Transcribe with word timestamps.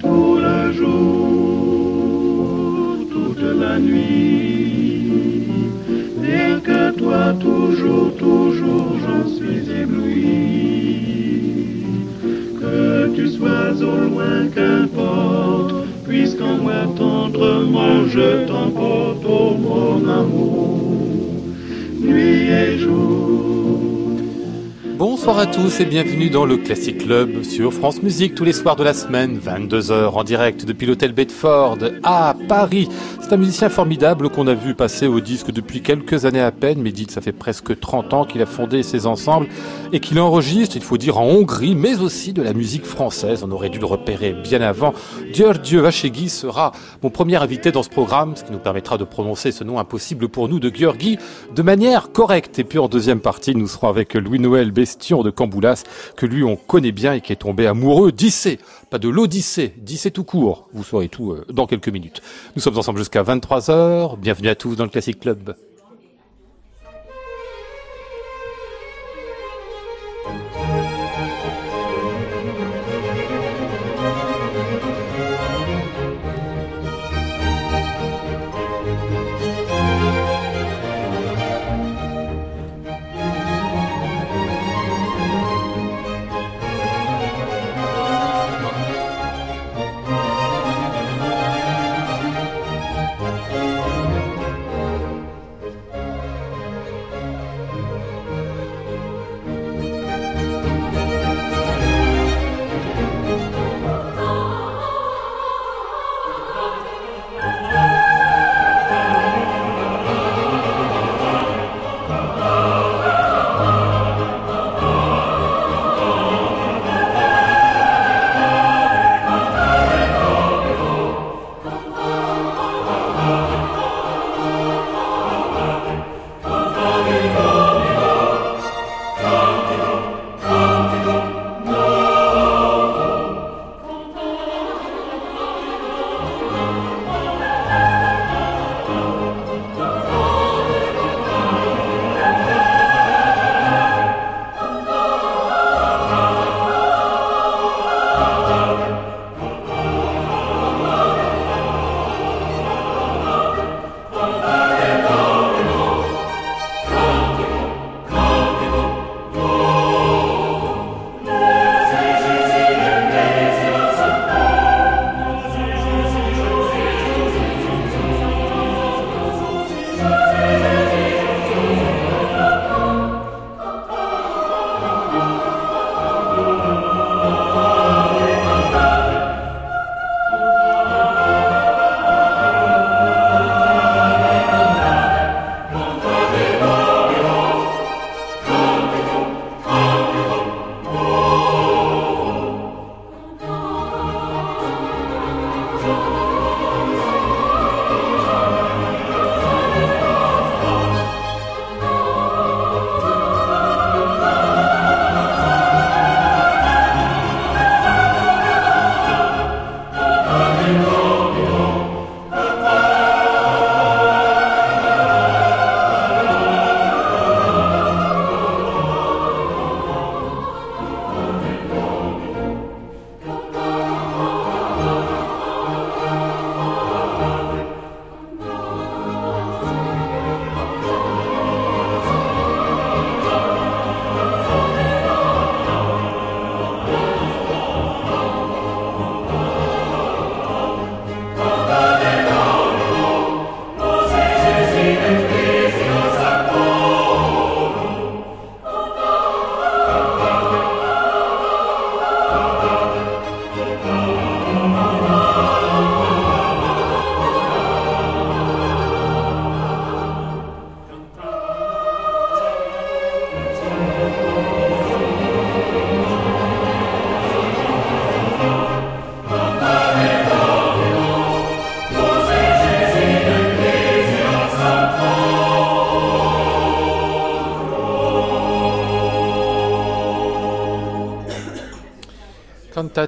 Tout 0.00 0.38
le 0.40 0.72
jour, 0.72 1.28
toute 3.12 3.40
la 3.60 3.78
nuit. 3.78 5.68
Rien 6.20 6.58
que 6.58 6.90
toi, 6.98 7.32
toujours, 7.38 8.12
toujours, 8.16 8.96
j'en 9.06 9.28
suis 9.28 9.70
ébloui. 9.70 10.26
Que 12.60 13.14
tu 13.14 13.28
sois 13.28 13.70
au 13.80 13.96
loin, 14.08 14.48
qu'importe, 14.52 14.93
tendrement 16.96 18.06
je 18.08 18.46
t'emporte, 18.46 19.24
oh 19.26 19.54
mon 19.56 20.08
amour, 20.08 20.90
nuit 22.00 22.50
et 22.50 22.78
jour. 22.78 23.23
Bonsoir 25.24 25.38
à 25.38 25.46
tous 25.46 25.80
et 25.80 25.86
bienvenue 25.86 26.28
dans 26.28 26.44
le 26.44 26.58
Classic 26.58 26.98
Club 26.98 27.44
sur 27.44 27.72
France 27.72 28.02
Musique 28.02 28.34
tous 28.34 28.44
les 28.44 28.52
soirs 28.52 28.76
de 28.76 28.84
la 28.84 28.92
semaine, 28.92 29.38
22h 29.38 30.10
en 30.10 30.22
direct 30.22 30.66
depuis 30.66 30.86
l'hôtel 30.86 31.14
Bedford 31.14 31.78
à 32.02 32.36
Paris. 32.46 32.90
C'est 33.22 33.32
un 33.32 33.38
musicien 33.38 33.70
formidable 33.70 34.28
qu'on 34.28 34.46
a 34.48 34.52
vu 34.52 34.74
passer 34.74 35.06
au 35.06 35.20
disque 35.20 35.50
depuis 35.50 35.80
quelques 35.80 36.26
années 36.26 36.42
à 36.42 36.52
peine, 36.52 36.82
mais 36.82 36.92
dites 36.92 37.10
ça 37.10 37.22
fait 37.22 37.32
presque 37.32 37.80
30 37.80 38.12
ans 38.12 38.24
qu'il 38.26 38.42
a 38.42 38.46
fondé 38.46 38.82
ses 38.82 39.06
ensembles 39.06 39.46
et 39.94 40.00
qu'il 40.00 40.20
enregistre, 40.20 40.76
il 40.76 40.82
faut 40.82 40.98
dire, 40.98 41.16
en 41.16 41.24
Hongrie, 41.24 41.74
mais 41.74 42.02
aussi 42.02 42.34
de 42.34 42.42
la 42.42 42.52
musique 42.52 42.84
française. 42.84 43.42
On 43.42 43.50
aurait 43.50 43.70
dû 43.70 43.78
le 43.78 43.86
repérer 43.86 44.34
bien 44.34 44.60
avant. 44.60 44.92
Dieu 45.32 45.80
Vachegui 45.80 46.28
sera 46.28 46.72
mon 47.02 47.08
premier 47.08 47.36
invité 47.36 47.72
dans 47.72 47.82
ce 47.82 47.88
programme, 47.88 48.36
ce 48.36 48.44
qui 48.44 48.52
nous 48.52 48.58
permettra 48.58 48.98
de 48.98 49.04
prononcer 49.04 49.52
ce 49.52 49.64
nom 49.64 49.78
impossible 49.78 50.28
pour 50.28 50.50
nous 50.50 50.60
de 50.60 50.70
Georgi 50.74 51.16
de 51.56 51.62
manière 51.62 52.12
correcte. 52.12 52.58
Et 52.58 52.64
puis 52.64 52.78
en 52.78 52.88
deuxième 52.88 53.20
partie, 53.20 53.54
nous 53.54 53.68
serons 53.68 53.88
avec 53.88 54.12
Louis-Noël 54.12 54.70
Bestion 54.70 55.13
de 55.22 55.30
Camboulas, 55.30 55.84
que 56.16 56.26
lui 56.26 56.42
on 56.42 56.56
connaît 56.56 56.92
bien 56.92 57.14
et 57.14 57.20
qui 57.20 57.32
est 57.32 57.36
tombé 57.36 57.66
amoureux 57.66 58.12
d'Issée. 58.12 58.58
Pas 58.90 58.98
de 58.98 59.08
l'Odyssée, 59.08 59.74
d'Issée 59.78 60.10
tout 60.10 60.24
court. 60.24 60.68
Vous 60.72 60.84
saurez 60.84 61.08
tout 61.08 61.32
euh, 61.32 61.44
dans 61.50 61.66
quelques 61.66 61.88
minutes. 61.88 62.22
Nous 62.56 62.62
sommes 62.62 62.78
ensemble 62.78 62.98
jusqu'à 62.98 63.22
23h. 63.22 64.18
Bienvenue 64.18 64.48
à 64.48 64.54
tous 64.54 64.76
dans 64.76 64.84
le 64.84 64.90
Classic 64.90 65.18
Club. 65.18 65.54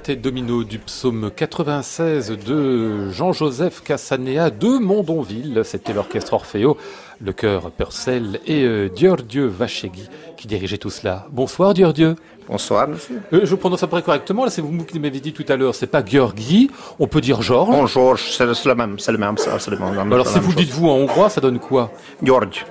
Et 0.04 0.16
domino 0.16 0.62
du 0.62 0.78
psaume 0.78 1.30
96 1.30 2.30
de 2.32 3.10
Jean-Joseph 3.10 3.82
Cassanea 3.82 4.50
de 4.50 4.78
Mondonville. 4.78 5.62
C'était 5.64 5.94
l'orchestre 5.94 6.34
Orfeo, 6.34 6.76
le 7.18 7.32
chœur 7.32 7.70
Purcell 7.70 8.40
et 8.46 8.64
euh, 8.64 8.90
Dieu 8.90 9.46
Vachegui 9.46 10.08
qui 10.36 10.46
dirigeait 10.46 10.76
tout 10.76 10.90
cela. 10.90 11.26
Bonsoir 11.30 11.72
Dieu. 11.72 12.14
Bonsoir, 12.48 12.86
monsieur. 12.86 13.20
Euh, 13.32 13.40
je 13.44 13.54
prononce 13.56 13.82
à 13.82 13.86
peu 13.86 13.92
près 13.92 14.02
correctement. 14.02 14.44
Là, 14.44 14.50
c'est 14.50 14.62
vous 14.62 14.84
qui 14.84 15.00
m'avez 15.00 15.18
dit 15.18 15.32
tout 15.32 15.44
à 15.48 15.56
l'heure. 15.56 15.74
C'est 15.74 15.88
pas 15.88 16.04
Georgi. 16.04 16.70
On 17.00 17.08
peut 17.08 17.20
dire 17.20 17.42
Georges. 17.42 17.70
Bon, 17.70 17.86
Georges, 17.86 18.30
c'est 18.30 18.44
le 18.44 18.74
même, 18.74 18.98
c'est 18.98 19.10
le 19.10 19.18
même, 19.18 19.36
c'est 19.36 19.50
même- 19.70 20.12
Alors, 20.12 20.26
si 20.28 20.38
vous 20.38 20.52
dites 20.52 20.70
vous 20.70 20.88
en 20.88 20.94
hongrois, 20.94 21.28
ça 21.28 21.40
donne 21.40 21.58
quoi? 21.58 21.90
George. 22.22 22.64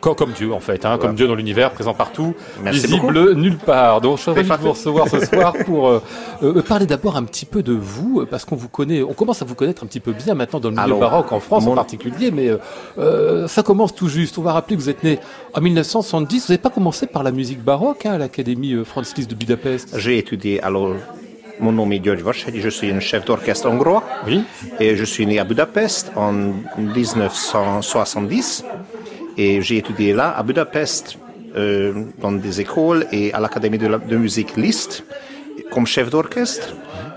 comme, 0.00 0.32
Dieu, 0.32 0.52
en 0.52 0.60
fait, 0.60 0.84
hein, 0.84 0.96
comme 0.98 1.14
Dieu 1.14 1.26
dans 1.28 1.34
l'univers, 1.34 1.70
présent 1.72 1.92
partout, 1.92 2.34
visible 2.64 3.34
nulle 3.34 3.58
part. 3.58 4.00
Donc, 4.00 4.16
je 4.16 4.22
suis 4.22 4.30
ravi 4.30 4.48
de 4.48 4.54
vous 4.56 4.70
recevoir 4.70 5.08
ce 5.08 5.24
soir 5.24 5.52
pour 5.66 5.88
euh, 5.88 6.02
euh, 6.42 6.62
parler 6.62 6.86
d'abord 6.86 7.16
un 7.16 7.24
petit 7.24 7.44
peu 7.44 7.62
de 7.62 7.74
vous, 7.74 8.24
parce 8.30 8.44
qu'on 8.44 8.56
vous 8.56 8.68
connaît, 8.68 9.02
on 9.02 9.12
commence 9.12 9.42
à 9.42 9.44
vous 9.44 9.54
connaître 9.54 9.84
un 9.84 9.86
petit 9.86 10.00
peu 10.00 10.12
bien 10.12 10.34
maintenant 10.34 10.60
dans 10.60 10.70
le 10.70 10.76
milieu 10.76 10.98
baroque 10.98 11.32
en 11.32 11.40
France 11.40 11.66
en 11.66 11.74
particulier, 11.74 12.30
mais 12.30 12.50
euh, 12.98 13.46
ça 13.48 13.62
commence 13.62 13.94
tout 13.94 14.08
juste. 14.08 14.38
On 14.38 14.42
va 14.42 14.52
rappeler 14.52 14.76
que 14.76 14.80
vous 14.80 14.90
êtes 14.90 15.02
né 15.02 15.18
en 15.54 15.60
1970. 15.60 16.46
Vous 16.46 16.52
n'avez 16.52 16.62
pas 16.62 16.70
commencé 16.70 17.06
par 17.06 17.22
la 17.22 17.32
musique 17.32 17.62
baroque 17.62 18.06
hein, 18.06 18.12
à 18.12 18.18
l'Académie 18.46 18.74
euh, 18.74 18.84
Franz 18.84 19.12
Liszt 19.16 19.28
de 19.30 19.34
Budapest. 19.34 19.98
J'ai 19.98 20.18
étudié, 20.18 20.62
alors, 20.62 20.94
mon 21.58 21.72
nom 21.72 21.90
est 21.90 22.00
George 22.04 22.22
Vachedi, 22.22 22.60
je 22.60 22.68
suis 22.68 22.90
un 22.92 23.00
chef 23.00 23.24
d'orchestre 23.24 23.68
hongrois. 23.68 24.04
Oui. 24.26 24.44
Et 24.78 24.94
je 24.96 25.04
suis 25.04 25.26
né 25.26 25.38
à 25.40 25.44
Budapest 25.44 26.12
en 26.14 26.32
1970. 26.32 28.64
Et 29.36 29.60
j'ai 29.62 29.78
étudié 29.78 30.12
là, 30.12 30.32
à 30.36 30.42
Budapest, 30.44 31.18
euh, 31.56 32.04
dans 32.20 32.30
des 32.32 32.60
écoles 32.60 33.06
et 33.10 33.32
à 33.32 33.40
l'Académie 33.40 33.78
de, 33.78 33.88
la- 33.88 33.98
de 33.98 34.16
musique 34.16 34.56
Liszt, 34.56 35.02
comme 35.72 35.86
chef 35.86 36.08
d'orchestre. 36.10 36.68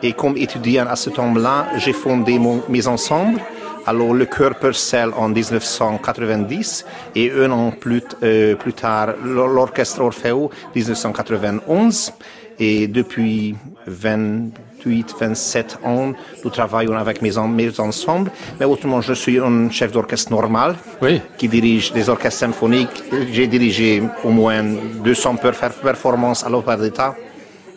Et 0.02 0.14
comme 0.14 0.36
étudiant 0.38 0.88
à 0.88 0.96
ce 0.96 1.10
temps-là, 1.12 1.68
j'ai 1.78 1.94
fondé 1.94 2.40
mon- 2.40 2.64
mes 2.70 2.88
ensembles. 2.88 3.40
Alors, 3.90 4.14
le 4.14 4.26
chœur 4.28 4.54
Purcell 4.60 5.10
en 5.18 5.30
1990 5.30 6.86
et 7.16 7.32
un 7.32 7.50
an 7.50 7.72
plus, 7.72 8.04
euh, 8.22 8.56
plus 8.56 8.74
tard, 8.74 9.08
l'or- 9.24 9.48
l'orchestre 9.48 10.02
Orfeo 10.02 10.52
1991. 10.76 12.14
Et 12.60 12.88
depuis 12.88 13.56
28, 13.88 15.16
27 15.20 15.80
ans, 15.84 16.14
nous 16.44 16.50
travaillons 16.52 16.96
avec 16.98 17.24
mes, 17.24 17.36
en- 17.40 17.48
mes 17.48 17.80
ensembles. 17.80 18.30
Mais 18.60 18.66
autrement, 18.68 19.02
je 19.02 19.14
suis 19.14 19.40
un 19.40 19.72
chef 19.72 19.92
d'orchestre 19.92 20.30
normal 20.32 20.76
Oui. 21.02 21.20
qui 21.40 21.48
dirige 21.48 21.92
des 21.92 22.10
orchestres 22.10 22.42
symphoniques. 22.42 23.04
J'ai 23.32 23.48
dirigé 23.48 24.04
au 24.24 24.30
moins 24.30 24.64
200 25.04 25.36
per- 25.38 25.52
performances 25.82 26.44
à 26.46 26.50
l'Opéra 26.50 26.78
d'État. 26.78 27.16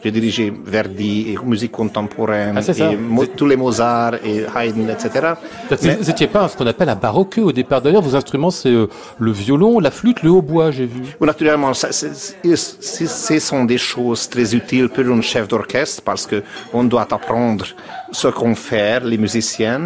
J'ai 0.04 0.10
dirigé 0.10 0.52
Verdi 0.64 1.31
et 1.32 1.38
musique 1.46 1.70
contemporaine, 1.70 2.58
Ah, 2.58 2.72
et 2.93 2.96
Mo- 2.96 3.25
tous 3.25 3.46
les 3.46 3.56
Mozart 3.56 4.14
et 4.25 4.44
Haydn, 4.56 4.90
etc. 4.90 5.34
Mais- 5.82 5.94
Vous 5.96 6.04
n'étiez 6.06 6.26
pas 6.26 6.49
ce 6.49 6.56
qu'on 6.56 6.66
appelle 6.66 6.88
un 6.88 6.96
baroqueux 6.96 7.43
au 7.43 7.52
départ. 7.52 7.81
D'ailleurs, 7.81 8.02
vos 8.02 8.16
instruments, 8.16 8.50
c'est 8.50 8.69
euh, 8.70 8.88
le 9.20 9.31
violon, 9.31 9.78
la 9.78 9.93
flûte, 9.93 10.22
le 10.25 10.31
hautbois, 10.31 10.72
j'ai 10.72 10.87
vu. 10.87 11.02
Oui, 11.20 11.26
Naturellement, 11.26 11.72
ça- 11.72 11.93
ce 11.93 13.38
sont 13.38 13.64
des 13.64 13.78
choses 13.78 14.28
très 14.28 14.54
utiles 14.56 14.88
pour 14.88 15.04
un 15.06 15.20
chef 15.20 15.46
d'orchestre 15.46 16.02
parce 16.02 16.26
que 16.26 16.43
on 16.72 16.82
doit 16.82 17.06
apprendre 17.08 17.64
ce 18.10 18.26
qu'on 18.28 18.56
fait, 18.56 18.98
les 19.05 19.19
musiciens. 19.19 19.82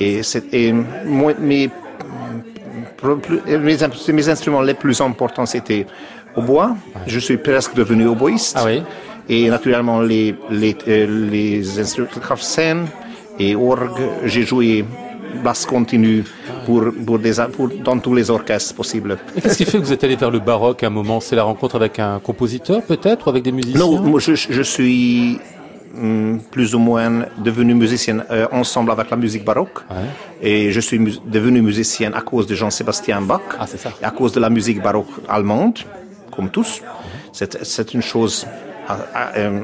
Et, 0.00 0.22
c'est- 0.22 0.52
et 0.54 0.72
moi, 1.04 1.34
mes, 1.38 1.68
mes 4.12 4.28
instruments 4.28 4.62
les 4.62 4.74
plus 4.74 5.00
importants, 5.00 5.46
c'était 5.46 5.86
au 6.36 6.42
bois. 6.42 6.76
Je 7.06 7.18
suis 7.18 7.36
presque 7.36 7.74
devenu 7.74 8.06
oboïste. 8.06 8.56
Ah 8.58 8.64
oui. 8.66 8.82
Et 9.28 9.48
naturellement, 9.50 10.00
les, 10.00 10.34
les, 10.50 10.76
euh, 10.88 11.28
les 11.30 11.78
instruments 11.78 12.08
et 13.38 13.54
orgue, 13.54 14.00
j'ai 14.24 14.44
joué 14.44 14.84
basse 15.44 15.66
continue 15.66 16.24
pour, 16.64 16.84
pour 17.06 17.18
des, 17.18 17.34
pour, 17.52 17.68
dans 17.84 17.98
tous 17.98 18.14
les 18.14 18.30
orchestres 18.30 18.74
possibles. 18.74 19.18
Et 19.36 19.40
qu'est-ce 19.42 19.58
qui 19.58 19.66
fait 19.66 19.78
que 19.78 19.84
vous 19.84 19.92
êtes 19.92 20.02
allé 20.02 20.16
vers 20.16 20.30
le 20.30 20.38
baroque 20.38 20.82
à 20.82 20.86
un 20.86 20.90
moment? 20.90 21.20
C'est 21.20 21.36
la 21.36 21.44
rencontre 21.44 21.76
avec 21.76 21.98
un 21.98 22.18
compositeur, 22.18 22.82
peut-être, 22.82 23.26
ou 23.26 23.30
avec 23.30 23.42
des 23.44 23.52
musiciens? 23.52 23.78
Non, 23.78 24.00
moi, 24.00 24.18
je, 24.18 24.34
je 24.34 24.62
suis 24.62 25.38
hum, 25.94 26.40
plus 26.50 26.74
ou 26.74 26.78
moins 26.78 27.26
devenu 27.36 27.74
musicien 27.74 28.24
euh, 28.30 28.46
ensemble 28.50 28.90
avec 28.90 29.10
la 29.10 29.18
musique 29.18 29.44
baroque. 29.44 29.80
Et 30.40 30.72
je 30.72 30.80
suis 30.80 30.98
mus- 30.98 31.20
devenu 31.26 31.60
musicien 31.60 32.12
à 32.14 32.22
cause 32.22 32.46
de 32.46 32.54
Jean-Sébastien 32.54 33.20
Bach. 33.20 33.42
Ah. 33.60 33.66
Et 34.00 34.04
à 34.04 34.10
cause 34.10 34.32
de 34.32 34.40
la 34.40 34.48
musique 34.48 34.82
baroque 34.82 35.12
allemande, 35.28 35.80
comme 36.34 36.48
tous. 36.48 36.80
C'est 37.32 37.62
c'est 37.64 37.92
une 37.92 38.02
chose 38.02 38.46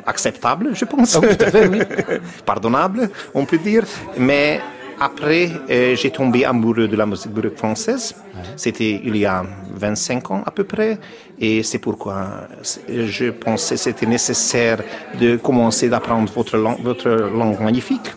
acceptable, 0.06 0.70
je 0.74 0.84
pense. 0.84 1.16
Ah 1.16 1.20
oui, 1.22 1.36
tout 1.36 1.44
à 1.44 1.50
fait, 1.50 1.66
oui. 1.66 1.80
Pardonnable, 2.46 3.10
on 3.34 3.44
peut 3.44 3.58
dire. 3.58 3.84
Mais 4.18 4.60
après, 5.00 5.50
euh, 5.70 5.96
j'ai 5.96 6.10
tombé 6.10 6.44
amoureux 6.44 6.88
de 6.88 6.96
la 6.96 7.06
musique 7.06 7.32
baroque 7.32 7.56
française. 7.56 8.14
C'était 8.56 9.00
il 9.04 9.16
y 9.16 9.26
a 9.26 9.44
25 9.74 10.30
ans 10.30 10.42
à 10.46 10.50
peu 10.50 10.64
près. 10.64 10.98
Et 11.38 11.62
c'est 11.62 11.78
pourquoi 11.78 12.48
je 12.88 13.30
pensais 13.30 13.74
que 13.74 13.80
c'était 13.80 14.06
nécessaire 14.06 14.78
de 15.18 15.36
commencer 15.36 15.88
d'apprendre 15.88 16.30
votre 16.32 16.56
langue, 16.56 16.80
votre 16.82 17.10
langue 17.10 17.60
magnifique. 17.60 18.08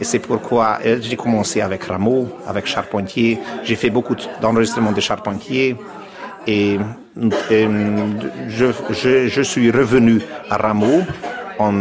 Et 0.00 0.04
c'est 0.04 0.18
pourquoi 0.18 0.78
euh, 0.84 0.98
j'ai 1.00 1.16
commencé 1.16 1.60
avec 1.60 1.84
Rameau, 1.84 2.28
avec 2.46 2.66
Charpentier. 2.66 3.38
J'ai 3.62 3.76
fait 3.76 3.90
beaucoup 3.90 4.16
d'enregistrements 4.42 4.92
de 4.92 5.00
Charpentier. 5.00 5.76
Et 6.46 6.78
je, 8.48 8.66
je, 8.90 9.28
je 9.28 9.42
suis 9.42 9.70
revenu 9.70 10.20
à 10.50 10.56
Rameau 10.56 11.02
en 11.58 11.72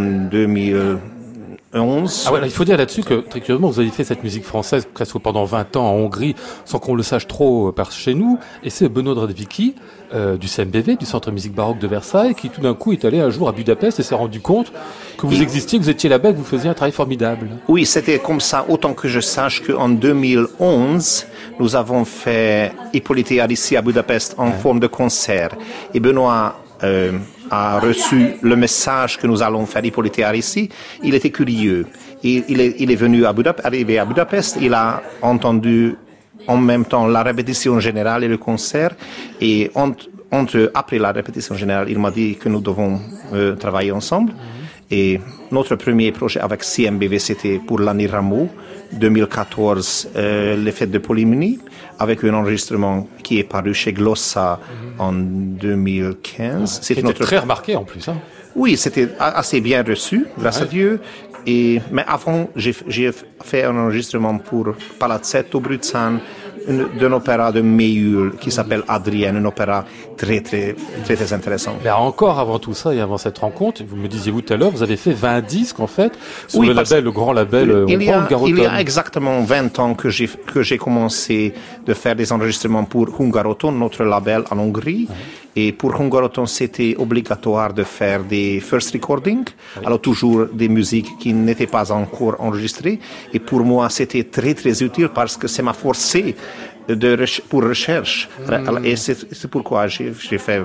2011. 1.74 2.24
Ah 2.26 2.30
voilà, 2.30 2.46
il 2.46 2.52
faut 2.52 2.66
dire 2.66 2.78
là-dessus 2.78 3.04
que, 3.04 3.16
très 3.16 3.42
curieusement, 3.42 3.70
vous 3.70 3.80
avez 3.80 3.90
fait 3.90 4.04
cette 4.04 4.24
musique 4.24 4.44
française 4.44 4.88
presque 4.92 5.18
pendant 5.20 5.46
20 5.46 5.76
ans 5.76 5.90
en 5.90 5.96
Hongrie, 5.96 6.36
sans 6.66 6.80
qu'on 6.80 6.96
le 6.96 7.04
sache 7.04 7.28
trop 7.28 7.70
euh, 7.70 7.72
par 7.72 7.92
chez 7.92 8.14
nous. 8.14 8.40
Et 8.64 8.70
c'est 8.70 8.90
Benoît 8.90 9.16
Dradvicki, 9.16 9.76
euh, 10.14 10.38
du 10.38 10.48
CMBV, 10.48 10.96
du 10.96 11.06
Centre 11.06 11.32
Musique 11.32 11.54
Baroque 11.54 11.80
de 11.80 11.88
Versailles, 11.88 12.36
qui 12.36 12.50
tout 12.50 12.62
d'un 12.62 12.76
coup 12.76 12.94
est 12.94 13.04
allé 13.06 13.20
un 13.20 13.30
jour 13.30 13.50
à 13.50 13.52
Budapest 13.52 14.00
et 14.00 14.04
s'est 14.04 14.16
rendu 14.16 14.40
compte 14.40 14.72
que 15.18 15.26
vous 15.26 15.42
existiez, 15.42 15.80
que 15.80 15.84
vous 15.84 15.90
étiez 15.90 16.10
là-bas, 16.10 16.32
que 16.32 16.38
vous 16.38 16.44
faisiez 16.44 16.70
un 16.70 16.74
travail 16.74 16.92
formidable. 16.92 17.50
Oui, 17.68 17.86
c'était 17.86 18.20
comme 18.20 18.40
ça, 18.40 18.66
autant 18.70 18.94
que 18.94 19.08
je 19.08 19.20
sache 19.20 19.64
qu'en 19.64 19.90
2011, 19.90 21.26
nous 21.60 21.76
avons 21.76 22.06
fait 22.06 22.74
Hippolyte 22.94 23.32
ici 23.50 23.76
à 23.76 23.82
Budapest 23.82 24.36
en 24.38 24.52
forme 24.52 24.80
de 24.80 24.88
concert. 24.88 25.56
Et 25.94 26.00
Benoît 26.00 26.56
euh, 26.84 27.14
a 27.50 27.80
reçu 27.80 28.34
le 28.42 28.56
message 28.56 29.18
que 29.18 29.28
nous 29.28 29.42
allons 29.42 29.66
faire 29.66 29.84
Hippolyte 29.86 30.22
ici. 30.34 30.70
Il 31.04 31.14
était 31.16 31.30
curieux. 31.30 31.86
Il 32.24 32.60
est, 32.92 32.96
venu 32.96 33.26
à 33.26 33.34
Budapest, 33.34 33.66
arrivé 33.66 34.00
à 34.00 34.06
Budapest, 34.06 34.58
il 34.62 34.74
a 34.74 35.02
entendu 35.22 35.96
en 36.48 36.58
même 36.58 36.86
temps 36.86 37.06
la 37.08 37.24
répétition 37.24 37.80
générale 37.80 38.24
et 38.24 38.28
le 38.28 38.38
concert. 38.38 38.92
Et 39.42 39.72
entre- 39.76 40.72
après 40.74 40.98
la 41.00 41.12
répétition 41.12 41.56
générale, 41.56 41.88
il 41.90 42.00
m'a 42.00 42.12
dit 42.12 42.36
que 42.38 42.50
nous 42.50 42.60
devons 42.62 43.00
euh, 43.34 43.56
travailler 43.56 43.92
ensemble. 43.92 44.34
Et 44.96 45.20
notre 45.52 45.76
premier 45.76 46.12
projet 46.12 46.40
avec 46.40 46.64
CMBV, 46.64 47.18
c'était 47.18 47.58
pour 47.68 47.80
l'année 47.80 48.06
Rameau 48.06 48.48
2014, 48.92 50.10
euh, 50.16 50.56
les 50.56 50.72
fêtes 50.72 50.92
de 50.92 51.00
Polymonie, 51.00 51.60
avec 51.98 52.24
un 52.24 52.34
enregistrement 52.36 53.08
qui 53.24 53.40
est 53.40 53.44
paru 53.44 53.74
chez 53.74 53.92
Glossa 53.92 54.60
en 55.00 55.14
2015. 55.14 56.80
C'était 56.84 57.02
notre 57.02 57.24
très 57.26 57.40
remarqué 57.40 57.76
en 57.76 57.84
plus. 57.86 58.08
Hein. 58.08 58.18
oui, 58.56 58.78
c'était 58.78 59.10
assez 59.20 59.62
bien 59.62 59.82
reçu, 59.84 60.28
grâce 60.38 60.62
à 60.62 60.66
Dieu. 60.66 61.00
Et, 61.46 61.82
mais 61.92 62.06
avant, 62.08 62.50
j'ai 62.56 63.12
fait 63.44 63.64
un 63.64 63.76
enregistrement 63.76 64.38
pour 64.38 64.76
Palazzetto 65.00 65.60
Bruzzan, 65.60 66.14
une- 66.14 66.20
d'un 66.68 67.12
opéra 67.12 67.52
de 67.52 67.62
Méhul 67.62 68.34
qui 68.40 68.52
s'appelle 68.52 68.84
Adrienne, 68.88 69.38
un 69.38 69.46
opéra 69.46 69.86
très, 70.18 70.42
très, 70.42 70.76
très, 71.04 71.16
très 71.16 71.34
intéressant. 71.34 71.76
Mais 71.84 71.90
encore 71.90 72.40
avant 72.40 72.60
tout 72.60 72.74
ça 72.74 72.94
et 72.94 73.02
avant 73.02 73.18
cette 73.18 73.38
rencontre, 73.38 73.84
vous 73.88 73.96
me 73.96 74.08
disiez 74.08 74.32
vous 74.32 74.42
tout 74.42 74.54
à 74.54 74.58
l'heure, 74.58 74.72
vous 74.72 74.84
avez 74.84 74.98
fait 74.98 75.14
20 75.14 75.42
disques 75.42 75.80
en 75.80 75.88
fait 75.88 76.14
sur 76.48 76.60
Oui, 76.60 76.68
le 76.68 76.74
label, 76.74 77.04
le 77.04 77.12
grand 77.12 77.34
label 77.34 77.72
euh, 77.72 77.86
Il 77.88 78.02
y, 78.04 78.10
a, 78.10 78.22
Hungaroton. 78.22 78.48
il 78.48 78.58
y 78.60 78.66
a 78.66 78.80
exactement 78.80 79.42
20 79.42 79.80
ans 79.80 79.94
que 79.94 80.10
j'ai 80.10 80.28
que 80.28 80.62
j'ai 80.62 80.78
commencé 80.78 81.54
de 81.86 81.94
faire 81.94 82.16
des 82.16 82.32
enregistrements 82.32 82.86
pour 82.86 83.10
Hungaroton, 83.20 83.72
notre 83.72 84.04
label 84.04 84.44
en 84.52 84.60
Hongrie. 84.60 85.08
Et 85.56 85.72
pour 85.72 86.00
Hungaroton, 86.00 86.48
c'était 86.48 86.96
obligatoire 86.98 87.74
de 87.74 87.84
faire 87.84 88.24
des 88.24 88.60
first 88.60 88.92
recordings, 88.94 89.46
alors 89.86 90.02
toujours 90.02 90.48
des 90.52 90.68
musiques 90.68 91.12
qui 91.20 91.32
n'étaient 91.32 91.68
pas 91.68 91.92
encore 91.92 92.36
enregistrées. 92.40 93.00
Et 93.34 93.40
pour 93.40 93.64
moi, 93.64 93.88
c'était 93.90 94.24
très 94.24 94.56
très 94.56 94.82
utile 94.82 95.10
parce 95.14 95.38
que 95.38 95.48
ça 95.48 95.62
m'a 95.62 95.74
forcé 95.74 96.36
de 96.88 97.16
reche- 97.18 97.42
pour 97.42 97.64
recherche. 97.64 98.30
Et 98.84 98.96
c'est 98.96 99.48
pourquoi 99.50 99.88
j'ai 99.88 100.12
fait 100.14 100.62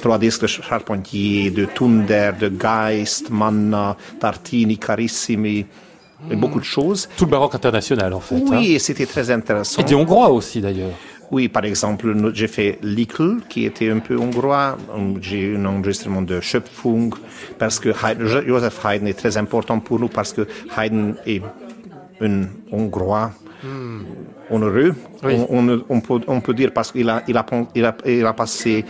trois 0.00 0.18
disques 0.18 0.42
de 0.42 0.46
Charpentier, 0.46 1.50
de 1.50 1.64
Tunder, 1.66 2.30
de 2.38 2.48
Geist, 2.48 3.30
Manna, 3.30 3.96
Tartini, 4.20 4.78
Carissimi, 4.78 5.66
et 6.30 6.36
beaucoup 6.36 6.58
de 6.60 6.64
choses. 6.64 7.08
Tout 7.16 7.24
le 7.26 7.30
baroque 7.30 7.54
international 7.54 8.12
en 8.12 8.20
fait. 8.20 8.36
hein. 8.36 8.42
Oui, 8.50 8.72
et 8.74 8.78
c'était 8.78 9.06
très 9.06 9.30
intéressant. 9.30 9.80
Et 9.80 9.84
des 9.84 9.94
Hongrois 9.94 10.30
aussi 10.30 10.60
d'ailleurs. 10.60 10.90
Oui, 11.30 11.48
par 11.48 11.64
exemple, 11.66 12.14
j'ai 12.32 12.48
fait 12.48 12.78
Likl, 12.82 13.40
qui 13.50 13.66
était 13.66 13.90
un 13.90 13.98
peu 13.98 14.16
hongrois. 14.16 14.78
J'ai 15.20 15.40
eu 15.40 15.56
un 15.58 15.64
enregistrement 15.66 16.22
de 16.22 16.40
Schöpfung, 16.40 17.10
parce 17.58 17.78
que 17.78 17.90
Haydn- 17.90 18.46
Joseph 18.46 18.80
Haydn 18.82 19.06
est 19.06 19.12
très 19.18 19.36
important 19.36 19.78
pour 19.78 20.00
nous, 20.00 20.08
parce 20.08 20.32
que 20.32 20.48
Haydn 20.76 21.12
est 21.26 21.42
un 22.22 22.44
hongrois 22.72 23.30
Oui. 25.24 25.34
On, 25.50 25.68
on- 25.68 25.84
on 25.88 26.00
peut, 26.00 26.20
on 26.26 26.40
peut 26.40 26.54
dire 26.54 26.72
parce 26.72 26.90
qu'il 26.92 27.08
a, 27.08 27.22
il 27.28 27.36
a, 27.36 27.44
il 27.74 27.84
a, 27.84 27.96
il 28.06 28.24
a 28.26 28.32
passé 28.32 28.84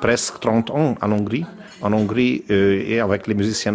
presque 0.00 0.40
30 0.40 0.70
ans 0.70 0.94
en 1.00 1.12
Hongrie, 1.12 1.44
en 1.82 1.92
Hongrie 1.92 2.44
euh, 2.50 2.82
et 2.86 3.00
avec 3.00 3.26
les 3.26 3.34
musiciens 3.34 3.72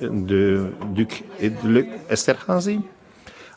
de 0.00 0.66
Duc 0.94 1.24
et 1.40 1.50
de 1.50 1.86
Esterhazy. 2.10 2.80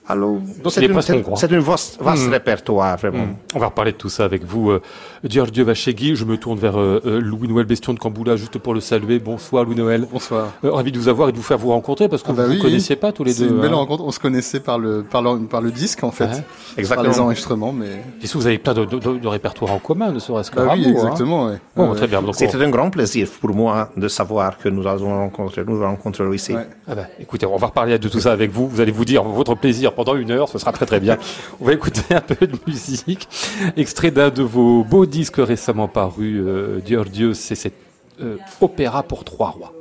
Alors, 0.10 0.38
c'est 0.70 0.86
une- 0.86 0.92
presque 0.94 1.08
c'est 1.08 1.14
hongrois. 1.18 1.38
c'est 1.38 1.52
un 1.54 1.60
vaste, 1.60 2.00
répertoire, 2.32 2.96
vraiment. 2.98 3.26
On 3.56 3.60
va 3.60 3.66
reparler 3.68 3.92
de 3.92 3.98
tout 3.98 4.10
ça 4.10 4.24
avec 4.26 4.44
vous, 4.46 4.72
euh, 4.72 4.82
Giorgio 5.26 5.66
Vachegui. 5.66 6.16
Je 6.16 6.24
me 6.24 6.38
tourne 6.38 6.58
vers 6.60 6.80
euh, 6.80 7.02
euh, 7.06 7.20
Louis-Noël 7.20 7.66
Bestion 7.66 7.94
de 7.94 8.00
Camboula 8.00 8.36
juste 8.38 8.58
pour 8.58 8.74
le 8.74 8.80
saluer. 8.80 9.20
Bonsoir 9.20 9.66
Louis-Noël. 9.66 10.08
Bonsoir. 10.12 10.54
Euh, 10.64 10.72
ravi 10.72 10.92
de 10.94 10.98
vous 11.00 11.10
avoir 11.10 11.28
et 11.30 11.32
de 11.34 11.38
vous 11.38 11.44
faire 11.44 11.58
vous 11.58 11.72
rencontrer 11.72 12.08
parce 12.08 12.24
que 12.24 12.30
Ah 12.32 12.34
bah 12.34 12.44
vous 12.46 12.52
ne 12.52 12.56
oui, 12.56 12.62
connaissiez 12.62 12.96
pas 12.96 13.12
tous 13.12 13.24
les 13.26 13.34
C'est 13.34 13.44
deux. 13.44 13.50
une 13.50 13.60
belle 13.62 13.74
hein. 13.74 13.78
rencontre. 13.78 14.04
On 14.06 14.12
se 14.12 14.20
connaissait 14.20 14.60
par 14.62 14.80
le, 14.80 15.04
par 15.04 15.22
le, 15.22 15.40
par 15.46 15.60
le 15.62 15.72
disque, 15.72 16.04
en 16.04 16.12
fait. 16.12 16.24
Ouais. 16.26 16.30
Par 16.32 16.44
Exactement. 16.80 17.10
les 17.10 17.20
enregistrements, 17.20 17.74
mais. 17.74 18.02
Et 18.22 18.28
si 18.28 18.38
vous 18.38 18.48
avez 18.48 18.60
plein 18.60 18.74
de, 18.74 18.86
de, 18.86 19.00
de- 19.00 19.18
de 19.18 19.28
répertoires 19.28 19.74
en 19.74 19.80
commun, 19.80 20.12
ne 20.12 20.20
serait-ce 20.20 20.52
que 20.52 20.56
Bah 20.58 20.74
oui, 20.74 20.86
hein. 20.88 20.92
exactement, 20.92 21.48
ouais. 21.48 21.58
Bon, 21.76 21.90
Ouais, 21.90 21.98
très 21.98 22.08
bien. 22.08 22.22
On- 22.26 22.32
C'était 22.34 22.56
un 22.64 22.70
grand 22.70 22.90
plaisir 22.92 23.28
pour 23.42 23.50
moi 23.54 23.90
de 23.98 24.08
savoir 24.08 24.58
que 24.58 24.70
nous 24.70 24.88
avons 24.88 25.10
rencontré, 25.18 25.64
nous 25.68 25.82
rencontrons 25.82 26.32
ici. 26.32 26.54
Ouais. 26.54 26.66
Ah 26.88 26.96
bah, 26.96 27.04
écoutez, 27.20 27.46
on 27.46 27.58
va 27.58 27.68
reparler 27.68 28.00
de 28.00 28.08
tout 28.08 28.20
ça 28.22 28.32
avec 28.32 28.52
vous. 28.52 28.70
Vous 28.70 28.80
allez 28.80 28.92
vous 28.94 29.04
dire 29.06 29.24
votre 29.24 29.56
plaisir 29.56 29.92
pendant 29.98 30.16
une 30.16 30.30
heure, 30.30 30.48
ce 30.48 30.60
sera 30.60 30.72
très 30.72 30.86
très 30.86 31.00
bien. 31.00 31.18
On 31.60 31.66
va 31.66 31.74
écouter 31.74 32.14
un 32.14 32.22
peu 32.22 32.46
de 32.46 32.56
musique. 32.68 33.28
Extrait 33.76 34.12
d'un 34.12 34.30
de 34.30 34.44
vos 34.44 34.84
beaux 34.84 35.08
disques 35.08 35.38
récemment 35.40 35.88
parus, 35.88 36.40
euh, 36.40 36.80
Giorgio, 36.86 37.34
c'est 37.34 37.56
cet 37.56 37.74
euh, 38.22 38.38
opéra 38.62 39.02
pour 39.02 39.24
trois 39.24 39.50
rois. 39.50 39.74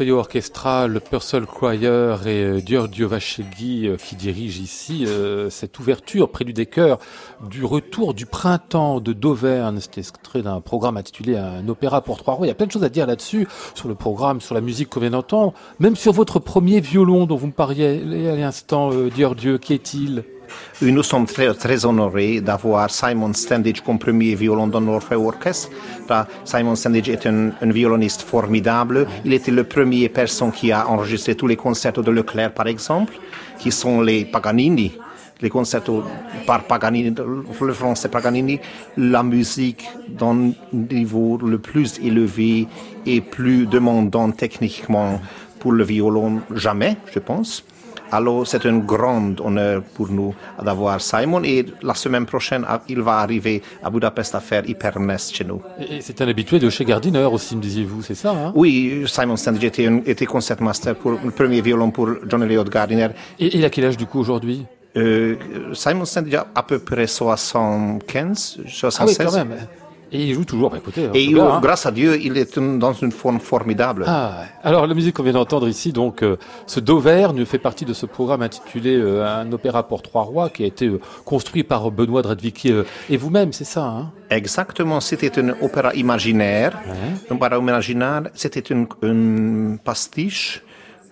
l'Orfeo 0.00 0.18
Orchestra, 0.18 0.86
le 0.86 0.98
Purcell 0.98 1.44
Choir 1.44 1.74
et 2.26 2.42
euh, 2.42 2.60
Giorgio 2.64 3.06
Vachegui 3.06 3.86
euh, 3.86 3.96
qui 3.96 4.16
dirige 4.16 4.58
ici 4.58 5.04
euh, 5.06 5.50
cette 5.50 5.78
ouverture 5.78 6.30
prélude 6.30 6.56
des 6.56 6.66
chœurs 6.66 6.98
du 7.48 7.64
retour 7.64 8.14
du 8.14 8.24
printemps 8.24 9.00
de 9.00 9.12
d'Auvergne. 9.12 9.78
C'était 9.80 10.00
extrait 10.00 10.42
d'un 10.42 10.60
programme 10.60 10.96
intitulé 10.96 11.36
Un 11.36 11.68
opéra 11.68 12.00
pour 12.00 12.16
trois 12.16 12.34
rois. 12.34 12.46
Il 12.46 12.48
y 12.48 12.52
a 12.52 12.54
plein 12.54 12.66
de 12.66 12.72
choses 12.72 12.84
à 12.84 12.88
dire 12.88 13.06
là-dessus, 13.06 13.46
sur 13.74 13.88
le 13.88 13.94
programme, 13.94 14.40
sur 14.40 14.54
la 14.54 14.62
musique 14.62 14.88
qu'on 14.88 15.00
vient 15.00 15.10
d'entendre, 15.10 15.52
même 15.78 15.96
sur 15.96 16.12
votre 16.12 16.38
premier 16.38 16.80
violon 16.80 17.26
dont 17.26 17.36
vous 17.36 17.48
me 17.48 17.52
parliez 17.52 18.28
à 18.28 18.36
l'instant, 18.36 18.90
euh, 18.92 19.10
Giorgio. 19.14 19.58
Qui 19.58 19.74
est-il? 19.74 20.24
Nous 20.82 21.02
sommes 21.02 21.26
très, 21.26 21.84
honorés 21.84 22.40
d'avoir 22.40 22.90
Simon 22.90 23.32
Standage 23.34 23.80
comme 23.82 23.98
premier 23.98 24.34
violon 24.34 24.66
dans 24.66 24.80
l'Orfeo 24.80 25.28
Orchestre. 25.28 25.70
Simon 26.44 26.74
Standage 26.74 27.08
est 27.08 27.26
un, 27.26 27.52
violoniste 27.62 28.22
formidable. 28.22 29.06
Il 29.24 29.32
était 29.32 29.50
le 29.50 29.64
premier 29.64 30.08
personne 30.08 30.52
qui 30.52 30.72
a 30.72 30.88
enregistré 30.88 31.34
tous 31.34 31.46
les 31.46 31.56
concertos 31.56 32.02
de 32.02 32.10
Leclerc, 32.10 32.52
par 32.52 32.66
exemple, 32.66 33.14
qui 33.58 33.70
sont 33.70 34.00
les 34.00 34.24
Paganini. 34.24 34.92
Les 35.42 35.48
concertos 35.48 36.04
par 36.46 36.64
Paganini, 36.64 37.14
le 37.60 37.72
français 37.72 38.08
Paganini, 38.08 38.60
la 38.96 39.22
musique 39.22 39.88
d'un 40.08 40.52
niveau 40.72 41.38
le 41.38 41.58
plus 41.58 41.98
élevé 42.02 42.68
et 43.06 43.20
plus 43.22 43.66
demandant 43.66 44.30
techniquement 44.32 45.20
pour 45.58 45.72
le 45.72 45.84
violon 45.84 46.40
jamais, 46.54 46.96
je 47.12 47.20
pense. 47.20 47.64
Alors, 48.12 48.46
c'est 48.46 48.66
un 48.66 48.78
grand 48.78 49.40
honneur 49.40 49.82
pour 49.94 50.08
nous 50.10 50.34
d'avoir 50.62 51.00
Simon 51.00 51.42
et 51.44 51.64
la 51.82 51.94
semaine 51.94 52.26
prochaine, 52.26 52.66
il 52.88 53.00
va 53.00 53.18
arriver 53.18 53.62
à 53.82 53.90
Budapest 53.90 54.34
à 54.34 54.40
faire 54.40 54.68
Hypernest 54.68 55.34
chez 55.34 55.44
nous. 55.44 55.62
Et 55.78 56.00
c'est 56.00 56.20
un 56.20 56.28
habitué 56.28 56.58
de 56.58 56.68
chez 56.70 56.84
Gardiner 56.84 57.24
aussi, 57.24 57.56
me 57.56 57.62
disiez-vous, 57.62 58.02
c'est 58.02 58.14
ça 58.14 58.30
hein? 58.30 58.52
Oui, 58.54 59.04
Simon 59.06 59.36
Standage 59.36 59.64
était, 59.64 59.88
était 60.06 60.26
concertmaster 60.26 60.94
pour 60.94 61.12
le 61.12 61.30
premier 61.30 61.60
violon 61.60 61.90
pour 61.90 62.08
John 62.28 62.42
Elliott 62.42 62.68
Gardiner. 62.68 63.08
et, 63.38 63.56
il 63.56 63.64
a 63.64 63.70
quel 63.70 63.84
âge 63.84 63.96
du 63.96 64.06
coup 64.06 64.18
aujourd'hui? 64.18 64.66
Euh, 64.96 65.36
Simon 65.72 66.04
Standage 66.04 66.34
a 66.34 66.46
à 66.54 66.62
peu 66.64 66.80
près 66.80 67.06
75, 67.06 68.56
Ah 68.58 68.62
oui, 68.64 68.70
76. 68.70 69.26
quand 69.26 69.32
même. 69.32 69.56
Et 70.12 70.24
il 70.24 70.34
joue 70.34 70.44
toujours, 70.44 70.70
bah 70.70 70.78
écoutez. 70.78 71.08
en 71.08 71.12
Et 71.12 71.32
cas, 71.32 71.38
euh, 71.38 71.50
hein. 71.52 71.60
grâce 71.62 71.86
à 71.86 71.90
Dieu, 71.92 72.18
il 72.20 72.36
est 72.36 72.58
dans 72.58 72.92
une 72.92 73.12
forme 73.12 73.38
formidable. 73.40 74.04
Ah, 74.06 74.38
ouais. 74.40 74.46
alors 74.64 74.86
la 74.86 74.94
musique 74.94 75.14
qu'on 75.16 75.22
vient 75.22 75.32
d'entendre 75.32 75.68
ici, 75.68 75.92
donc 75.92 76.22
euh, 76.22 76.36
ce 76.66 76.80
d'Auvergne 76.80 77.44
fait 77.44 77.58
partie 77.58 77.84
de 77.84 77.92
ce 77.92 78.06
programme 78.06 78.42
intitulé 78.42 78.96
euh, 78.96 79.24
Un 79.26 79.50
opéra 79.52 79.86
pour 79.86 80.02
trois 80.02 80.22
rois 80.22 80.50
qui 80.50 80.64
a 80.64 80.66
été 80.66 80.86
euh, 80.86 81.00
construit 81.24 81.62
par 81.62 81.90
Benoît 81.90 82.22
Dredvicki 82.22 82.72
euh, 82.72 82.82
et 83.08 83.16
vous-même, 83.16 83.52
c'est 83.52 83.64
ça 83.64 83.84
hein? 83.84 84.10
Exactement, 84.30 85.00
c'était 85.00 85.38
un 85.40 85.50
opéra 85.60 85.94
imaginaire. 85.94 86.78
Un 87.30 87.34
opéra 87.34 87.58
imaginaire, 87.58 88.22
c'était 88.34 88.60
une, 88.60 88.86
une 89.02 89.78
pastiche 89.82 90.62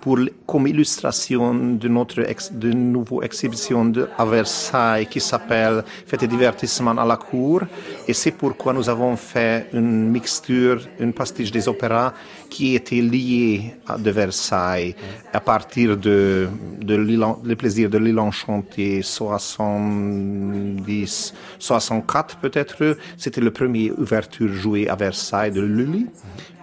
pour, 0.01 0.19
comme 0.47 0.67
illustration 0.67 1.55
de 1.55 1.89
notre 1.89 2.21
ex, 2.29 2.53
de 2.53 2.73
nouveau 2.73 3.23
exhibition 3.23 3.85
de, 3.85 4.09
à 4.17 4.25
Versailles 4.25 5.07
qui 5.07 5.21
s'appelle 5.21 5.85
Fête 6.07 6.23
et 6.23 6.27
divertissement 6.27 6.97
à 6.97 7.05
la 7.05 7.17
cour. 7.17 7.63
Et 8.07 8.13
c'est 8.13 8.33
pourquoi 8.33 8.73
nous 8.73 8.89
avons 8.89 9.17
fait 9.17 9.69
une 9.73 10.11
mixture, 10.11 10.81
une 11.01 11.13
pastiche 11.13 11.51
des 11.51 11.69
opéras 11.69 12.13
qui 12.49 12.75
était 12.75 13.01
liée 13.01 13.75
à 13.87 13.99
de 13.99 14.11
Versailles 14.11 14.95
à 15.33 15.41
partir 15.41 15.97
de, 15.97 16.49
de 16.81 16.95
le 16.95 17.57
plaisir 17.57 17.91
de 17.91 17.99
l'île 17.99 18.19
enchantée 18.19 19.03
70, 19.03 21.35
64 21.59 22.39
peut-être. 22.39 22.97
C'était 23.17 23.41
le 23.41 23.51
premier 23.51 23.91
ouverture 23.93 24.49
jouée 24.49 24.89
à 24.89 24.97
Versailles 24.97 25.53
de 25.53 25.61
Lully 25.61 26.07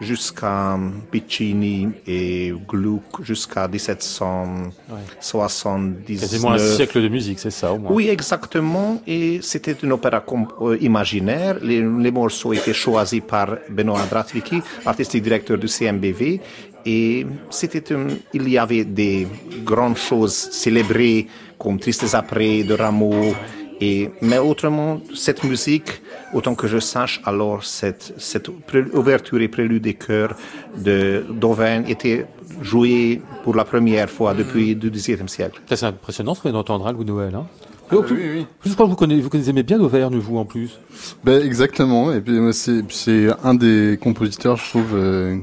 jusqu'à 0.02 0.78
Piccini 1.12 1.90
et 2.06 2.54
Gluck 2.68 3.24
jusqu'à 3.24 3.68
1779. 3.68 6.20
Quasiment 6.20 6.52
un 6.52 6.58
siècle 6.58 7.02
de 7.02 7.08
musique, 7.08 7.40
c'est 7.40 7.50
ça 7.52 7.72
au 7.74 7.78
moins. 7.78 7.92
Oui, 7.92 8.10
exactement. 8.10 9.02
Et 9.08 9.40
c'était 9.42 9.76
une 9.84 9.94
opéra 9.94 10.24
euh, 10.62 10.78
imaginaire. 10.82 11.58
Les, 11.62 11.82
les 11.82 12.12
morceaux 12.12 12.52
étaient 12.54 12.74
choisis 12.74 13.22
par 13.26 13.56
Benoît 13.70 14.02
Dratvicki, 14.10 14.62
artistique 14.86 15.24
directeur 15.24 15.58
du 15.58 15.68
CMBV. 15.78 16.40
Et 16.86 17.26
c'était 17.50 17.94
un- 17.94 18.08
il 18.34 18.48
y 18.50 18.58
avait 18.58 18.86
des 18.86 19.28
grandes 19.64 19.98
choses 19.98 20.34
célébrées 20.64 21.28
comme 21.58 21.80
Tristes 21.80 22.14
après 22.14 22.64
de 22.64 22.74
Rameau. 22.74 23.34
Et, 23.82 24.10
mais 24.22 24.38
autrement, 24.38 25.02
cette 25.14 25.44
musique, 25.44 25.90
autant 26.34 26.56
que 26.56 26.66
je 26.68 26.80
sache, 26.80 27.22
alors 27.26 27.66
cette, 27.66 28.14
cette 28.18 28.50
pré- 28.68 28.86
ouverture 28.94 29.42
et 29.42 29.50
prélude 29.50 29.84
des 29.84 29.96
chœurs 29.96 30.34
de 30.78 31.26
d'Auvergne 31.42 31.84
était 31.96 32.26
jouée 32.62 33.22
pour 33.44 33.54
la 33.56 33.66
première 33.66 34.10
fois 34.10 34.34
depuis 34.34 34.76
le 34.76 34.90
XVIIe 34.90 35.28
siècle. 35.28 35.60
Ça, 35.68 35.76
C'est 35.76 35.86
impressionnant 35.88 36.36
ce 36.36 36.42
qu'on 36.42 36.56
hein, 36.56 36.92
Louis 36.94 37.04
Noël. 37.06 37.36
Hein 37.36 37.48
oui, 37.92 38.00
oui. 38.12 38.46
Je 38.66 38.74
crois 38.74 38.86
que 38.86 38.92
vous 38.92 38.96
connaissez, 38.96 39.22
vous 39.22 39.30
connaissez 39.30 39.54
bien 39.54 39.78
d'Auvergne, 39.78 40.16
vous 40.18 40.38
en 40.38 40.46
plus. 40.46 40.80
Ben, 41.26 41.46
exactement. 41.46 42.14
Et 42.14 42.22
puis 42.22 42.38
c'est 42.54 42.82
c'est 42.90 43.28
un 43.44 43.54
des 43.56 44.00
compositeurs, 44.02 44.56
je 44.56 44.70
trouve, 44.70 44.92
euh, 44.96 45.36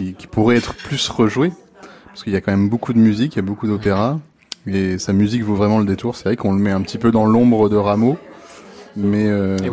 qui, 0.00 0.26
pourrait 0.26 0.56
être 0.56 0.74
plus 0.74 1.08
rejoué. 1.08 1.52
Parce 2.06 2.24
qu'il 2.24 2.32
y 2.32 2.36
a 2.36 2.40
quand 2.40 2.52
même 2.52 2.68
beaucoup 2.68 2.92
de 2.92 2.98
musique, 2.98 3.34
il 3.34 3.36
y 3.36 3.40
a 3.40 3.42
beaucoup 3.42 3.66
d'opéra. 3.66 4.18
Et 4.66 4.98
sa 4.98 5.12
musique 5.12 5.42
vaut 5.42 5.54
vraiment 5.54 5.78
le 5.78 5.86
détour. 5.86 6.16
C'est 6.16 6.24
vrai 6.24 6.36
qu'on 6.36 6.52
le 6.52 6.58
met 6.58 6.70
un 6.70 6.82
petit 6.82 6.98
peu 6.98 7.10
dans 7.10 7.24
l'ombre 7.24 7.68
de 7.68 7.76
Rameau, 7.76 8.18
mais 8.96 9.26
euh, 9.26 9.56
Eh 9.64 9.70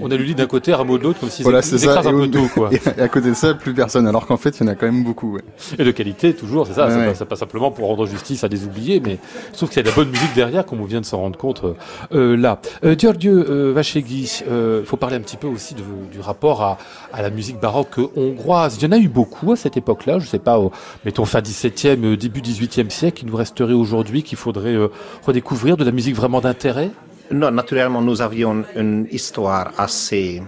on 0.00 0.10
a 0.10 0.16
Lully 0.16 0.34
d'un 0.34 0.46
côté, 0.46 0.74
Rameau 0.74 0.98
de 0.98 1.02
l'autre, 1.04 1.20
comme 1.20 1.30
s'ils 1.30 1.42
voilà, 1.44 1.60
écrasent 1.60 2.06
un 2.06 2.10
Et, 2.10 2.28
peu 2.28 2.30
tout, 2.30 2.48
quoi. 2.52 2.70
et 2.98 3.00
à 3.00 3.08
côté 3.08 3.28
de 3.30 3.34
ça, 3.34 3.54
plus 3.54 3.74
personne. 3.74 4.06
Alors 4.06 4.26
qu'en 4.26 4.36
fait, 4.36 4.58
il 4.58 4.64
y 4.64 4.68
en 4.68 4.72
a 4.72 4.74
quand 4.74 4.86
même 4.86 5.04
beaucoup. 5.04 5.34
Ouais. 5.34 5.42
Et 5.78 5.84
de 5.84 5.90
qualité, 5.90 6.34
toujours, 6.34 6.66
c'est 6.66 6.74
ça. 6.74 6.86
Ouais, 6.86 6.92
c'est 6.92 7.06
ouais. 7.08 7.14
pas, 7.14 7.24
pas 7.26 7.36
simplement 7.36 7.70
pour 7.70 7.88
rendre 7.88 8.06
justice 8.06 8.44
à 8.44 8.48
des 8.48 8.64
oubliés, 8.64 9.00
mais 9.04 9.18
sauf 9.52 9.70
qu'il 9.70 9.78
y 9.78 9.80
a 9.80 9.82
de 9.84 9.88
la 9.88 9.94
bonne 9.94 10.10
musique 10.10 10.34
derrière, 10.34 10.66
comme 10.66 10.80
on 10.80 10.84
vient 10.84 11.00
de 11.00 11.06
s'en 11.06 11.18
rendre 11.18 11.38
compte 11.38 11.62
euh, 11.64 11.72
euh, 12.12 12.36
là. 12.36 12.60
Euh, 12.84 12.94
Giorgio 12.98 13.32
euh, 13.32 13.72
Vachegui, 13.74 14.42
il 14.48 14.84
faut 14.84 14.96
parler 14.96 15.16
un 15.16 15.20
petit 15.20 15.36
peu 15.36 15.46
aussi 15.46 15.74
de- 15.74 15.82
du 16.12 16.20
rapport 16.20 16.62
à, 16.62 16.78
à 17.12 17.22
la 17.22 17.30
musique 17.30 17.60
baroque 17.60 17.98
hongroise. 18.16 18.76
Il 18.80 18.84
y 18.84 18.86
en 18.88 18.92
a 18.92 18.98
eu 18.98 19.08
beaucoup 19.08 19.52
à 19.52 19.56
cette 19.56 19.76
époque-là, 19.76 20.18
je 20.18 20.26
sais 20.26 20.38
pas, 20.38 20.58
au, 20.58 20.72
mettons 21.04 21.24
fin 21.24 21.40
17e, 21.40 22.04
euh, 22.04 22.16
début 22.16 22.40
18e 22.40 22.90
siècle, 22.90 23.22
il 23.24 23.30
nous 23.30 23.36
resterait 23.36 23.72
aujourd'hui 23.72 24.22
qu'il 24.22 24.38
faudrait 24.38 24.76
redécouvrir 25.26 25.76
de 25.76 25.84
la 25.84 25.90
musique 25.92 26.14
vraiment 26.16 26.40
d'intérêt? 26.40 26.90
Non, 27.30 27.50
naturellement, 27.50 28.02
nous 28.02 28.22
avions 28.22 28.64
une 28.76 29.06
histoire 29.10 29.72
assez 29.78 30.42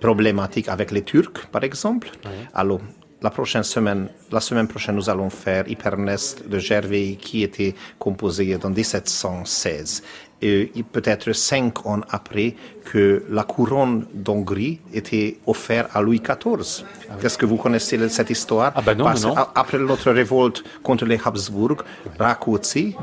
problématique 0.00 0.68
avec 0.68 0.90
les 0.90 1.02
Turcs, 1.02 1.46
par 1.50 1.64
exemple. 1.64 2.10
Alors, 2.52 2.80
la 3.22 3.30
prochaine 3.30 3.62
semaine, 3.62 4.08
la 4.30 4.40
semaine 4.40 4.68
prochaine, 4.68 4.96
nous 4.96 5.08
allons 5.08 5.30
faire 5.30 5.66
Hypernest 5.66 6.46
de 6.46 6.58
Gervais 6.58 7.16
qui 7.18 7.42
était 7.42 7.74
composé 7.98 8.54
en 8.62 8.68
1716. 8.68 10.02
Il- 10.46 10.84
peut-être 10.84 11.32
cinq 11.32 11.86
ans 11.86 12.00
après 12.10 12.54
que 12.84 13.24
la 13.30 13.44
couronne 13.44 14.04
d'Hongrie 14.12 14.80
était 14.92 15.38
offerte 15.46 15.88
à 15.94 16.02
Louis 16.02 16.20
XIV. 16.20 16.84
Est-ce 17.22 17.38
que 17.38 17.46
vous 17.46 17.56
connaissez 17.56 17.96
cette 18.10 18.28
histoire? 18.30 18.72
Ah 18.76 18.82
non, 18.94 19.04
Parce 19.04 19.22
non, 19.22 19.28
non. 19.30 19.34
que 19.36 19.40
a- 19.40 19.52
après 19.54 19.78
notre 19.78 20.10
révolte 20.12 20.62
contre 20.82 21.06
les 21.06 21.18
Habsbourg, 21.24 21.78
Rákóczi 22.18 22.94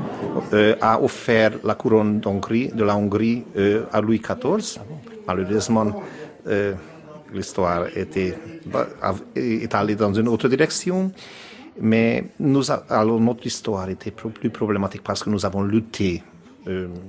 euh, 0.52 0.76
a 0.80 1.00
offert 1.02 1.52
la 1.64 1.74
couronne 1.74 2.20
d'Hongrie, 2.20 2.68
de 2.68 2.84
la 2.84 2.96
Hongrie 2.96 3.42
euh, 3.56 3.84
à 3.92 4.00
Louis 4.00 4.20
XIV. 4.20 4.80
Malheureusement, 5.26 6.02
euh, 6.46 6.74
l'histoire 7.34 7.86
était 7.96 8.34
est 9.34 9.74
allée 9.74 9.96
dans 9.96 10.12
une 10.14 10.28
autre 10.28 10.48
direction. 10.48 11.10
Mais 11.80 12.24
nous 12.38 12.70
a- 12.70 12.84
alors 12.90 13.18
notre 13.18 13.46
histoire 13.46 13.88
était 13.88 14.10
plus 14.10 14.50
problématique 14.50 15.02
parce 15.02 15.22
que 15.24 15.30
nous 15.30 15.44
avons 15.46 15.62
lutté 15.62 16.22
euh, 16.22 16.31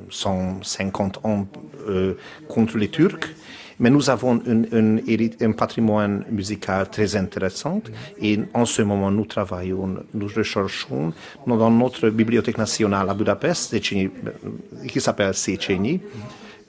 150 0.09 1.25
ans 1.25 1.47
euh, 1.87 2.15
contre 2.47 2.77
les 2.77 2.89
Turcs. 2.89 3.29
Mais 3.79 3.89
nous 3.89 4.09
avons 4.09 4.39
un, 4.47 4.97
un, 5.41 5.51
patrimoine 5.51 6.25
musical 6.29 6.89
très 6.89 7.15
intéressant 7.15 7.81
et 8.21 8.39
en 8.53 8.65
ce 8.65 8.81
moment 8.83 9.09
nous 9.11 9.25
travaillons, 9.25 9.95
nous 10.13 10.27
recherchons 10.27 11.11
dans 11.47 11.71
notre 11.71 12.09
bibliothèque 12.09 12.59
nationale 12.59 13.09
à 13.09 13.13
Budapest, 13.13 13.73
euh, 13.73 14.07
qui 14.87 15.01
s'appelle 15.01 15.33
Széchenyi. 15.33 15.99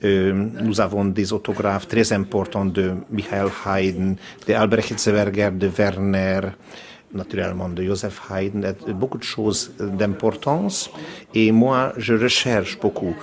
Euh, 0.03 0.33
nous 0.61 0.81
avons 0.81 1.05
des 1.05 1.31
autographes 1.31 1.87
très 1.87 2.11
importants 2.11 2.65
de 2.65 2.93
Michael 3.09 3.49
Haydn, 3.65 4.15
de 4.47 4.53
Albrecht 4.53 4.91
Hitzberger, 4.91 5.51
de 5.51 5.67
Werner, 5.67 6.41
naturellement 7.15 7.69
de 7.69 7.83
Joseph 7.83 8.21
Haydn, 8.29 8.73
beaucoup 8.93 9.17
de 9.17 9.23
choses 9.23 9.71
d'importance. 9.79 10.89
Et 11.33 11.51
moi, 11.51 11.93
je 11.97 12.13
recherche 12.13 12.79
beaucoup 12.79 13.15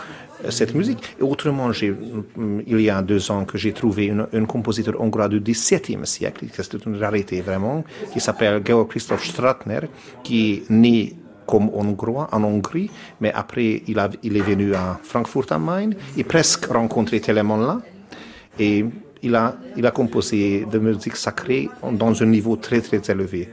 euh, 0.44 0.50
cette 0.50 0.74
musique. 0.74 1.16
Et 1.20 1.22
autrement, 1.22 1.68
mm, 1.68 2.60
il 2.66 2.80
y 2.80 2.90
a 2.90 3.02
deux 3.02 3.30
ans 3.30 3.44
que 3.44 3.58
j'ai 3.58 3.72
trouvé 3.72 4.12
un 4.32 4.44
compositeur 4.44 5.00
hongrois 5.00 5.28
du 5.28 5.40
XVIIe 5.40 6.06
siècle, 6.06 6.46
c'est 6.52 6.86
une 6.86 6.96
rareté 6.96 7.40
vraiment, 7.40 7.84
qui 8.12 8.20
s'appelle 8.20 8.62
Georg 8.64 8.88
Christoph 8.88 9.24
Stratner, 9.24 9.80
qui 10.22 10.52
est 10.52 10.70
né 10.70 11.14
comme 11.46 11.70
hongrois 11.74 12.28
en 12.32 12.44
Hongrie, 12.44 12.90
mais 13.20 13.32
après 13.32 13.82
il, 13.86 13.98
est 14.36 14.40
venu 14.40 14.74
à 14.74 14.98
Francfurt 15.02 15.50
am 15.52 15.64
Main 15.64 15.90
et 16.16 16.24
presque 16.24 16.66
rencontré 16.66 17.20
Telemann 17.20 17.66
là. 17.66 17.80
Et 18.58 18.84
il 19.22 19.34
a, 19.34 19.56
il 19.76 19.86
a 19.86 19.90
composé 19.90 20.66
de 20.70 20.78
musique 20.78 21.16
sacrée 21.16 21.68
dans 21.92 22.22
un 22.22 22.26
niveau 22.26 22.56
très 22.56 22.80
très 22.80 23.00
élevé. 23.10 23.48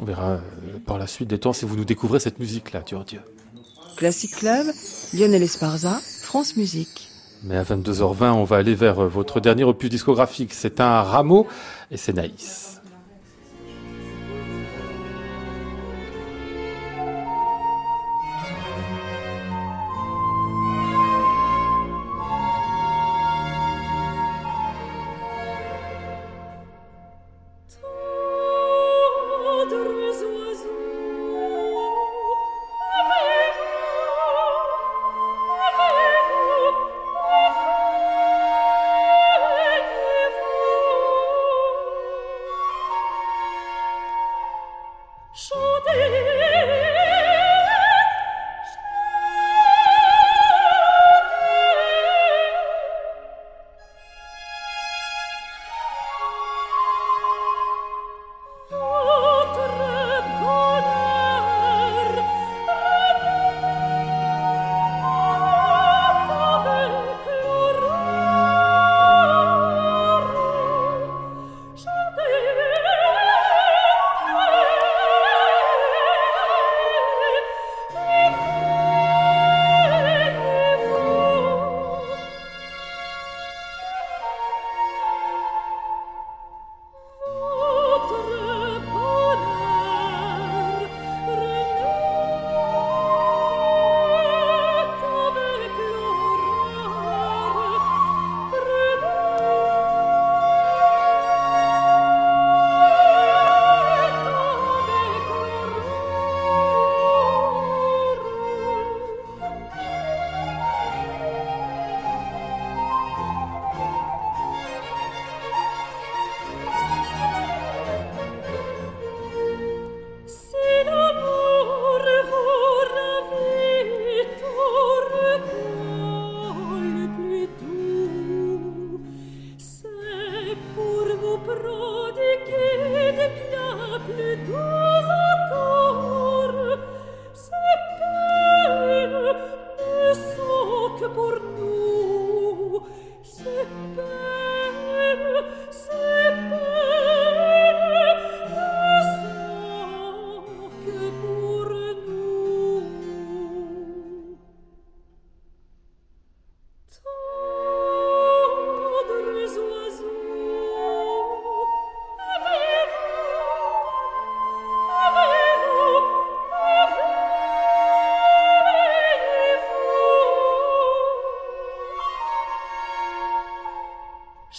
On 0.00 0.04
verra 0.04 0.38
par 0.86 0.98
la 0.98 1.06
suite 1.06 1.28
des 1.28 1.38
temps 1.38 1.52
si 1.52 1.64
vous 1.64 1.76
nous 1.76 1.84
découvrez 1.84 2.20
cette 2.20 2.38
musique-là, 2.38 2.82
Dieu 2.86 2.98
Dieu. 3.06 3.20
Classic 3.96 4.30
Club, 4.30 4.66
Lionel 5.12 5.42
Esparza, 5.42 6.00
France 6.22 6.56
Musique. 6.56 7.08
Mais 7.42 7.56
à 7.56 7.64
22h20, 7.64 8.30
on 8.30 8.44
va 8.44 8.56
aller 8.56 8.74
vers 8.74 9.02
euh, 9.02 9.08
votre 9.08 9.40
dernier 9.40 9.64
opus 9.64 9.90
discographique. 9.90 10.54
C'est 10.54 10.80
un 10.80 11.02
rameau 11.02 11.46
et 11.90 11.96
c'est 11.96 12.12
Naïs. 12.12 12.77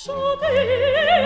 Chantez 0.02 1.19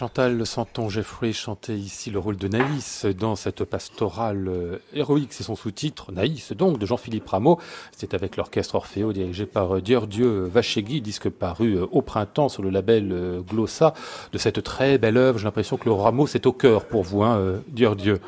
Chantal 0.00 0.46
Santon 0.46 0.88
Jeffrey 0.88 1.34
chantait 1.34 1.76
ici 1.76 2.10
le 2.10 2.18
rôle 2.18 2.38
de 2.38 2.48
Naïs 2.48 3.04
dans 3.04 3.36
cette 3.36 3.64
pastorale 3.64 4.48
euh, 4.48 4.78
héroïque, 4.94 5.34
c'est 5.34 5.42
son 5.42 5.56
sous-titre, 5.56 6.10
Naïs 6.10 6.54
donc, 6.54 6.78
de 6.78 6.86
Jean-Philippe 6.86 7.28
Rameau. 7.28 7.58
C'est 7.94 8.14
avec 8.14 8.38
l'orchestre 8.38 8.76
Orfeo 8.76 9.12
dirigé 9.12 9.44
par 9.44 9.76
euh, 9.76 9.82
Dieu 9.82 10.00
Dieu 10.08 10.44
Vachegui, 10.50 11.02
disque 11.02 11.28
paru 11.28 11.74
euh, 11.74 11.86
au 11.90 12.00
printemps 12.00 12.48
sur 12.48 12.62
le 12.62 12.70
label 12.70 13.42
Glossa, 13.46 13.92
de 14.32 14.38
cette 14.38 14.62
très 14.62 14.96
belle 14.96 15.18
œuvre. 15.18 15.38
J'ai 15.38 15.44
l'impression 15.44 15.76
que 15.76 15.84
le 15.84 15.92
Rameau 15.92 16.26
c'est 16.26 16.46
au 16.46 16.54
cœur 16.54 16.86
pour 16.86 17.02
vous, 17.02 17.22
hein, 17.22 17.60
Dieu 17.68 17.94
Dieu. 17.94 18.20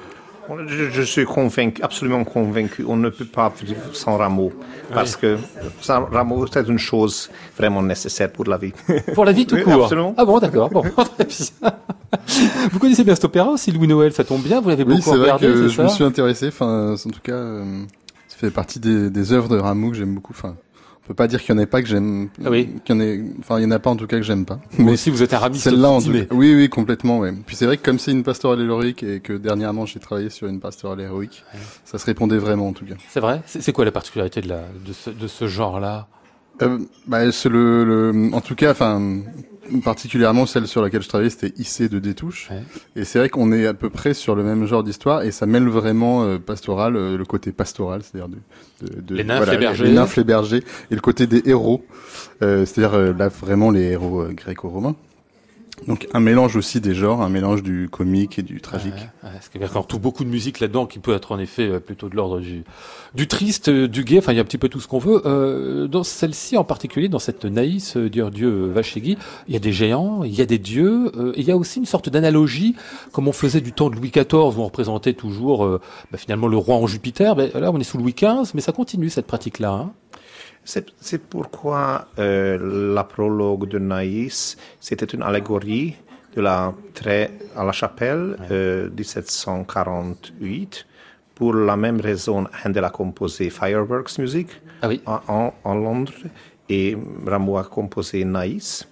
Je, 0.66 1.02
suis 1.02 1.24
convaincu, 1.24 1.82
absolument 1.82 2.24
convaincu, 2.24 2.84
on 2.86 2.96
ne 2.96 3.08
peut 3.08 3.24
pas 3.24 3.52
vivre 3.62 3.94
sans 3.94 4.16
Rameau, 4.16 4.52
parce 4.92 5.16
que 5.16 5.38
sans 5.80 6.04
Rameau, 6.06 6.46
c'est 6.46 6.68
une 6.68 6.78
chose 6.78 7.30
vraiment 7.56 7.82
nécessaire 7.82 8.30
pour 8.30 8.44
la 8.44 8.58
vie. 8.58 8.72
Pour 9.14 9.24
la 9.24 9.32
vie 9.32 9.46
tout 9.46 9.56
court 9.58 9.84
absolument. 9.84 10.14
Ah 10.16 10.24
bon, 10.24 10.38
d'accord. 10.38 10.70
Bon, 10.70 10.82
très 11.18 11.24
bien. 11.24 11.72
Vous 12.70 12.78
connaissez 12.78 13.04
bien 13.04 13.14
cet 13.14 13.24
opéra 13.24 13.50
aussi, 13.50 13.72
Louis 13.72 13.88
Noël, 13.88 14.12
ça 14.12 14.24
tombe 14.24 14.42
bien, 14.42 14.60
vous 14.60 14.68
l'avez 14.68 14.84
beaucoup 14.84 15.10
regardé, 15.10 15.46
c'est 15.46 15.68
ça 15.68 15.74
Je 15.74 15.82
me 15.82 15.88
suis 15.88 16.04
intéressé, 16.04 16.48
enfin, 16.48 16.94
en 16.94 17.10
tout 17.10 17.20
cas, 17.22 17.32
euh, 17.32 17.82
ça 18.28 18.36
fait 18.36 18.50
partie 18.50 18.80
des, 18.80 19.10
des 19.10 19.32
œuvres 19.32 19.48
de 19.48 19.58
Rameau 19.58 19.90
que 19.90 19.96
j'aime 19.96 20.14
beaucoup, 20.14 20.32
enfin, 20.36 20.56
On 21.04 21.08
peut 21.08 21.14
pas 21.14 21.26
dire 21.26 21.42
qu'il 21.42 21.52
y 21.54 21.58
en 21.58 21.60
ait 21.60 21.66
pas 21.66 21.82
que 21.82 21.88
j'aime. 21.88 22.28
Ah 22.44 22.48
oui. 22.50 22.68
Qu'il 22.84 22.94
y 22.94 22.98
en 22.98 23.00
ait, 23.00 23.20
enfin, 23.40 23.58
il 23.58 23.64
y 23.64 23.66
en 23.66 23.72
a 23.72 23.80
pas 23.80 23.90
en 23.90 23.96
tout 23.96 24.06
cas 24.06 24.18
que 24.18 24.22
j'aime 24.22 24.44
pas. 24.44 24.60
Mais 24.78 24.96
si 24.96 25.10
vous 25.10 25.22
êtes 25.22 25.34
un 25.34 25.38
ramiste 25.38 25.64
Celle-là, 25.64 25.90
en 25.90 26.00
tout 26.00 26.12
cas. 26.12 26.20
Oui, 26.30 26.54
oui, 26.54 26.68
complètement, 26.68 27.18
ouais. 27.18 27.32
Puis 27.44 27.56
c'est 27.56 27.66
vrai 27.66 27.76
que 27.76 27.82
comme 27.82 27.98
c'est 27.98 28.12
une 28.12 28.22
pastorale 28.22 28.60
héroïque 28.60 29.02
et 29.02 29.18
que 29.20 29.32
dernièrement 29.32 29.84
j'ai 29.84 29.98
travaillé 29.98 30.30
sur 30.30 30.46
une 30.46 30.60
pastorale 30.60 31.00
héroïque, 31.00 31.44
ça 31.84 31.98
se 31.98 32.06
répondait 32.06 32.38
vraiment 32.38 32.68
en 32.68 32.72
tout 32.72 32.84
cas. 32.84 32.94
C'est 33.08 33.20
vrai? 33.20 33.42
C'est 33.46 33.62
c'est 33.62 33.72
quoi 33.72 33.84
la 33.84 33.90
particularité 33.90 34.40
de, 34.42 34.48
la, 34.48 34.60
de 34.86 34.92
ce, 34.92 35.10
de 35.10 35.26
ce 35.26 35.48
genre-là? 35.48 36.06
Euh, 36.62 36.78
bah, 37.06 37.30
c'est 37.32 37.48
le, 37.48 37.84
le, 37.84 38.30
en 38.34 38.40
tout 38.40 38.54
cas, 38.54 38.70
enfin, 38.70 39.00
particulièrement 39.84 40.46
celle 40.46 40.66
sur 40.66 40.82
laquelle 40.82 41.02
je 41.02 41.08
travaillais, 41.08 41.30
c'était 41.30 41.52
IC 41.58 41.88
de 41.90 41.98
Détouche. 41.98 42.48
Ouais. 42.50 42.62
Et 42.96 43.04
c'est 43.04 43.18
vrai 43.18 43.28
qu'on 43.28 43.52
est 43.52 43.66
à 43.66 43.74
peu 43.74 43.90
près 43.90 44.14
sur 44.14 44.34
le 44.34 44.42
même 44.42 44.66
genre 44.66 44.82
d'histoire 44.82 45.22
et 45.22 45.30
ça 45.30 45.46
mêle 45.46 45.68
vraiment 45.68 46.24
euh, 46.24 46.38
pastoral, 46.38 46.96
euh, 46.96 47.16
le 47.16 47.24
côté 47.24 47.52
pastoral, 47.52 48.02
c'est-à-dire 48.02 48.28
de, 48.28 48.38
de, 48.86 49.00
de- 49.00 49.14
Les 49.16 49.24
nymphes, 49.24 49.50
les 49.50 49.56
bergers. 49.58 49.84
les 49.84 49.92
nymphes, 49.92 50.16
les 50.16 50.24
bergers, 50.24 50.64
et 50.90 50.94
le 50.94 51.00
côté 51.00 51.26
des 51.26 51.42
héros, 51.46 51.84
euh, 52.42 52.66
c'est-à-dire 52.66 53.14
là 53.14 53.28
vraiment 53.28 53.70
les 53.70 53.82
héros 53.92 54.24
gréco-romains. 54.30 54.96
Donc 55.86 56.08
un 56.12 56.20
mélange 56.20 56.56
aussi 56.56 56.80
des 56.80 56.94
genres, 56.94 57.22
un 57.22 57.28
mélange 57.28 57.62
du 57.62 57.88
comique 57.90 58.38
et 58.38 58.42
du 58.42 58.60
tragique. 58.60 58.94
Ouais, 58.94 59.30
ouais, 59.30 59.36
ce 59.40 59.50
qui 59.50 59.58
dire 59.58 59.72
qu'on 59.72 59.80
retrouve 59.80 60.00
beaucoup 60.00 60.24
de 60.24 60.28
musique 60.28 60.60
là-dedans 60.60 60.86
qui 60.86 60.98
peut 60.98 61.14
être 61.14 61.32
en 61.32 61.38
effet 61.38 61.68
euh, 61.68 61.80
plutôt 61.80 62.08
de 62.08 62.16
l'ordre 62.16 62.40
du, 62.40 62.64
du 63.14 63.28
triste, 63.28 63.68
euh, 63.68 63.88
du 63.88 64.04
gai, 64.04 64.18
enfin 64.18 64.32
il 64.32 64.36
y 64.36 64.38
a 64.38 64.42
un 64.42 64.46
petit 64.46 64.58
peu 64.58 64.68
tout 64.68 64.80
ce 64.80 64.88
qu'on 64.88 64.98
veut. 64.98 65.22
Euh, 65.26 65.86
dans 65.88 66.02
celle-ci 66.02 66.56
en 66.56 66.64
particulier, 66.64 67.08
dans 67.08 67.18
cette 67.18 67.44
Naïs, 67.44 67.96
euh, 67.96 68.08
Dieu 68.08 68.30
Dieu 68.30 68.70
Vachegui, 68.72 69.18
il 69.48 69.54
y 69.54 69.56
a 69.56 69.60
des 69.60 69.72
géants, 69.72 70.24
il 70.24 70.34
y 70.34 70.40
a 70.40 70.46
des 70.46 70.58
dieux, 70.58 71.12
euh, 71.16 71.32
il 71.36 71.44
y 71.44 71.50
a 71.50 71.56
aussi 71.56 71.78
une 71.78 71.86
sorte 71.86 72.08
d'analogie, 72.08 72.74
comme 73.12 73.28
on 73.28 73.32
faisait 73.32 73.60
du 73.60 73.72
temps 73.72 73.90
de 73.90 73.96
Louis 73.96 74.10
XIV, 74.10 74.34
où 74.34 74.60
on 74.60 74.64
représentait 74.64 75.14
toujours 75.14 75.64
euh, 75.64 75.80
bah, 76.10 76.18
finalement 76.18 76.48
le 76.48 76.56
roi 76.56 76.76
en 76.76 76.86
Jupiter. 76.86 77.34
Là 77.34 77.70
on 77.72 77.80
est 77.80 77.84
sous 77.84 77.98
Louis 77.98 78.14
XV, 78.14 78.52
mais 78.54 78.60
ça 78.60 78.72
continue 78.72 79.10
cette 79.10 79.26
pratique-là. 79.26 79.72
Hein. 79.72 79.92
C'est 80.64 81.18
pourquoi 81.28 82.06
euh, 82.18 82.94
la 82.94 83.04
prologue 83.04 83.68
de 83.68 83.78
Naïs, 83.78 84.56
c'était 84.80 85.06
une 85.06 85.22
allégorie 85.22 85.96
de 86.36 86.40
la 86.40 86.72
à 87.56 87.64
la 87.64 87.72
chapelle 87.72 88.36
euh, 88.50 88.88
1748. 89.76 90.86
Pour 91.34 91.54
la 91.54 91.76
même 91.76 92.00
raison, 92.00 92.46
Handel 92.64 92.84
a 92.84 92.90
composé 92.90 93.50
Fireworks 93.50 94.18
Music 94.18 94.48
Ah 94.82 94.88
oui. 94.88 95.00
en, 95.06 95.52
Londres 95.74 96.12
et 96.68 96.96
Rameau 97.26 97.56
a 97.56 97.64
composé 97.64 98.24
Naïs. 98.24 98.86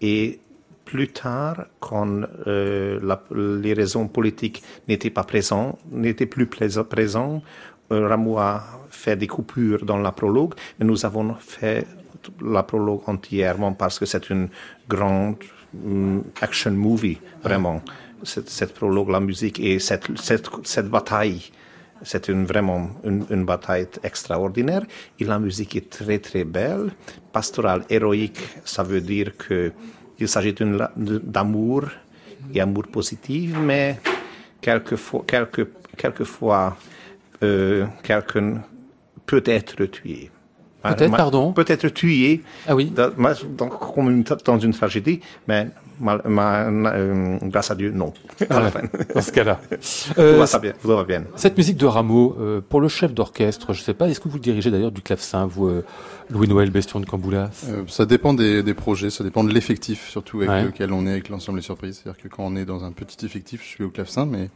Et 0.00 0.38
plus 0.84 1.08
tard, 1.08 1.66
quand 1.80 2.22
euh, 2.46 3.00
la- 3.02 3.22
les 3.34 3.72
raisons 3.72 4.06
politiques 4.08 4.62
n'étaient 4.88 5.10
pas 5.10 5.24
présentes, 5.24 5.78
n'étaient 5.90 6.26
plus 6.26 6.46
présentes, 6.46 7.42
euh, 7.92 8.06
Rameau 8.08 8.38
a 8.38 8.62
fait 9.06 9.16
des 9.16 9.30
coupures 9.36 9.84
dans 9.84 10.00
la 10.08 10.12
prologue, 10.20 10.54
mais 10.76 10.84
nous 10.90 11.00
avons 11.06 11.34
fait 11.56 11.86
la 12.56 12.62
prologue 12.64 13.02
entièrement 13.06 13.72
parce 13.82 13.96
que 14.00 14.06
c'est 14.12 14.30
une 14.30 14.48
grande 14.88 15.42
hum, 15.84 16.24
action 16.40 16.72
movie, 16.72 17.18
vraiment. 17.46 17.80
Cette, 18.24 18.72
prologue, 18.74 19.10
la 19.10 19.20
musique 19.20 19.60
et 19.60 19.78
cette, 19.78 20.06
cette, 20.28 20.48
cette 20.64 20.88
bataille. 20.88 21.42
C'est 22.02 22.28
une, 22.28 22.44
vraiment 22.44 22.82
une, 23.04 23.44
bataille 23.52 23.88
extraordinaire 24.02 24.84
et 25.18 25.24
la 25.24 25.38
musique 25.38 25.76
est 25.76 25.88
très 25.98 26.18
très 26.18 26.44
belle. 26.44 26.90
Pastoral 27.32 27.80
héroïque, 27.88 28.42
ça 28.64 28.82
veut 28.82 29.00
dire 29.00 29.28
que 29.36 29.72
il 30.18 30.28
s'agit 30.28 30.54
d'amour 31.36 31.82
et 32.54 32.60
amour 32.60 32.86
positif, 32.98 33.56
mais 33.70 33.98
quelquefois, 34.60 35.24
quelque, 35.26 35.62
quelquefois 35.96 36.76
euh, 37.42 37.86
quelqu'un 38.02 38.62
peut 39.26 39.42
être 39.46 39.84
tué. 39.86 40.30
Peut-être, 40.82 41.10
Ma- 41.10 41.16
pardon 41.16 41.52
Peut 41.52 41.64
être 41.66 41.88
tué 41.88 42.42
Ah 42.68 42.76
oui. 42.76 42.84
dans, 42.94 43.10
ma- 43.16 43.34
dans- 43.34 43.66
comme 43.68 44.08
une- 44.08 44.22
dans 44.44 44.58
une 44.60 44.72
tragédie, 44.72 45.18
mais 45.48 45.66
mal- 45.98 46.22
euh, 46.24 47.38
grâce 47.42 47.72
à 47.72 47.74
Dieu, 47.74 47.90
non. 47.90 48.12
À 48.50 48.60
la 48.60 48.70
fin. 48.70 48.82
Dans 49.12 49.20
ce 49.20 49.32
cas-là. 49.32 49.60
Euh, 50.18 50.36
va 50.38 50.46
ça 50.46 50.60
bien, 50.60 50.74
bien. 51.08 51.24
Cette 51.34 51.56
musique 51.56 51.76
de 51.76 51.86
Rameau, 51.86 52.36
euh, 52.38 52.60
pour 52.60 52.80
le 52.80 52.86
chef 52.86 53.12
d'orchestre, 53.12 53.72
je 53.72 53.82
sais 53.82 53.94
pas, 53.94 54.08
est-ce 54.08 54.20
que 54.20 54.28
vous 54.28 54.38
dirigez 54.38 54.70
d'ailleurs 54.70 54.92
du 54.92 55.02
clavecin, 55.02 55.46
vous, 55.46 55.66
euh, 55.66 55.84
Louis-Noël 56.30 56.70
Bestion 56.70 57.00
de 57.00 57.06
Camboulas 57.06 57.50
Euh, 57.68 57.82
ça 57.88 58.06
dépend 58.06 58.32
des, 58.34 58.62
des 58.62 58.74
projets, 58.74 59.10
ça 59.10 59.24
dépend 59.24 59.42
de 59.42 59.52
l'effectif 59.52 60.08
surtout 60.08 60.36
avec 60.38 60.50
Ouais. 60.50 60.62
lequel 60.66 60.92
on 60.92 61.04
est 61.08 61.10
avec 61.10 61.30
l'ensemble 61.30 61.58
des 61.58 61.64
surprises. 61.64 62.00
C'est-à-dire 62.04 62.22
que 62.22 62.28
quand 62.28 62.44
on 62.44 62.54
est 62.54 62.64
dans 62.64 62.84
un 62.84 62.92
petit 62.92 63.26
effectif, 63.26 63.62
je 63.64 63.68
suis 63.68 63.82
au 63.84 63.90
clavecin, 63.90 64.24
mais 64.24 64.50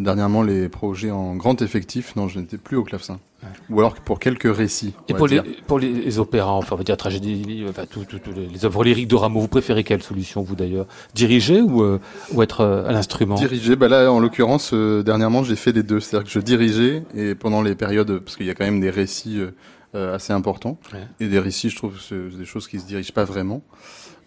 dernièrement 0.00 0.42
les 0.42 0.68
projets 0.68 1.10
en 1.10 1.36
grand 1.36 1.60
effectif, 1.62 2.16
non, 2.16 2.28
je 2.28 2.38
n'étais 2.40 2.56
plus 2.58 2.76
au 2.76 2.84
clavecin. 2.84 3.20
Ou 3.68 3.78
alors 3.80 3.94
pour 3.96 4.18
quelques 4.20 4.54
récits. 4.56 4.94
Et 5.08 5.12
pour 5.12 5.26
les, 5.26 5.40
pour 5.66 5.78
les, 5.78 5.92
les 5.92 6.18
opéras, 6.18 6.52
enfin, 6.52 6.74
on 6.76 6.78
va 6.78 6.84
dire 6.84 6.96
tragédie, 6.96 7.62
enfin, 7.68 7.84
tout, 7.84 8.04
tout- 8.04 8.18
tout 8.18 8.30
les, 8.34 8.64
œuvres 8.64 8.82
lyriques 8.84 9.06
de 9.08 9.14
Rameau, 9.16 9.40
vous 9.40 9.48
préférez 9.48 9.84
quelle 9.84 10.02
solution, 10.02 10.42
vous 10.42 10.56
d'ailleurs? 10.56 10.86
Diriger 11.14 11.60
ou, 11.60 11.82
euh, 11.82 12.00
ou 12.32 12.42
être 12.42 12.62
euh, 12.62 12.88
à 12.88 12.92
l'instrument? 12.92 13.34
Diriger, 13.34 13.76
bah 13.76 13.88
là 13.88 14.10
en 14.10 14.18
l'occurrence 14.18 14.70
euh, 14.72 15.02
dernièrement 15.02 15.44
j'ai 15.44 15.56
fait 15.56 15.72
les 15.72 15.82
deux, 15.82 16.00
c'est-à-dire 16.00 16.24
que 16.24 16.32
je 16.32 16.38
dirigeais 16.38 17.02
et 17.14 17.34
pendant 17.34 17.60
les 17.60 17.74
périodes 17.74 18.18
parce 18.20 18.36
qu'il 18.36 18.46
y 18.46 18.50
a 18.50 18.54
quand 18.54 18.64
même 18.64 18.80
des 18.80 18.88
récits 18.90 19.38
euh, 19.40 19.50
euh, 19.94 20.14
assez 20.14 20.32
importants 20.32 20.78
Ouais. 20.94 21.00
et 21.20 21.28
des 21.28 21.38
récits 21.38 21.68
je 21.68 21.76
trouve 21.76 22.00
c'est 22.00 22.16
des 22.38 22.46
choses 22.46 22.66
qui 22.66 22.80
se 22.80 22.86
dirigent 22.86 23.12
pas 23.12 23.24
vraiment. 23.24 23.62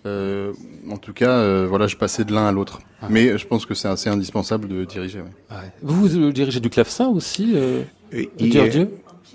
Euh, 0.05 0.53
en 0.89 0.97
tout 0.97 1.13
cas, 1.13 1.31
euh, 1.31 1.65
voilà, 1.67 1.87
je 1.87 1.95
passais 1.97 2.23
de 2.23 2.33
l'un 2.33 2.47
à 2.47 2.51
l'autre. 2.51 2.79
Mais 3.09 3.37
je 3.37 3.45
pense 3.47 3.65
que 3.65 3.73
c'est 3.73 3.87
assez 3.87 4.09
indispensable 4.09 4.67
de 4.67 4.85
diriger. 4.85 5.19
ouais. 5.19 5.25
Ouais. 5.51 5.71
Vous, 5.81 5.95
vous 6.07 6.17
euh, 6.17 6.31
dirigez 6.31 6.59
du 6.59 6.69
clavecin 6.69 7.07
aussi 7.07 7.53
euh, 7.55 7.83
Et- 8.11 8.29
Dieu, 8.37 8.65
et- 8.65 8.69
Dieu? 8.69 8.89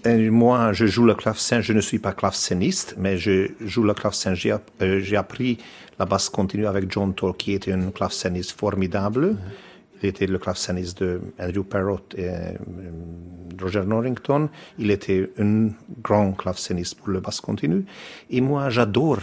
et 0.04 0.30
moi, 0.30 0.72
je 0.72 0.86
joue 0.86 1.04
le 1.04 1.14
clavecin. 1.14 1.60
Je 1.60 1.72
ne 1.72 1.80
suis 1.80 1.98
pas 1.98 2.12
claveciniste, 2.12 2.96
mais 2.98 3.18
je 3.18 3.48
joue 3.60 3.82
le 3.84 3.94
clavecin. 3.94 4.34
J'ai 4.34 4.52
app- 4.52 4.70
euh, 4.80 5.00
j'ai 5.00 5.16
appris 5.16 5.58
la 5.98 6.06
basse 6.06 6.28
continue 6.28 6.66
avec 6.66 6.90
John 6.90 7.14
Toll, 7.14 7.36
qui 7.36 7.52
était 7.52 7.72
un 7.72 7.90
claveciniste 7.90 8.52
formidable. 8.52 9.36
Il 10.02 10.08
était 10.08 10.26
le 10.26 10.38
claveciniste 10.38 11.00
de 11.02 11.20
Andrew 11.38 11.62
Parrott 11.62 12.14
et 12.18 12.28
euh, 12.28 12.52
Roger 13.60 13.82
Norrington. 13.86 14.48
Il 14.78 14.90
était 14.90 15.30
un 15.38 15.68
grand 16.02 16.32
claveciniste 16.32 16.96
pour 16.96 17.10
le 17.10 17.20
basse 17.20 17.40
continue. 17.40 17.84
Et 18.30 18.40
moi, 18.40 18.68
j'adore 18.70 19.18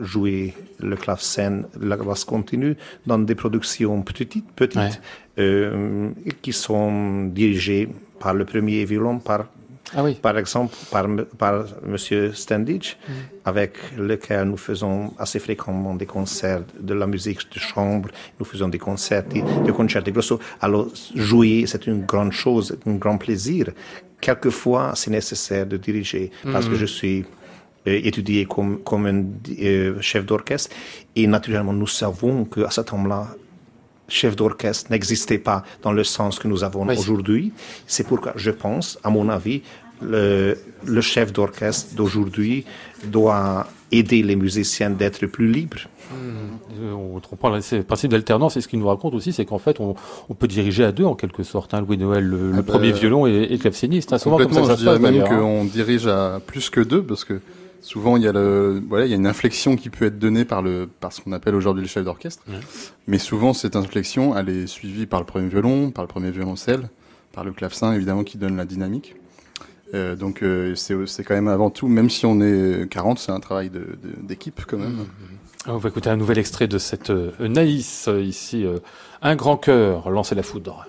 jouer 0.00 0.54
le 0.80 0.96
clavecin, 0.96 1.62
la 1.80 1.96
basse 1.96 2.24
continue 2.24 2.76
dans 3.06 3.18
des 3.18 3.34
productions 3.34 4.02
petites, 4.02 4.44
petites 4.54 4.78
Ouais. 4.78 4.90
euh, 5.38 6.10
qui 6.42 6.52
sont 6.52 7.24
dirigées 7.26 7.88
par 8.18 8.34
le 8.34 8.44
premier 8.44 8.84
violon, 8.84 9.18
par 9.18 9.46
Ah 9.94 10.04
oui. 10.04 10.14
par 10.22 10.36
exemple, 10.38 10.74
par, 10.92 11.04
m- 11.06 11.24
par 11.38 11.64
Monsieur 11.84 12.32
Standage, 12.34 12.96
avec 13.44 13.72
lequel 13.98 14.44
nous 14.44 14.56
faisons 14.56 15.12
assez 15.18 15.38
fréquemment 15.40 15.94
des 15.94 16.06
concerts 16.06 16.62
de 16.78 16.94
la 16.94 17.06
musique 17.06 17.40
de 17.54 17.58
chambre, 17.58 18.08
nous 18.38 18.44
faisons 18.46 18.68
des 18.68 18.78
concerts, 18.78 19.24
des, 19.24 19.72
concerts 19.72 20.02
de 20.04 20.10
grosso. 20.12 20.38
Alors, 20.60 20.88
jouer, 21.14 21.64
c'est 21.66 21.86
une 21.86 22.02
grande 22.04 22.32
chose, 22.32 22.76
un 22.86 22.94
grand 23.04 23.18
plaisir. 23.18 23.70
Quelquefois, 24.20 24.92
c'est 24.94 25.10
nécessaire 25.10 25.66
de 25.66 25.76
diriger, 25.78 26.30
parce 26.52 26.68
que 26.68 26.74
je 26.74 26.86
suis 26.86 27.24
étudié 27.86 28.44
comme, 28.46 28.78
comme 28.82 29.06
un 29.06 29.24
euh, 29.62 30.00
chef 30.00 30.24
d'orchestre, 30.26 30.74
et 31.16 31.26
naturellement, 31.26 31.72
nous 31.72 31.86
savons 31.86 32.44
qu'à 32.44 32.70
ce 32.70 32.80
temps-là, 32.82 33.28
chef 34.08 34.36
d'orchestre 34.36 34.90
n'existait 34.90 35.38
pas 35.38 35.62
dans 35.82 35.92
le 35.92 36.04
sens 36.04 36.38
que 36.38 36.48
nous 36.48 36.64
avons 36.64 36.86
Oui. 36.86 36.96
aujourd'hui. 36.98 37.52
C'est 37.86 38.06
pourquoi 38.06 38.32
je 38.36 38.50
pense, 38.50 38.98
à 39.04 39.10
mon 39.10 39.28
avis, 39.28 39.62
le, 40.02 40.56
le 40.86 41.00
chef 41.00 41.32
d'orchestre 41.32 41.94
d'aujourd'hui 41.94 42.64
doit 43.04 43.66
aider 43.92 44.22
les 44.22 44.36
musiciens 44.36 44.88
d'être 44.90 45.26
plus 45.26 45.48
libres. 45.50 45.78
Euh, 46.14 46.92
On 46.92 47.14
reprend 47.14 47.50
le 47.50 47.82
principe 47.82 48.10
d'alternance 48.10 48.56
et 48.56 48.60
ce 48.62 48.68
qu'il 48.68 48.78
nous 48.78 48.86
raconte 48.86 49.14
aussi, 49.14 49.32
c'est 49.32 49.44
qu'en 49.44 49.58
fait, 49.58 49.78
on, 49.80 49.94
on 50.28 50.34
peut 50.34 50.48
diriger 50.48 50.84
à 50.84 50.92
deux 50.92 51.04
en 51.04 51.14
quelque 51.14 51.42
sorte. 51.42 51.74
Hein, 51.74 51.82
Louis 51.86 51.98
Noël, 51.98 52.24
le, 52.24 52.50
le 52.50 52.52
Ah 52.54 52.62
bah, 52.62 52.72
premier 52.72 52.92
violon 52.92 53.26
et, 53.26 53.48
et 53.50 53.58
claveciniste. 53.58 54.12
Hein, 54.12 54.18
souvent 54.18 54.38
comme 54.38 54.52
ça, 54.52 54.62
je 54.62 54.66
ça 54.68 54.76
se 54.76 54.80
dirais 54.82 54.98
passe 54.98 55.10
même 55.12 55.22
hein. 55.22 55.26
qu'on 55.28 55.64
dirige 55.66 56.06
à 56.06 56.40
plus 56.46 56.70
que 56.70 56.80
deux 56.80 57.02
parce 57.02 57.24
que 57.24 57.40
souvent 57.80 58.16
il 58.16 58.22
y 58.22 58.28
a 58.28 58.32
le, 58.32 58.82
voilà, 58.88 59.06
il 59.06 59.10
y 59.10 59.12
a 59.12 59.16
une 59.16 59.26
inflexion 59.26 59.76
qui 59.76 59.90
peut 59.90 60.06
être 60.06 60.18
donnée 60.18 60.44
par 60.44 60.62
le, 60.62 60.88
par 61.00 61.12
ce 61.12 61.20
qu'on 61.20 61.32
appelle 61.32 61.54
aujourd'hui 61.54 61.82
le 61.82 61.88
chef 61.88 62.04
d'orchestre. 62.04 62.42
Mais 63.06 63.18
souvent 63.18 63.52
cette 63.52 63.76
inflexion, 63.76 64.36
elle 64.36 64.48
est 64.48 64.66
suivie 64.66 65.06
par 65.06 65.20
le 65.20 65.26
premier 65.26 65.48
violon, 65.48 65.90
par 65.90 66.04
le 66.04 66.08
premier 66.08 66.30
violoncelle, 66.30 66.88
par 67.32 67.44
le 67.44 67.52
clavecin 67.52 67.92
évidemment 67.92 68.24
qui 68.24 68.38
donne 68.38 68.56
la 68.56 68.64
dynamique. 68.64 69.16
Euh, 69.92 70.14
donc 70.14 70.42
euh, 70.42 70.74
c'est 70.76 70.94
c'est 71.06 71.24
quand 71.24 71.34
même 71.34 71.48
avant 71.48 71.70
tout, 71.70 71.88
même 71.88 72.10
si 72.10 72.26
on 72.26 72.40
est 72.40 72.88
40, 72.88 73.18
c'est 73.18 73.32
un 73.32 73.40
travail 73.40 73.70
d'équipe 74.22 74.60
quand 74.66 74.78
même. 74.78 75.06
On 75.66 75.76
va 75.76 75.88
écouter 75.88 76.08
un 76.08 76.16
nouvel 76.16 76.38
extrait 76.38 76.68
de 76.68 76.78
cette 76.78 77.10
euh, 77.10 77.32
Naïs, 77.40 78.08
ici, 78.20 78.64
Un 79.20 79.36
grand 79.36 79.56
cœur, 79.56 80.10
lancer 80.10 80.34
la 80.34 80.42
foudre. 80.42 80.86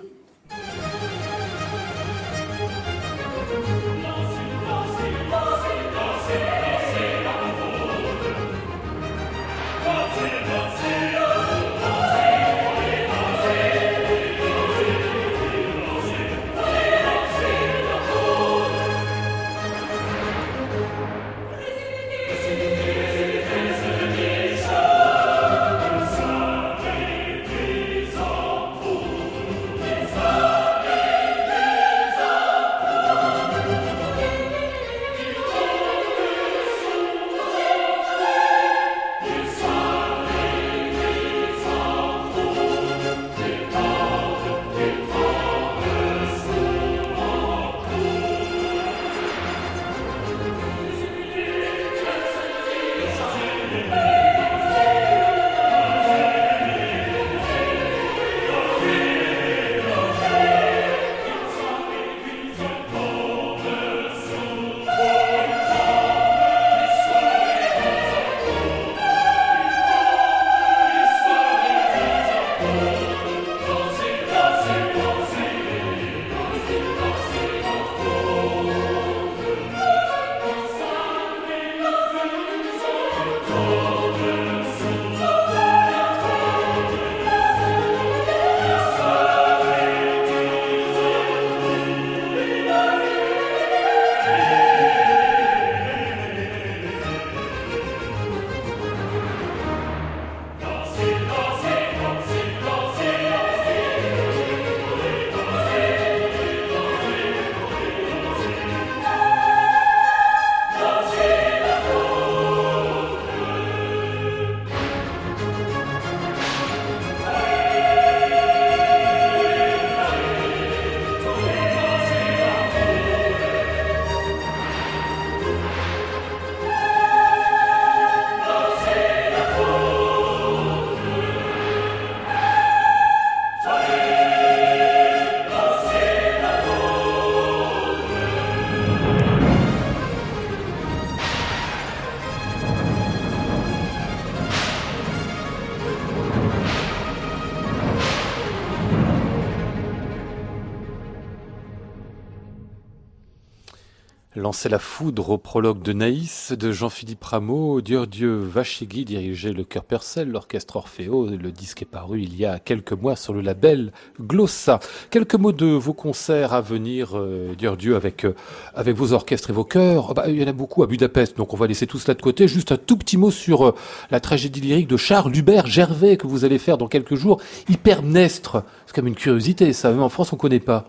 Lancer 154.42 154.68
la 154.68 154.80
foudre 154.80 155.30
au 155.30 155.38
prologue 155.38 155.82
de 155.82 155.92
Naïs 155.92 156.50
de 156.50 156.72
Jean-Philippe 156.72 157.22
Rameau, 157.22 157.80
Dieu 157.80 158.08
Dieu 158.08 158.38
Vachegui 158.38 159.04
dirigeait 159.04 159.52
le 159.52 159.62
chœur 159.62 159.84
Percel, 159.84 160.32
l'orchestre 160.32 160.74
Orfeo. 160.74 161.28
Le 161.28 161.52
disque 161.52 161.82
est 161.82 161.84
paru 161.84 162.22
il 162.22 162.34
y 162.34 162.44
a 162.44 162.58
quelques 162.58 162.92
mois 162.92 163.14
sur 163.14 163.32
le 163.34 163.40
label 163.40 163.92
Glossa. 164.20 164.80
Quelques 165.10 165.36
mots 165.36 165.52
de 165.52 165.66
vos 165.66 165.92
concerts 165.92 166.54
à 166.54 166.60
venir, 166.60 167.10
euh, 167.14 167.54
Dieu 167.56 167.76
Dieu, 167.76 167.94
avec, 167.94 168.24
euh, 168.24 168.34
avec 168.74 168.96
vos 168.96 169.12
orchestres 169.12 169.50
et 169.50 169.52
vos 169.52 169.62
chœurs. 169.62 170.08
Oh, 170.10 170.14
bah, 170.14 170.24
il 170.26 170.34
y 170.34 170.42
en 170.42 170.48
a 170.48 170.52
beaucoup 170.52 170.82
à 170.82 170.88
Budapest, 170.88 171.36
donc 171.36 171.54
on 171.54 171.56
va 171.56 171.68
laisser 171.68 171.86
tout 171.86 172.00
cela 172.00 172.14
de 172.14 172.22
côté. 172.22 172.48
Juste 172.48 172.72
un 172.72 172.78
tout 172.78 172.96
petit 172.96 173.18
mot 173.18 173.30
sur 173.30 173.68
euh, 173.68 173.74
la 174.10 174.18
tragédie 174.18 174.60
lyrique 174.60 174.88
de 174.88 174.96
Charles 174.96 175.36
Hubert 175.36 175.68
Gervais 175.68 176.16
que 176.16 176.26
vous 176.26 176.44
allez 176.44 176.58
faire 176.58 176.78
dans 176.78 176.88
quelques 176.88 177.14
jours. 177.14 177.40
Hypermnestre. 177.68 178.64
C'est 178.86 178.94
comme 178.96 179.06
une 179.06 179.14
curiosité, 179.14 179.72
ça. 179.72 179.92
En 179.92 180.08
France, 180.08 180.32
on 180.32 180.36
connaît 180.36 180.58
pas. 180.58 180.86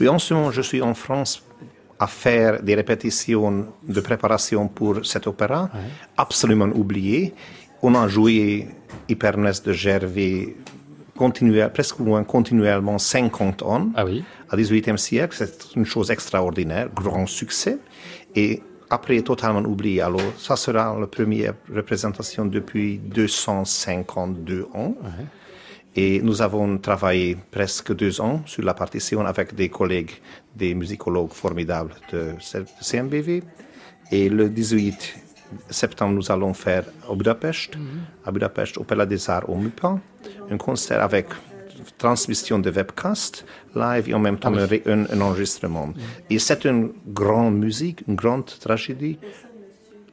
Oui, 0.00 0.08
en 0.08 0.18
ce 0.18 0.34
moment, 0.34 0.50
je 0.50 0.62
suis 0.62 0.82
en 0.82 0.94
France 0.94 1.44
à 1.98 2.06
faire 2.06 2.62
des 2.62 2.74
répétitions 2.74 3.66
de 3.82 4.00
préparation 4.00 4.68
pour 4.68 5.04
cet 5.04 5.26
opéra, 5.26 5.70
absolument 6.16 6.70
oublié. 6.74 7.34
On 7.82 7.94
a 7.94 8.08
joué 8.08 8.68
Hypernest 9.08 9.66
de 9.66 9.72
Gervais 9.72 10.56
continuel, 11.16 11.70
presque 11.72 11.98
loin, 11.98 12.22
continuellement 12.24 12.98
50 12.98 13.62
ans. 13.62 13.88
Ah 13.96 14.04
oui. 14.04 14.24
À 14.48 14.56
18e 14.56 14.96
siècle, 14.96 15.34
c'est 15.36 15.74
une 15.74 15.84
chose 15.84 16.10
extraordinaire, 16.10 16.88
grand 16.94 17.26
succès. 17.26 17.78
Et 18.34 18.62
après, 18.88 19.20
totalement 19.22 19.60
oublié. 19.60 20.00
Alors, 20.00 20.32
ça 20.38 20.56
sera 20.56 20.96
la 20.98 21.06
première 21.06 21.54
représentation 21.74 22.46
depuis 22.46 22.98
252 22.98 24.68
ans. 24.74 24.94
Et 26.00 26.20
nous 26.22 26.40
avons 26.42 26.78
travaillé 26.78 27.36
presque 27.50 27.90
deux 28.02 28.20
ans 28.20 28.40
sur 28.46 28.62
la 28.62 28.72
partition 28.82 29.20
avec 29.26 29.48
des 29.60 29.68
collègues, 29.68 30.12
des 30.54 30.72
musicologues 30.82 31.32
formidables 31.32 31.94
de 32.12 32.20
CMBV. 32.80 33.42
Et 34.12 34.28
le 34.28 34.48
18 34.48 34.94
septembre, 35.70 36.14
nous 36.14 36.30
allons 36.30 36.54
faire 36.54 36.84
au 37.08 37.16
Budapest, 37.16 37.70
à 38.24 38.30
Budapest, 38.30 38.78
au 38.78 38.84
Palais 38.84 39.06
des 39.06 39.28
Arts, 39.28 39.48
au 39.50 39.56
MUPA, 39.56 39.98
un 40.52 40.56
concert 40.56 41.02
avec 41.02 41.26
transmission 41.96 42.58
de 42.60 42.70
webcast 42.70 43.44
live 43.74 44.08
et 44.08 44.14
en 44.14 44.20
même 44.20 44.38
temps 44.38 44.52
ré- 44.52 44.82
un- 44.86 45.06
un 45.14 45.20
enregistrement. 45.20 45.88
Et 46.30 46.38
c'est 46.38 46.64
une 46.64 46.92
grande 47.08 47.56
musique, 47.58 48.02
une 48.06 48.14
grande 48.14 48.46
tragédie, 48.60 49.18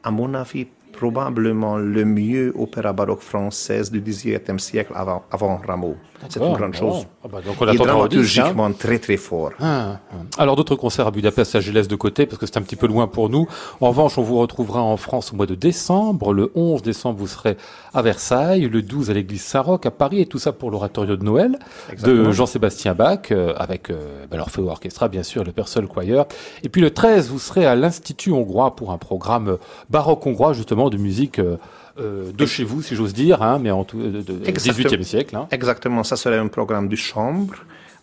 à 0.03 0.09
mon 0.09 0.33
avis, 0.33 0.65
probablement 0.95 1.77
le 1.77 2.05
mieux 2.05 2.53
opéra 2.57 2.93
baroque 2.93 3.21
française 3.21 3.91
du 3.91 4.01
XVIIIe 4.01 4.59
siècle 4.59 4.93
avant, 4.95 5.23
avant 5.31 5.57
Rameau. 5.57 5.95
C'est 6.29 6.39
une 6.39 6.53
grande 6.53 6.73
chose. 6.73 7.05
Ah 7.23 7.27
bah, 7.31 7.39
donc 7.45 7.55
on 7.59 7.67
attendra 7.67 7.97
au 7.97 8.07
disque, 8.07 8.37
hein. 8.39 8.53
dramaturgiquement 8.53 8.71
très 8.73 8.99
très 8.99 9.17
fort. 9.17 9.51
Ah, 9.59 9.99
ah. 10.11 10.15
Alors 10.37 10.55
d'autres 10.55 10.75
concerts 10.75 11.07
à 11.07 11.11
Budapest, 11.11 11.51
ça 11.51 11.59
je 11.59 11.71
laisse 11.71 11.87
de 11.87 11.95
côté 11.95 12.25
parce 12.25 12.39
que 12.39 12.45
c'est 12.45 12.57
un 12.57 12.61
petit 12.61 12.75
peu 12.75 12.87
loin 12.87 13.07
pour 13.07 13.29
nous. 13.29 13.47
En 13.81 13.89
revanche, 13.89 14.17
on 14.17 14.23
vous 14.23 14.37
retrouvera 14.37 14.81
en 14.81 14.97
France 14.97 15.33
au 15.33 15.35
mois 15.35 15.45
de 15.45 15.55
décembre. 15.55 16.33
Le 16.33 16.51
11 16.55 16.81
décembre, 16.81 17.19
vous 17.19 17.27
serez 17.27 17.57
à 17.93 18.01
Versailles. 18.01 18.67
Le 18.69 18.81
12 18.81 19.11
à 19.11 19.13
l'église 19.13 19.43
Saint-Roch 19.43 19.85
à 19.85 19.91
Paris. 19.91 20.21
Et 20.21 20.25
tout 20.25 20.39
ça 20.39 20.51
pour 20.51 20.71
l'oratorio 20.71 21.15
de 21.15 21.23
Noël 21.23 21.59
de. 22.01 22.31
Jean-Sébastien 22.31 22.93
Bach 22.93 23.31
euh, 23.31 23.53
avec 23.57 23.89
euh, 23.89 24.25
bah, 24.29 24.37
l'Orfeo 24.37 24.67
Orchestra, 24.67 25.07
bien 25.07 25.23
sûr, 25.23 25.43
le 25.43 25.51
Persol 25.51 25.87
Choir. 25.87 26.25
Et 26.63 26.69
puis 26.69 26.81
le 26.81 26.91
13, 26.91 27.29
vous 27.29 27.39
serez 27.39 27.65
à 27.65 27.75
l'Institut 27.75 28.31
hongrois 28.31 28.75
pour 28.75 28.91
un 28.91 28.97
programme 28.97 29.57
baroque 29.89 30.25
hongrois 30.25 30.53
justement 30.53 30.84
de 30.89 30.97
musique 30.97 31.39
euh, 31.39 31.57
euh, 31.99 32.31
de 32.31 32.45
chez 32.45 32.63
vous, 32.63 32.81
si 32.81 32.95
j'ose 32.95 33.13
dire, 33.13 33.41
hein, 33.41 33.59
mais 33.59 33.71
en 33.71 33.83
tout, 33.83 33.99
euh, 33.99 34.21
de. 34.23 34.33
18e 34.51 35.03
siècle. 35.03 35.35
Hein. 35.35 35.47
Exactement, 35.51 36.03
ça 36.03 36.15
serait 36.17 36.37
un 36.37 36.47
programme 36.47 36.87
de 36.89 36.95
chambre 36.95 37.55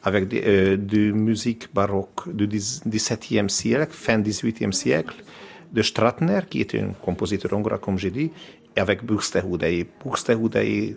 avec 0.03 0.29
des, 0.29 0.42
euh, 0.47 0.77
de 0.77 1.12
musique 1.12 1.68
baroque 1.75 2.33
du 2.33 2.47
dix- 2.47 2.83
XVIIe 2.87 3.49
siècle, 3.51 3.92
fin 3.92 4.18
XVIIIe 4.18 4.73
siècle, 4.73 5.16
de 5.73 5.83
Stratner, 5.83 6.40
qui 6.51 6.61
était 6.61 6.81
un 6.81 6.92
compositeur 7.01 7.53
hongrois, 7.53 7.79
comme 7.79 7.99
j'ai 7.99 8.11
dit, 8.11 8.31
et 8.77 8.81
avec 8.81 9.05
Buxtehude. 9.05 9.62
Et 9.64 9.87
Buxtehude 10.05 10.57
est 10.57 10.97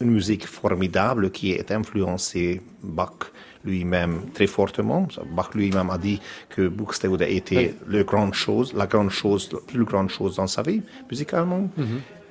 une 0.00 0.10
musique 0.10 0.46
formidable 0.46 1.30
qui 1.30 1.52
est 1.52 1.70
influencée 1.70 2.60
Bach 2.82 3.30
lui-même 3.64 4.22
très 4.34 4.46
fortement. 4.46 5.06
Bach 5.34 5.50
lui-même 5.54 5.90
a 5.90 5.98
dit 5.98 6.20
que 6.48 6.68
Buxtehude 6.68 7.22
était 7.22 7.74
le 7.86 8.04
grande 8.04 8.34
chose, 8.34 8.72
la 8.74 8.86
grande 8.86 9.10
chose, 9.10 9.50
la 9.52 9.58
plus 9.60 9.84
grande 9.84 10.10
chose 10.10 10.36
dans 10.36 10.46
sa 10.46 10.62
vie, 10.62 10.82
musicalement. 11.10 11.68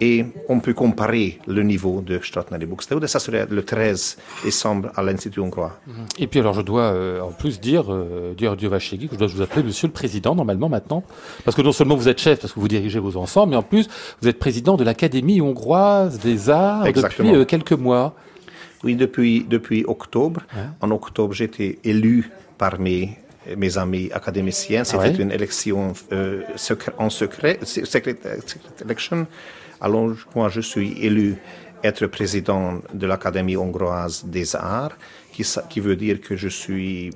Et 0.04 0.26
on 0.50 0.60
peut 0.60 0.74
comparer 0.74 1.38
le 1.46 1.62
niveau 1.62 2.02
de 2.02 2.20
Stratner 2.24 2.58
et 2.60 2.66
Buxtehude. 2.66 3.06
Ça 3.06 3.20
serait 3.20 3.46
le 3.48 3.64
13 3.64 4.18
décembre 4.44 4.90
à 4.96 5.04
l'Institut 5.04 5.40
hongrois. 5.40 5.80
Et 6.18 6.26
puis 6.26 6.40
alors 6.40 6.56
je 6.56 6.62
dois 6.62 6.86
euh, 6.86 7.22
en 7.22 7.32
plus 7.32 7.60
dire, 7.60 7.94
euh, 7.94 8.34
dire 8.34 8.58
Dieu 8.58 8.68
Vachegui, 8.68 9.08
que 9.08 9.14
je 9.14 9.20
dois 9.20 9.28
vous 9.28 9.44
appeler 9.44 9.62
Monsieur 9.62 9.88
le 9.88 9.94
Président 9.94 10.34
normalement 10.34 10.70
maintenant, 10.70 11.04
parce 11.46 11.56
que 11.56 11.62
non 11.62 11.72
seulement 11.72 11.96
vous 11.96 12.10
êtes 12.10 12.20
chef, 12.20 12.40
parce 12.42 12.52
que 12.52 12.60
vous 12.60 12.68
dirigez 12.68 12.98
vos 12.98 13.16
ensembles, 13.16 13.52
mais 13.52 13.58
en 13.58 13.62
plus 13.62 13.88
vous 14.24 14.28
êtes 14.28 14.40
président 14.40 14.76
de 14.76 14.84
l'Académie 14.84 15.40
hongroise 15.40 16.18
des 16.18 16.50
arts 16.50 16.88
Exactement. 16.88 17.30
depuis 17.30 17.42
euh, 17.42 17.46
quelques 17.46 17.74
mois. 17.74 18.16
Oui, 18.84 18.96
depuis, 18.96 19.46
depuis 19.48 19.84
octobre. 19.88 20.42
En 20.82 20.92
octobre, 20.92 21.34
j'étais 21.34 21.78
élu 21.84 22.30
par 22.58 22.80
mes, 22.80 23.18
amis 23.78 24.10
académiciens. 24.12 24.84
C'était 24.84 25.04
ouais 25.04 25.16
une 25.16 25.32
élection 25.32 25.94
euh, 26.12 26.42
secret- 26.56 26.94
en 26.98 27.10
secret, 27.10 27.60
se- 27.64 27.86
secret, 27.86 28.16
secret 28.46 28.70
election. 28.84 29.28
Alors, 29.80 30.12
moi, 30.36 30.50
je 30.50 30.62
suis 30.62 30.94
élu 31.00 31.36
être 31.84 32.06
président 32.08 32.82
de 32.94 33.08
l'Académie 33.08 33.58
hongroise 33.58 34.24
des 34.26 34.56
arts, 34.56 34.96
qui, 35.34 35.44
qui 35.70 35.80
veut 35.80 35.96
dire 35.96 36.22
que 36.22 36.36
je 36.36 36.48
suis 36.50 37.10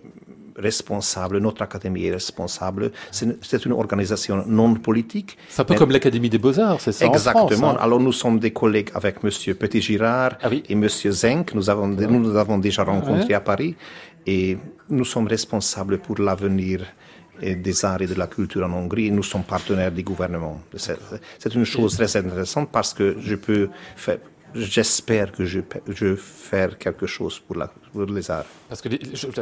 responsable, 0.57 1.37
notre 1.39 1.61
académie 1.61 2.05
est 2.05 2.11
responsable. 2.11 2.91
C'est 3.11 3.65
une- 3.65 3.71
organisation 3.73 4.43
non 4.47 4.73
politique. 4.75 5.37
C'est 5.49 5.61
un 5.61 5.65
peu 5.65 5.73
mais- 5.73 5.79
comme 5.79 5.91
l'Académie 5.91 6.29
des 6.29 6.37
Beaux-Arts, 6.37 6.79
c'est 6.81 6.91
ça 6.91 7.05
Exactement. 7.05 7.43
en 7.45 7.47
France, 7.49 7.63
hein 7.63 7.77
Alors 7.85 7.99
nous 7.99 8.11
sommes 8.13 8.39
des 8.39 8.51
collègues 8.51 8.89
avec 8.93 9.23
Monsieur 9.23 9.53
Petit 9.55 9.81
Girard 9.81 10.33
Ah 10.41 10.47
oui. 10.49 10.63
et 10.69 10.75
Monsieur 10.75 11.11
Zenk. 11.11 11.53
Nous 11.53 11.69
avons 11.69 11.87
nous 11.87 12.19
nous 12.19 12.35
avons 12.37 12.57
déjà 12.57 12.83
rencontrés 12.83 13.33
à 13.33 13.41
Paris 13.41 13.75
et 14.25 14.57
nous 14.89 15.05
sommes 15.05 15.27
responsables 15.27 15.97
pour 15.99 16.17
l'avenir 16.19 16.81
des 17.41 17.83
arts 17.85 18.01
et 18.01 18.07
de 18.07 18.15
la 18.15 18.27
culture 18.27 18.63
en 18.65 18.71
Hongrie. 18.71 19.11
Nous 19.11 19.23
sommes 19.23 19.43
partenaires 19.43 19.91
du 19.91 20.03
gouvernement. 20.03 20.61
C'est 20.77 20.97
c'est 21.37 21.53
une 21.53 21.65
chose 21.65 21.95
très 21.97 22.15
intéressante 22.15 22.69
parce 22.71 22.93
que 22.93 23.17
je 23.19 23.35
peux 23.35 23.69
faire. 23.97 24.19
J'espère 24.55 25.31
que 25.33 25.43
je 25.43 25.59
je 25.87 26.05
vais 26.05 26.15
faire 26.15 26.77
quelque 26.77 27.05
chose 27.05 27.39
pour, 27.39 27.57
la, 27.57 27.67
pour 27.91 28.05
les 28.05 28.31
arts. 28.31 28.45
Parce 28.69 28.81
que 28.81 28.89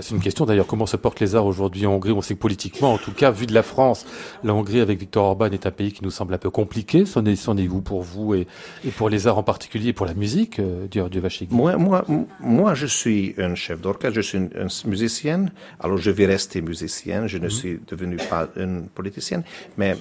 c'est 0.01 0.11
une 0.11 0.19
question 0.19 0.45
d'ailleurs, 0.45 0.65
comment 0.65 0.85
se 0.87 0.97
portent 0.97 1.19
les 1.19 1.35
arts 1.35 1.45
aujourd'hui 1.45 1.85
en 1.85 1.93
Hongrie? 1.93 2.11
On 2.11 2.21
sait 2.21 2.33
que 2.33 2.39
politiquement, 2.39 2.93
en 2.93 2.97
tout 2.97 3.11
cas, 3.11 3.29
vu 3.29 3.45
de 3.45 3.53
la 3.53 3.63
France, 3.63 4.05
la 4.43 4.53
Hongrie 4.53 4.79
avec 4.81 4.99
Viktor 4.99 5.23
Orban 5.23 5.51
est 5.51 5.65
un 5.67 5.71
pays 5.71 5.91
qui 5.91 6.03
nous 6.03 6.11
semble 6.11 6.33
un 6.33 6.39
peu 6.39 6.49
compliqué. 6.49 7.05
C'en 7.05 7.23
est, 7.25 7.35
c'en 7.35 7.57
est 7.57 7.67
où 7.67 7.81
pour 7.81 8.01
vous 8.01 8.33
et, 8.33 8.47
et 8.85 8.89
pour 8.89 9.09
les 9.09 9.27
arts 9.27 9.37
en 9.37 9.43
particulier 9.43 9.89
et 9.89 9.93
pour 9.93 10.05
la 10.05 10.15
musique, 10.15 10.59
euh, 10.59 10.87
Dieu 10.87 11.21
Vachegui 11.21 11.53
Moi, 11.53 11.77
moi, 11.77 12.05
moi, 12.39 12.73
je 12.73 12.87
suis 12.87 13.35
un 13.37 13.55
chef 13.55 13.81
d'orchestre, 13.81 14.15
je 14.15 14.21
suis 14.21 14.37
une, 14.39 14.49
une 14.55 14.89
musicienne, 14.89 15.51
alors 15.79 15.97
je 15.97 16.09
vais 16.11 16.25
rester 16.25 16.61
musicienne, 16.61 17.27
je 17.27 17.37
ne 17.37 17.49
suis 17.49 17.79
devenu 17.87 18.17
pas 18.17 18.49
une 18.55 18.87
politicienne, 18.87 19.43
mais 19.77 19.95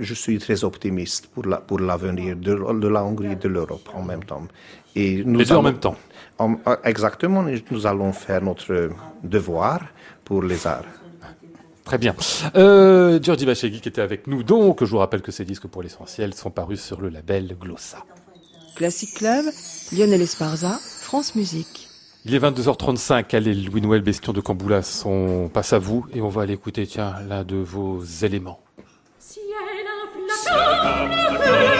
je 0.00 0.14
suis 0.14 0.38
très 0.38 0.64
optimiste 0.64 1.28
pour 1.34 1.46
la, 1.46 1.58
pour 1.58 1.78
l'avenir 1.80 2.36
de, 2.36 2.54
de 2.80 2.88
la 2.88 3.04
Hongrie 3.04 3.32
et 3.32 3.36
de 3.36 3.48
l'Europe 3.48 3.88
en 3.94 4.02
même 4.02 4.24
temps. 4.24 4.42
Et 4.96 5.22
nous 5.24 5.38
Les 5.40 5.44
deux 5.44 5.54
en 5.56 5.62
même 5.62 5.78
temps. 5.78 5.96
en- 6.38 6.56
exactement, 6.84 7.46
et 7.48 7.62
nous 7.70 7.86
allons 7.86 8.12
faire 8.12 8.42
notre 8.42 8.90
devoir 9.22 9.80
pour 10.24 10.42
les 10.42 10.66
arts. 10.66 10.84
Très 11.84 11.98
bien. 11.98 12.14
Euh, 12.56 13.18
Giorgi 13.20 13.44
Vachegui 13.44 13.80
qui 13.80 13.88
était 13.88 14.00
avec 14.02 14.26
nous, 14.26 14.42
donc 14.42 14.84
je 14.84 14.90
vous 14.90 14.98
rappelle 14.98 15.22
que 15.22 15.32
ces 15.32 15.44
disques 15.44 15.66
pour 15.66 15.82
l'essentiel 15.82 16.34
sont 16.34 16.50
parus 16.50 16.80
sur 16.80 17.00
le 17.00 17.08
label 17.08 17.56
Glossa. 17.60 18.04
Classic 18.76 19.12
Club, 19.14 19.44
Lionel 19.92 20.22
Esparza, 20.22 20.78
France 21.00 21.34
Musique. 21.34 21.88
Il 22.26 22.34
est 22.34 22.38
22h35, 22.38 23.34
allez, 23.34 23.54
Louis-Noël 23.54 24.02
Bestion 24.02 24.32
de 24.32 24.40
Camboulas, 24.40 25.02
on 25.06 25.48
passe 25.48 25.72
à 25.72 25.78
vous 25.78 26.06
et 26.14 26.20
on 26.20 26.28
va 26.28 26.42
aller 26.42 26.52
écouter, 26.54 26.86
tiens, 26.86 27.14
l'un 27.28 27.44
de 27.44 27.56
vos 27.56 28.02
éléments. 28.22 28.60
sole 30.50 31.79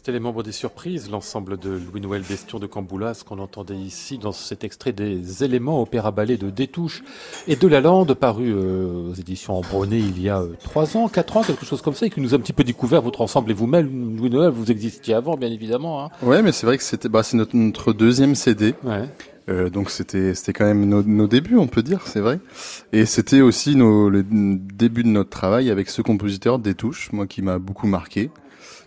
C'était 0.00 0.12
les 0.12 0.18
membres 0.18 0.42
des 0.42 0.50
surprises, 0.50 1.10
l'ensemble 1.10 1.58
de 1.58 1.68
Louis-Noël 1.68 2.22
Bestion 2.26 2.58
de 2.58 2.66
Camboulas 2.66 3.22
qu'on 3.28 3.38
entendait 3.38 3.76
ici 3.76 4.16
dans 4.16 4.32
cet 4.32 4.64
extrait 4.64 4.92
des 4.92 5.44
éléments 5.44 5.82
opéra 5.82 6.10
ballet 6.10 6.38
de 6.38 6.48
Détouche 6.48 7.04
et 7.46 7.54
de 7.54 7.68
la 7.68 7.82
Lande 7.82 8.14
paru 8.14 8.50
euh, 8.50 9.10
aux 9.10 9.12
éditions 9.12 9.58
Embronné 9.58 9.98
il 9.98 10.18
y 10.22 10.30
a 10.30 10.40
euh, 10.40 10.54
trois 10.64 10.96
ans, 10.96 11.08
quatre 11.08 11.36
ans, 11.36 11.42
quelque 11.42 11.66
chose 11.66 11.82
comme 11.82 11.92
ça 11.92 12.06
et 12.06 12.10
qui 12.10 12.22
nous 12.22 12.32
a 12.32 12.38
un 12.38 12.40
petit 12.40 12.54
peu 12.54 12.64
découvert 12.64 13.02
votre 13.02 13.20
ensemble 13.20 13.50
et 13.50 13.52
vous-même, 13.52 14.16
Louis-Noël, 14.16 14.48
vous 14.48 14.70
existiez 14.70 15.12
avant 15.12 15.36
bien 15.36 15.50
évidemment. 15.50 16.02
Hein. 16.02 16.08
Ouais, 16.22 16.40
mais 16.40 16.52
c'est 16.52 16.64
vrai 16.64 16.78
que 16.78 16.82
c'était 16.82 17.10
bah, 17.10 17.22
c'est 17.22 17.36
notre, 17.36 17.54
notre 17.54 17.92
deuxième 17.92 18.34
CD. 18.34 18.74
Ouais. 18.82 19.04
Euh, 19.50 19.68
donc 19.68 19.90
c'était 19.90 20.34
c'était 20.34 20.54
quand 20.54 20.64
même 20.64 20.88
nos, 20.88 21.02
nos 21.02 21.26
débuts, 21.26 21.58
on 21.58 21.66
peut 21.66 21.82
dire, 21.82 22.06
c'est 22.06 22.20
vrai. 22.20 22.40
Et 22.94 23.04
c'était 23.04 23.42
aussi 23.42 23.76
nos, 23.76 24.08
le 24.08 24.24
début 24.24 25.02
de 25.02 25.08
notre 25.08 25.28
travail 25.28 25.68
avec 25.68 25.90
ce 25.90 26.00
compositeur 26.00 26.58
des 26.58 26.72
touches, 26.72 27.12
moi 27.12 27.26
qui 27.26 27.42
m'a 27.42 27.58
beaucoup 27.58 27.86
marqué, 27.86 28.30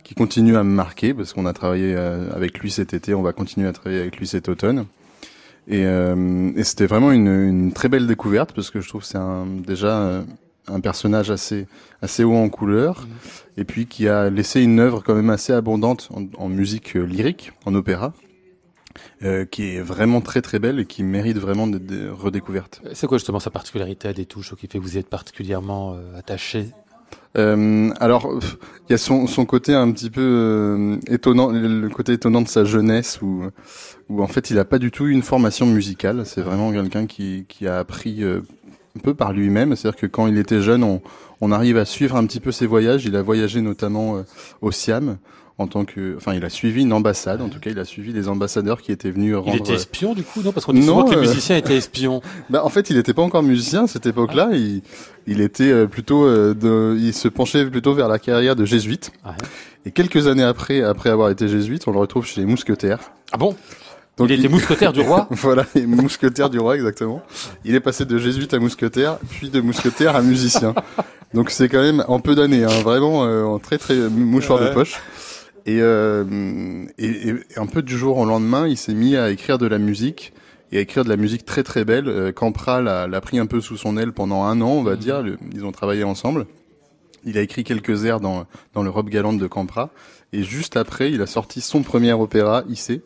qui 0.04 0.16
continue 0.16 0.56
à 0.58 0.64
me 0.64 0.72
marquer 0.74 1.14
parce 1.14 1.34
qu'on 1.34 1.46
a 1.46 1.54
travaillé 1.54 1.94
euh, 1.96 2.30
avec 2.34 2.60
lui 2.60 2.72
cet 2.72 2.94
été, 2.94 3.14
on 3.14 3.22
va 3.22 3.34
continuer 3.34 3.68
à 3.68 3.74
travailler 3.74 4.02
avec 4.02 4.18
lui 4.18 4.28
cet 4.28 4.50
automne. 4.50 4.86
Et, 5.68 5.86
euh, 5.86 6.52
et 6.56 6.64
c'était 6.64 6.88
vraiment 6.88 7.12
une, 7.12 7.28
une 7.28 7.72
très 7.72 7.88
belle 7.90 8.06
découverte 8.08 8.52
parce 8.54 8.70
que 8.70 8.82
je 8.82 8.88
trouve 8.90 9.02
que 9.02 9.08
c'est 9.08 9.18
un, 9.18 9.46
déjà 9.46 9.98
euh, 10.02 10.24
un 10.68 10.80
personnage 10.82 11.32
assez 11.32 11.68
assez 12.02 12.24
haut 12.24 12.36
en 12.36 12.50
couleur 12.50 13.08
et 13.56 13.64
puis 13.64 13.86
qui 13.86 14.08
a 14.10 14.30
laissé 14.30 14.62
une 14.62 14.80
œuvre 14.80 15.02
quand 15.06 15.16
même 15.16 15.30
assez 15.30 15.54
abondante 15.54 16.10
en, 16.14 16.26
en 16.38 16.50
musique 16.50 16.96
lyrique, 16.96 17.52
en 17.66 17.76
opéra. 17.76 18.14
euh, 19.24 19.46
qui 19.46 19.76
est 19.76 19.82
vraiment 19.82 20.22
très 20.22 20.42
très 20.42 20.60
belle 20.60 20.80
et 20.80 20.86
qui 20.86 21.04
mérite 21.04 21.38
vraiment 21.38 21.68
d'être 21.68 22.12
redécouverte. 22.12 22.82
C'est 22.94 23.08
quoi 23.08 23.18
justement 23.18 23.40
sa 23.40 23.50
particularité 23.50 24.08
à 24.08 24.14
Détouche 24.14 24.54
qui 24.56 24.68
fait 24.68 24.78
que 24.80 24.84
vous 24.84 24.96
y 24.96 25.00
êtes 25.00 25.10
particulièrement 25.10 25.96
euh, 25.96 26.18
attaché? 26.18 26.68
Euh, 27.38 27.90
alors, 28.00 28.40
il 28.88 28.92
y 28.92 28.94
a 28.94 28.98
son, 28.98 29.28
son 29.28 29.46
côté 29.46 29.74
un 29.74 29.92
petit 29.92 30.10
peu 30.10 30.22
euh, 30.22 30.98
étonnant, 31.08 31.50
le 31.52 31.88
côté 31.90 32.14
étonnant 32.14 32.42
de 32.42 32.48
sa 32.48 32.64
jeunesse, 32.64 33.20
où, 33.22 33.44
où 34.10 34.22
en 34.22 34.28
fait 34.28 34.50
il 34.50 34.58
n'a 34.58 34.66
pas 34.66 34.80
du 34.80 34.92
tout 34.92 35.08
eu 35.08 35.12
une 35.12 35.24
formation 35.24 35.66
musicale. 35.66 36.24
C'est 36.26 36.42
vraiment 36.42 36.72
quelqu'un 36.72 37.06
qui, 37.08 37.46
qui 37.48 37.68
a 37.68 37.80
appris 37.80 38.24
euh, 38.24 38.42
un 38.98 39.00
peu 39.00 39.14
par 39.14 39.34
lui-même. 39.34 39.76
C'est-à-dire 39.76 40.00
que 40.00 40.08
quand 40.08 40.28
il 40.28 40.38
était 40.38 40.62
jeune, 40.62 40.84
on, 40.84 41.02
on 41.42 41.52
arrive 41.52 41.78
à 41.78 41.86
suivre 41.86 42.16
un 42.16 42.26
petit 42.26 42.40
peu 42.40 42.52
ses 42.52 42.68
voyages. 42.68 43.06
Il 43.06 43.16
a 43.16 43.22
voyagé 43.22 43.62
notamment 43.62 44.18
euh, 44.18 44.22
au 44.62 44.72
Siam 44.72 45.18
en 45.60 45.68
tant 45.68 45.86
que, 45.86 46.16
enfin, 46.18 46.34
il 46.34 46.44
a 46.44 46.50
suivi 46.50 46.82
une 46.82 46.94
ambassade. 46.94 47.42
En 47.42 47.50
tout 47.50 47.60
cas, 47.60 47.70
il 47.70 47.80
a 47.80 47.86
suivi 47.86 48.12
des 48.12 48.28
ambassadeurs 48.28 48.82
qui 48.82 48.92
étaient 48.92 49.12
venus 49.12 49.36
rendre. 49.36 49.54
Il 49.54 49.60
était 49.60 49.74
espion 49.74 50.14
du 50.14 50.24
coup 50.24 50.42
Non, 50.42 50.52
parce 50.52 50.66
qu'on 50.66 50.74
dit 50.74 50.80
Non, 50.80 51.02
souvent 51.02 51.06
que 51.06 51.12
les 51.12 51.18
euh, 51.18 51.30
musiciens 51.30 51.58
étaient 51.58 51.78
espions. 51.78 52.22
Bah, 52.50 52.66
en 52.66 52.70
fait, 52.70 52.90
il 52.90 52.98
n'était 52.98 53.14
pas 53.14 53.22
encore 53.22 53.44
musicien 53.44 53.84
à 53.84 53.88
cette 53.88 54.06
époque-là. 54.06 54.50
Il, 54.54 54.82
il 55.28 55.42
était 55.42 55.72
euh, 55.72 55.86
plutôt, 55.86 56.26
euh, 56.26 56.54
de, 56.54 56.98
il 57.00 57.14
se 57.14 57.28
penchait 57.28 57.66
plutôt 57.66 57.94
vers 57.94 58.08
la 58.08 58.20
carrière 58.20 58.56
de 58.56 58.66
jésuite. 58.66 59.12
Ouais. 59.26 59.32
Et 59.86 59.92
quelques 59.92 60.28
années 60.28 60.44
après, 60.44 60.82
après 60.82 61.10
avoir 61.10 61.30
été 61.30 61.48
jésuite, 61.48 61.88
on 61.88 61.92
le 61.92 62.00
retrouve 62.00 62.26
chez 62.26 62.42
les 62.42 62.48
mousquetaires. 62.48 63.12
Ah 63.32 63.38
bon? 63.38 63.56
Donc, 64.18 64.30
Il 64.30 64.40
était 64.40 64.48
mousquetaire 64.48 64.94
du 64.94 65.02
roi 65.02 65.28
voilà, 65.32 65.66
les 65.74 65.88
mousquetaires 65.88 66.50
du 66.50 66.60
roi, 66.60 66.76
exactement. 66.76 67.24
Il 67.66 67.74
est 67.74 67.80
passé 67.80 68.06
de 68.06 68.18
jésuite 68.18 68.54
à 68.54 68.60
mousquetaire, 68.60 69.18
puis 69.30 69.50
de 69.50 69.60
mousquetaire 69.60 70.16
à 70.16 70.22
musicien. 70.22 70.76
Donc 71.34 71.50
c'est 71.50 71.68
quand 71.68 71.82
même 71.82 72.06
en 72.08 72.20
peu 72.20 72.36
d'années, 72.36 72.64
hein, 72.64 72.82
vraiment 72.84 73.26
euh, 73.26 73.44
en 73.44 73.58
très 73.58 73.80
très 73.80 73.96
mouchoir 73.96 74.60
de 74.60 74.70
poche. 74.70 75.02
Et, 75.66 75.80
euh, 75.82 76.86
et, 76.98 77.34
un 77.56 77.66
peu 77.66 77.82
du 77.82 77.98
jour 77.98 78.18
au 78.18 78.26
lendemain, 78.26 78.68
il 78.68 78.78
s'est 78.78 78.94
mis 78.94 79.16
à 79.16 79.30
écrire 79.30 79.58
de 79.58 79.68
la 79.68 79.78
musique 79.78 80.34
et 80.72 80.78
à 80.78 80.82
écrire 80.82 81.04
de 81.04 81.10
la 81.10 81.18
musique 81.18 81.46
très 81.46 81.64
très 81.64 81.86
belle. 81.86 82.08
Euh, 82.08 82.32
Campra 82.32 82.82
l'a 82.82 83.22
pris 83.22 83.40
un 83.40 83.46
peu 83.46 83.62
sous 83.62 83.78
son 83.78 83.98
aile 83.98 84.12
pendant 84.12 84.44
un 84.44 84.60
an, 84.62 84.72
on 84.72 84.84
va 84.84 84.96
dire. 84.96 85.22
Le- 85.22 85.38
ils 85.54 85.64
ont 85.64 85.72
travaillé 85.72 86.04
ensemble. 86.04 86.48
Il 87.26 87.38
a 87.38 87.42
écrit 87.42 87.64
quelques 87.64 88.04
airs 88.04 88.20
dans, 88.20 88.46
dans 88.74 88.84
l'Europe 88.84 89.10
galante 89.10 89.38
de 89.38 89.48
Campra. 89.48 89.92
Et 90.34 90.44
juste 90.44 90.76
après, 90.76 91.12
il 91.12 91.22
a 91.22 91.28
sorti 91.28 91.62
son 91.62 91.84
premier 91.84 92.12
opéra, 92.12 92.64
Issé, 92.68 93.04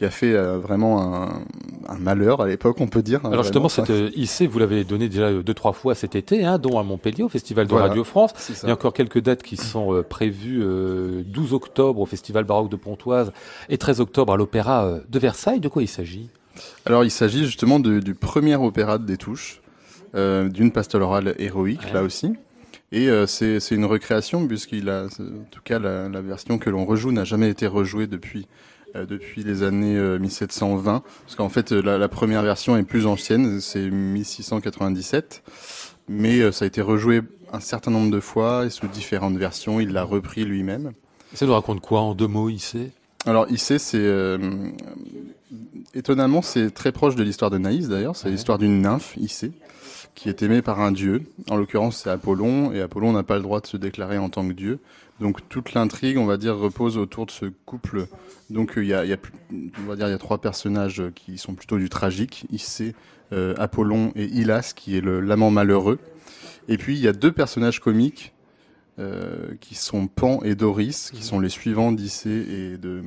qui 0.00 0.06
a 0.06 0.10
fait 0.10 0.32
euh, 0.32 0.56
vraiment 0.58 1.02
un, 1.26 1.42
un 1.86 1.98
malheur 1.98 2.40
à 2.40 2.46
l'époque, 2.48 2.80
on 2.80 2.86
peut 2.86 3.02
dire. 3.02 3.20
Alors 3.26 3.42
justement, 3.42 3.68
cette 3.68 3.90
euh, 3.90 4.08
IC, 4.16 4.48
vous 4.50 4.58
l'avez 4.58 4.82
donné 4.82 5.10
déjà 5.10 5.24
euh, 5.24 5.42
deux 5.42 5.52
trois 5.52 5.74
fois 5.74 5.94
cet 5.94 6.14
été, 6.16 6.42
hein, 6.42 6.56
dont 6.56 6.78
à 6.78 6.82
Montpellier 6.82 7.22
au 7.22 7.28
Festival 7.28 7.66
de 7.66 7.70
Voilà. 7.72 7.88
Radio 7.88 8.02
France. 8.02 8.32
Il 8.62 8.66
y 8.68 8.70
a 8.70 8.72
encore 8.72 8.94
quelques 8.94 9.20
dates 9.20 9.42
qui 9.42 9.58
sont 9.58 9.92
euh, 9.94 10.02
prévues 10.02 10.62
euh, 10.62 11.22
12 11.26 11.52
octobre 11.52 12.00
au 12.00 12.06
Festival 12.06 12.44
baroque 12.44 12.70
de 12.70 12.76
Pontoise 12.76 13.30
et 13.68 13.76
13 13.76 14.00
octobre 14.00 14.32
à 14.32 14.38
l'Opéra 14.38 15.00
de 15.06 15.18
Versailles. 15.18 15.60
De 15.60 15.68
quoi 15.68 15.82
il 15.82 15.86
s'agit? 15.88 16.30
Alors, 16.86 17.04
il 17.04 17.10
s'agit 17.10 17.44
justement 17.44 17.78
de- 17.78 18.00
du 18.00 18.14
premier 18.14 18.56
opéra 18.56 18.96
de 18.96 19.04
Détouche, 19.04 19.60
euh, 20.14 20.48
d'une 20.48 20.72
pastorale 20.72 21.34
héroïque, 21.38 21.82
Ouais. 21.84 21.92
là 21.92 22.02
aussi. 22.04 22.32
Et 22.90 23.10
euh, 23.10 23.26
c'est 23.26 23.58
une 23.70 23.84
recréation, 23.84 24.46
puisqu'il 24.48 24.88
a, 24.88 25.04
en 25.04 25.44
tout 25.50 25.60
cas, 25.62 25.78
la, 25.78 26.08
la 26.08 26.20
version 26.22 26.56
que 26.58 26.70
l'on 26.70 26.86
rejoue 26.86 27.12
n'a 27.12 27.24
jamais 27.24 27.50
été 27.50 27.66
rejouée 27.66 28.06
depuis, 28.06 28.48
depuis 28.94 29.42
les 29.44 29.62
années 29.62 29.96
euh, 29.96 30.18
1720. 30.18 31.02
Parce 31.24 31.34
qu'en 31.36 31.48
fait, 31.48 31.72
euh, 31.72 31.80
la, 31.82 31.98
la 31.98 32.08
première 32.08 32.42
version 32.42 32.76
est 32.76 32.82
plus 32.82 33.06
ancienne, 33.06 33.60
c'est 33.60 33.90
1697. 33.90 35.42
Mais 36.08 36.40
euh, 36.40 36.52
ça 36.52 36.64
a 36.64 36.68
été 36.68 36.80
rejoué 36.80 37.20
un 37.52 37.60
certain 37.60 37.90
nombre 37.90 38.10
de 38.10 38.20
fois 38.20 38.66
et 38.66 38.70
sous 38.70 38.86
différentes 38.88 39.36
versions. 39.36 39.80
Il 39.80 39.92
l'a 39.92 40.02
repris 40.04 40.44
lui-même. 40.44 40.92
Ça 41.34 41.46
nous 41.46 41.52
raconte 41.52 41.80
quoi 41.80 42.00
en 42.00 42.14
deux 42.14 42.26
mots, 42.26 42.48
IC 42.48 42.76
Alors, 43.26 43.48
Issei, 43.50 43.78
c'est 43.78 43.98
euh, 43.98 44.38
étonnamment, 45.94 46.42
c'est 46.42 46.70
très 46.70 46.92
proche 46.92 47.16
de 47.16 47.22
l'histoire 47.22 47.50
de 47.50 47.58
Naïs 47.58 47.88
d'ailleurs. 47.88 48.16
C'est 48.16 48.26
Ouais. 48.26 48.32
l'histoire 48.32 48.58
d'une 48.58 48.80
nymphe, 48.82 49.16
Issei, 49.16 49.52
qui 50.14 50.28
est 50.28 50.42
aimée 50.42 50.62
par 50.62 50.80
un 50.80 50.92
dieu. 50.92 51.22
En 51.48 51.56
l'occurrence, 51.56 51.98
c'est 52.02 52.10
Apollon, 52.10 52.72
et 52.72 52.80
Apollon 52.80 53.12
n'a 53.12 53.22
pas 53.22 53.36
le 53.36 53.42
droit 53.42 53.60
de 53.60 53.66
se 53.66 53.76
déclarer 53.76 54.18
en 54.18 54.28
tant 54.28 54.46
que 54.46 54.52
dieu. 54.52 54.78
Donc, 55.20 55.46
toute 55.48 55.74
l'intrigue, 55.74 56.16
on 56.16 56.24
va 56.24 56.38
dire, 56.38 56.56
repose 56.56 56.96
autour 56.96 57.26
de 57.26 57.30
ce 57.30 57.46
couple. 57.66 58.06
Donc, 58.48 58.72
il 58.76 58.86
y 58.86 58.94
a, 58.94 60.18
trois 60.18 60.40
personnages 60.40 61.02
qui 61.14 61.36
sont 61.38 61.54
plutôt 61.54 61.78
du 61.78 61.88
tragique. 61.90 62.46
Issei, 62.50 62.94
euh, 63.32 63.54
Apollon 63.58 64.12
et 64.16 64.24
Hylas, 64.24 64.72
qui 64.74 64.96
est 64.96 65.04
l'amant 65.04 65.50
malheureux. 65.50 65.98
Et 66.68 66.78
puis, 66.78 66.94
il 66.96 67.00
y 67.00 67.08
a 67.08 67.12
deux 67.12 67.32
personnages 67.32 67.80
comiques 67.80 68.32
euh, 69.00 69.54
qui 69.60 69.74
sont 69.74 70.06
Pan 70.06 70.40
et 70.44 70.54
Doris, 70.54 71.10
qui 71.12 71.22
sont 71.22 71.40
les 71.40 71.48
suivants 71.48 71.90
d'Issée 71.90 72.30
et 72.30 72.76
de 72.76 73.02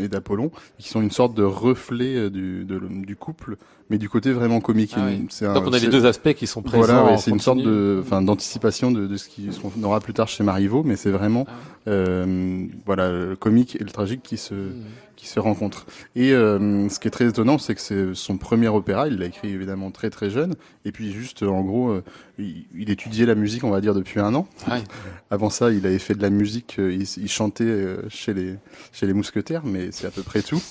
et 0.00 0.08
d'Apollon, 0.08 0.50
qui 0.78 0.88
sont 0.88 1.00
une 1.00 1.10
sorte 1.10 1.34
de 1.34 1.44
reflet 1.44 2.16
euh, 2.16 2.30
du, 2.30 2.64
de- 2.64 2.80
du 2.80 3.14
couple, 3.16 3.56
mais 3.88 3.98
du 3.98 4.08
côté 4.08 4.32
vraiment 4.32 4.60
comique. 4.60 4.94
Ah 4.96 5.06
oui. 5.06 5.26
Un- 5.46 5.54
Donc 5.54 5.64
on 5.68 5.72
a 5.72 5.78
les 5.78 5.86
deux 5.88 6.04
aspects 6.04 6.32
qui 6.34 6.46
sont 6.46 6.62
présents. 6.62 6.84
Voilà, 6.84 7.04
ouais, 7.12 7.16
c'est 7.18 7.30
une 7.30 7.38
sorte 7.40 7.58
continu. 7.58 7.74
de, 7.74 8.00
enfin, 8.02 8.20
d'anticipation 8.22 8.90
de, 8.90 9.06
de 9.06 9.16
ce 9.16 9.28
qu'on 9.60 9.82
aura 9.84 10.00
plus 10.00 10.12
tard 10.14 10.28
chez 10.28 10.42
Marivaux, 10.44 10.82
mais 10.82 10.96
c'est 10.96 11.10
vraiment, 11.12 11.46
Ah 11.48 11.52
euh, 11.90 12.66
voilà, 12.84 13.10
le 13.12 13.36
comique 13.36 13.76
et 13.76 13.84
le 13.84 13.90
tragique 13.90 14.22
qui 14.22 14.36
se, 14.36 14.54
Mhm. 14.54 14.82
Qui 15.16 15.26
se 15.26 15.40
rencontrent. 15.40 15.86
Et 16.14 16.32
euh, 16.32 16.88
ce 16.88 17.00
qui 17.00 17.08
est 17.08 17.10
très 17.10 17.26
étonnant, 17.26 17.58
c'est 17.58 17.74
que 17.74 17.80
c'est 17.80 18.14
son 18.14 18.36
premier 18.38 18.68
opéra. 18.68 19.08
Il 19.08 19.18
l'a 19.18 19.26
écrit 19.26 19.48
évidemment 19.48 19.90
très 19.90 20.10
très 20.10 20.30
jeune. 20.30 20.54
Et 20.84 20.92
puis 20.92 21.12
juste, 21.12 21.42
en 21.42 21.62
gros, 21.62 21.90
euh, 21.90 22.04
il, 22.38 22.66
il 22.76 22.90
étudiait 22.90 23.26
la 23.26 23.34
musique, 23.34 23.64
on 23.64 23.70
va 23.70 23.80
dire, 23.80 23.94
depuis 23.94 24.20
un 24.20 24.34
an. 24.34 24.46
Ouais. 24.70 24.82
Avant 25.30 25.50
ça, 25.50 25.72
il 25.72 25.86
avait 25.86 25.98
fait 25.98 26.14
de 26.14 26.22
la 26.22 26.30
musique. 26.30 26.76
euh, 26.78 26.92
il, 26.92 27.02
il 27.02 27.28
chantait 27.28 27.64
euh, 27.64 28.08
chez 28.08 28.34
les 28.34 28.54
chez 28.92 29.06
les 29.06 29.12
mousquetaires, 29.12 29.62
mais 29.64 29.88
c'est 29.90 30.06
à 30.06 30.10
peu 30.10 30.22
près 30.22 30.42
tout. 30.42 30.62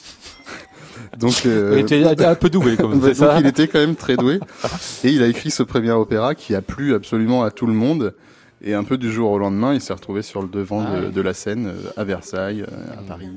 Donc, 1.17 1.45
euh, 1.45 1.75
Il 1.77 1.79
était 1.79 2.25
un 2.25 2.35
peu 2.35 2.49
doué, 2.49 2.77
comme 2.77 2.99
bah, 2.99 3.13
ça. 3.13 3.39
il 3.39 3.45
était 3.47 3.67
quand 3.67 3.79
même 3.79 3.95
très 3.95 4.15
doué. 4.15 4.39
Et 5.03 5.09
il 5.09 5.21
a 5.23 5.27
écrit 5.27 5.51
ce 5.51 5.63
premier 5.63 5.91
opéra 5.91 6.35
qui 6.35 6.55
a 6.55 6.61
plu 6.61 6.93
absolument 6.93 7.43
à 7.43 7.51
tout 7.51 7.67
le 7.67 7.73
monde. 7.73 8.13
Et 8.61 8.73
un 8.73 8.83
peu 8.83 8.97
du 8.97 9.11
jour 9.11 9.31
au 9.31 9.37
lendemain, 9.37 9.73
il 9.73 9.81
s'est 9.81 9.93
retrouvé 9.93 10.21
sur 10.21 10.41
le 10.41 10.47
devant 10.47 10.83
Ah 10.87 11.01
de, 11.09 11.21
la 11.21 11.33
scène 11.33 11.67
euh, 11.67 11.89
à 11.97 12.03
Versailles, 12.03 12.61
euh, 12.63 12.99
à 12.99 13.01
Paris. 13.07 13.27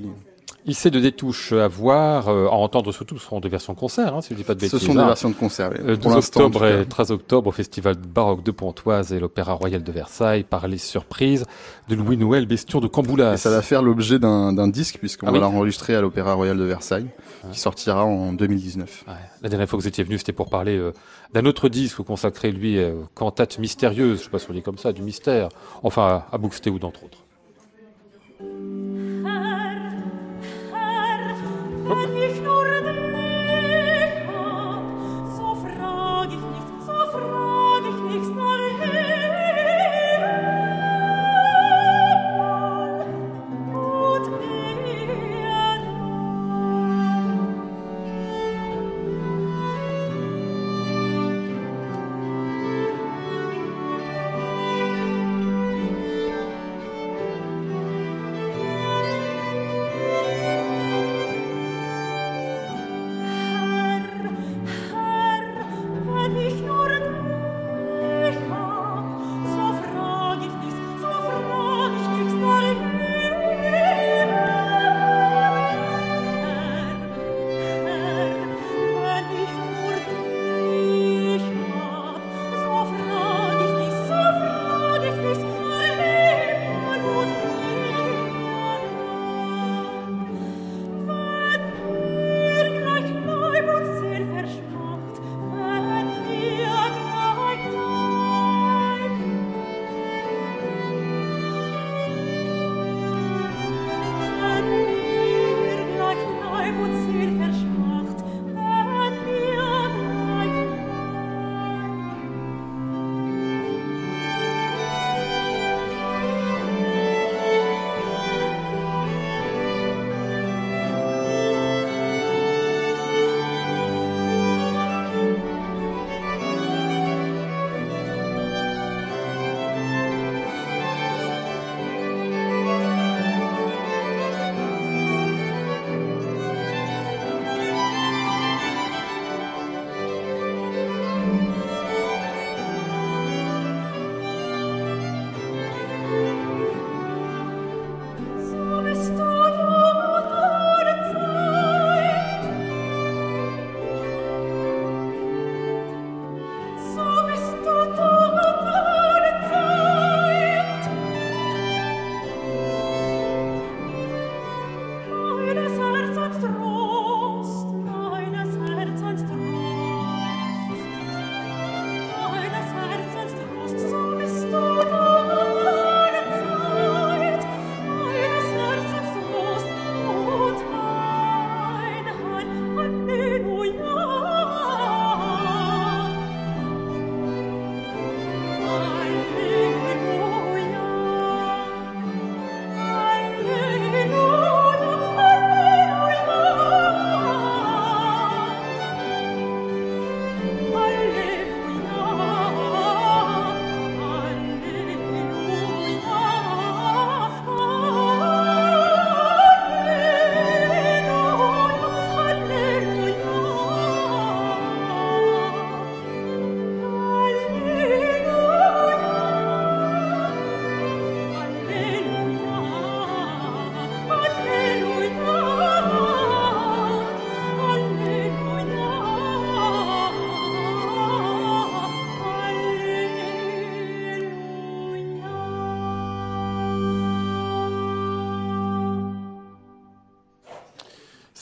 IC 0.68 0.88
de 0.88 1.00
Détouche 1.00 1.52
à 1.52 1.66
voir, 1.66 2.28
euh, 2.28 2.46
à 2.46 2.52
entendre 2.52 2.92
surtout, 2.92 3.18
ce 3.18 3.24
seront 3.24 3.40
des 3.40 3.48
versions 3.48 3.74
concert, 3.74 4.14
hein, 4.14 4.20
si 4.20 4.30
je 4.30 4.34
dis 4.34 4.44
pas 4.44 4.54
de 4.54 4.60
Ce 4.60 4.72
bêtises. 4.72 4.86
sont 4.86 4.94
des 4.94 5.00
hein. 5.00 5.06
versions 5.06 5.30
de 5.30 5.34
concert. 5.34 5.70
oui. 5.72 5.78
Euh, 5.80 5.96
Pour 5.96 6.10
12 6.10 6.14
l'instant, 6.14 6.40
en 6.40 6.44
octobre 6.46 6.66
et 6.66 6.84
13 6.86 7.10
octobre 7.10 7.48
au 7.48 7.52
Festival 7.52 7.96
baroque 7.96 8.42
de 8.44 8.50
Pontoise 8.50 9.12
et 9.12 9.18
l'Opéra 9.20 9.54
Royal 9.54 9.82
de 9.82 9.92
Versailles 9.92 10.44
par 10.44 10.68
les 10.68 10.78
surprises 10.78 11.46
de 11.88 11.94
Louis-Noël 11.94 12.46
Bestion 12.46 12.80
de 12.80 12.86
Camboulas. 12.86 13.34
Et 13.34 13.36
ça 13.38 13.50
va 13.50 13.62
faire 13.62 13.82
l'objet 13.82 14.18
d'un 14.18 14.68
disque 14.68 14.98
puisqu'on 14.98 15.26
Ah 15.26 15.30
va 15.30 15.38
oui. 15.38 15.42
l'enregistrer 15.42 15.94
à 15.94 16.00
l'Opéra 16.00 16.34
Royal 16.34 16.56
de 16.58 16.64
Versailles, 16.64 17.06
qui 17.50 17.58
sortira 17.58 18.04
en 18.04 18.32
2019. 18.34 19.04
Ouais. 19.08 19.14
La 19.42 19.48
dernière 19.48 19.68
fois 19.68 19.78
que 19.78 19.82
vous 19.82 19.88
étiez 19.88 20.04
venu, 20.04 20.18
c'était 20.18 20.32
pour 20.32 20.50
parler 20.50 20.76
euh, 20.76 20.92
d'un 21.32 21.46
autre 21.46 21.68
disque 21.68 22.02
consacré, 22.02 22.52
lui, 22.52 22.78
euh, 22.78 22.94
cantate 23.14 23.58
mystérieuse, 23.58 24.18
je 24.18 24.24
sais 24.24 24.30
pas 24.30 24.38
si 24.38 24.50
on 24.50 24.52
dit 24.54 24.62
comme 24.62 24.78
ça, 24.78 24.92
du 24.92 25.02
mystère, 25.02 25.48
enfin 25.82 26.24
à 26.30 26.38
Buxtehude 26.38 26.84
entre 26.84 27.04
autres. 27.04 27.17
Oop. 31.90 32.27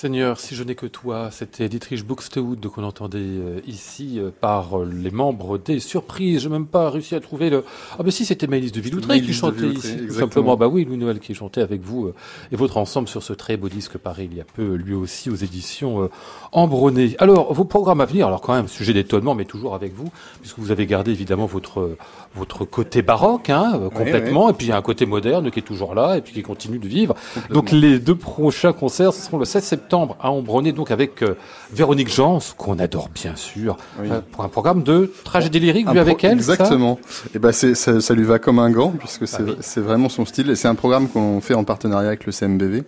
Seigneur, 0.06 0.38
si 0.38 0.54
je 0.54 0.62
n'ai 0.62 0.76
que 0.76 0.86
toi, 0.86 1.30
c'était 1.32 1.68
Dietrich 1.68 2.06
Buxtehude 2.06 2.68
qu'on 2.68 2.84
entendait 2.84 3.18
euh, 3.18 3.60
ici 3.66 4.20
euh, 4.20 4.30
par 4.40 4.78
les 4.84 5.10
membres 5.10 5.58
des 5.58 5.80
Surprises. 5.80 6.42
Je 6.42 6.48
n'ai 6.48 6.52
même 6.52 6.66
pas 6.68 6.90
réussi 6.90 7.16
à 7.16 7.20
trouver 7.20 7.50
le... 7.50 7.64
Ah 7.98 8.04
ben 8.04 8.12
si, 8.12 8.24
c'était 8.24 8.46
Maëlys 8.46 8.70
de 8.70 8.80
Villoutré 8.80 9.20
qui 9.20 9.32
chantait 9.32 9.66
ici. 9.66 9.96
Tout 10.06 10.14
simplement, 10.14 10.56
bah 10.56 10.68
oui, 10.68 10.84
Louis 10.84 10.96
Noël 10.96 11.18
qui 11.18 11.34
chantait 11.34 11.60
avec 11.60 11.80
vous 11.80 12.06
euh, 12.06 12.14
et 12.52 12.56
votre 12.56 12.76
ensemble 12.76 13.08
sur 13.08 13.24
ce 13.24 13.32
très 13.32 13.56
beau 13.56 13.68
disque 13.68 13.98
pareil 13.98 14.28
il 14.30 14.38
y 14.38 14.40
a 14.40 14.44
peu, 14.44 14.74
lui 14.74 14.94
aussi 14.94 15.28
aux 15.28 15.34
éditions 15.34 16.08
Embronné. 16.52 17.16
Alors, 17.18 17.52
vos 17.52 17.64
programmes 17.64 18.00
à 18.00 18.04
venir, 18.04 18.28
alors 18.28 18.40
quand 18.40 18.54
même, 18.54 18.68
sujet 18.68 18.92
d'étonnement, 18.92 19.34
mais 19.34 19.44
toujours 19.44 19.74
avec 19.74 19.92
vous, 19.92 20.12
puisque 20.40 20.60
vous 20.60 20.70
avez 20.70 20.86
gardé 20.86 21.10
évidemment 21.10 21.46
votre, 21.46 21.96
votre 22.36 22.64
côté 22.64 23.02
baroque, 23.02 23.50
hein, 23.50 23.90
complètement, 23.92 24.50
et 24.50 24.52
puis 24.52 24.68
il 24.68 24.70
y 24.70 24.72
a 24.72 24.76
un 24.76 24.82
côté 24.82 25.04
moderne 25.04 25.50
qui 25.50 25.58
est 25.58 25.62
toujours 25.62 25.96
là, 25.96 26.16
et 26.16 26.20
puis 26.20 26.32
qui 26.32 26.42
continue 26.42 26.78
de 26.78 26.86
vivre. 26.86 27.16
Donc 27.50 27.72
les 27.72 27.98
deux 27.98 28.14
prochains 28.14 28.72
concerts, 28.72 29.12
ce 29.12 29.20
seront 29.20 29.38
le 29.38 29.44
16 29.44 29.64
septembre 29.64 29.95
à 30.20 30.30
Ambronay, 30.30 30.72
donc 30.72 30.90
avec 30.90 31.22
euh, 31.22 31.34
Véronique 31.72 32.12
Jans, 32.12 32.38
qu'on 32.56 32.78
adore 32.78 33.08
bien 33.14 33.34
sûr, 33.36 33.76
Oui. 34.00 34.08
euh, 34.10 34.20
pour 34.32 34.44
un 34.44 34.48
programme 34.48 34.82
de 34.82 35.12
tragédie 35.24 35.60
lyrique, 35.60 35.88
vu 35.90 35.98
avec 35.98 36.22
elle, 36.24 36.42
ça 36.42 36.52
Exactement. 36.54 36.98
Et 37.34 37.38
ben 37.38 37.52
ça, 37.52 38.00
ça 38.00 38.14
lui 38.14 38.24
va 38.24 38.38
comme 38.38 38.58
un 38.58 38.70
gant 38.70 38.90
puisque 38.90 39.26
c'est 39.26 39.42
Ah 39.42 39.52
oui. 39.76 39.82
vraiment 39.82 40.08
son 40.08 40.24
style 40.24 40.50
et 40.50 40.56
c'est 40.56 40.68
un 40.68 40.74
programme 40.74 41.08
qu'on 41.08 41.40
fait 41.40 41.54
en 41.54 41.64
partenariat 41.64 42.08
avec 42.08 42.26
le 42.26 42.32
CMBV 42.32 42.84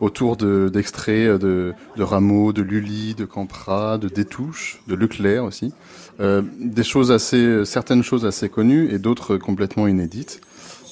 autour 0.00 0.36
de 0.36 0.68
d'extraits 0.72 1.38
de 1.40 1.74
de 1.96 2.02
Rameau, 2.02 2.52
de 2.52 2.62
Lully, 2.62 3.14
de 3.14 3.24
Campra, 3.24 3.98
de 3.98 4.08
Détouche, 4.08 4.80
de 4.88 4.94
Leclerc 4.94 5.44
aussi. 5.44 5.72
Euh, 6.20 6.42
des 6.60 6.82
choses 6.84 7.10
assez 7.12 7.64
certaines 7.64 8.02
choses 8.02 8.26
assez 8.26 8.48
connues 8.48 8.92
et 8.92 8.98
d'autres 8.98 9.36
complètement 9.36 9.86
inédites. 9.86 10.40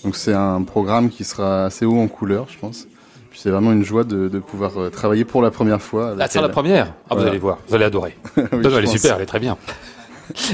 Donc 0.05 0.17
c'est 0.17 0.33
un 0.33 0.63
programme 0.63 1.11
qui 1.11 1.25
sera 1.25 1.67
assez 1.67 1.85
haut 1.85 1.99
en 2.01 2.09
couleur, 2.09 2.47
je 2.49 2.59
pense. 2.59 2.87
Puis 3.41 3.45
c'est 3.45 3.51
vraiment 3.53 3.73
une 3.73 3.85
joie 3.85 4.05
de, 4.05 4.29
de 4.29 4.39
pouvoir 4.39 4.73
euh, 4.79 4.91
travailler 4.91 5.25
pour 5.25 5.41
la 5.41 5.51
première 5.51 5.81
fois. 5.81 6.15
Ah, 6.21 6.27
c'est 6.29 6.43
la 6.43 6.51
première 6.51 6.93
Ah, 7.09 7.15
vous 7.15 7.23
allez 7.23 7.39
voir, 7.39 7.57
vous 7.67 7.75
allez 7.75 7.87
adorer. 7.87 8.15
Oui, 8.37 8.43
Non, 8.63 8.69
elle 8.77 8.85
est 8.85 8.87
super, 8.87 9.17
elle 9.17 9.23
est 9.23 9.27
très 9.27 9.39
bien. 9.39 9.57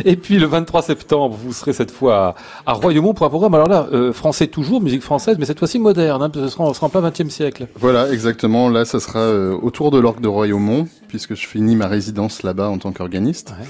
Et 0.05 0.15
puis 0.15 0.39
le 0.39 0.47
23 0.47 0.83
septembre, 0.83 1.37
vous 1.37 1.53
serez 1.53 1.73
cette 1.73 1.91
fois 1.91 2.37
à, 2.65 2.71
à 2.71 2.75
Royaumont 2.75 3.13
pour 3.13 3.27
un 3.27 3.29
programme, 3.29 3.55
alors 3.55 3.67
là, 3.69 3.89
euh, 3.93 4.13
français 4.13 4.47
toujours, 4.47 4.81
musique 4.81 5.03
française, 5.03 5.35
mais 5.37 5.47
cette 5.47 5.59
fois-ci 5.59 5.81
moderne, 5.81 6.23
hein, 6.23 6.31
parce 6.31 6.45
que 6.45 6.49
ce 6.49 6.55
sera, 6.57 6.65
on 6.65 6.73
sera 6.75 6.87
en 6.87 6.91
plein 6.91 7.03
20e 7.03 7.29
siècle. 7.29 7.67
Voilà, 7.75 8.09
exactement. 8.13 8.69
Là, 8.69 8.85
ça 8.85 9.01
sera 9.01 9.19
euh, 9.19 9.59
autour 9.61 9.91
de 9.91 9.99
l'Orgue 9.99 10.21
de 10.21 10.29
Royaumont, 10.29 10.87
puisque 11.09 11.35
je 11.35 11.45
finis 11.45 11.75
ma 11.75 11.89
résidence 11.89 12.45
là-bas 12.45 12.69
en 12.69 12.79
tant 12.79 12.93
qu'organiste, 12.93 13.51
Ouais. 13.59 13.67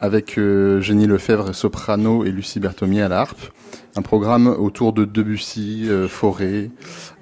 Avec 0.00 0.38
euh, 0.38 0.80
Génie 0.80 1.06
Lefebvre, 1.06 1.54
soprano, 1.54 2.24
et 2.24 2.30
Lucie 2.30 2.60
Berthomier 2.60 3.02
à 3.02 3.08
la 3.08 3.20
harpe. 3.20 3.40
Un 3.96 4.02
programme 4.02 4.46
autour 4.46 4.92
de 4.92 5.04
Debussy, 5.04 5.86
euh, 5.88 6.06
Fauré, 6.06 6.70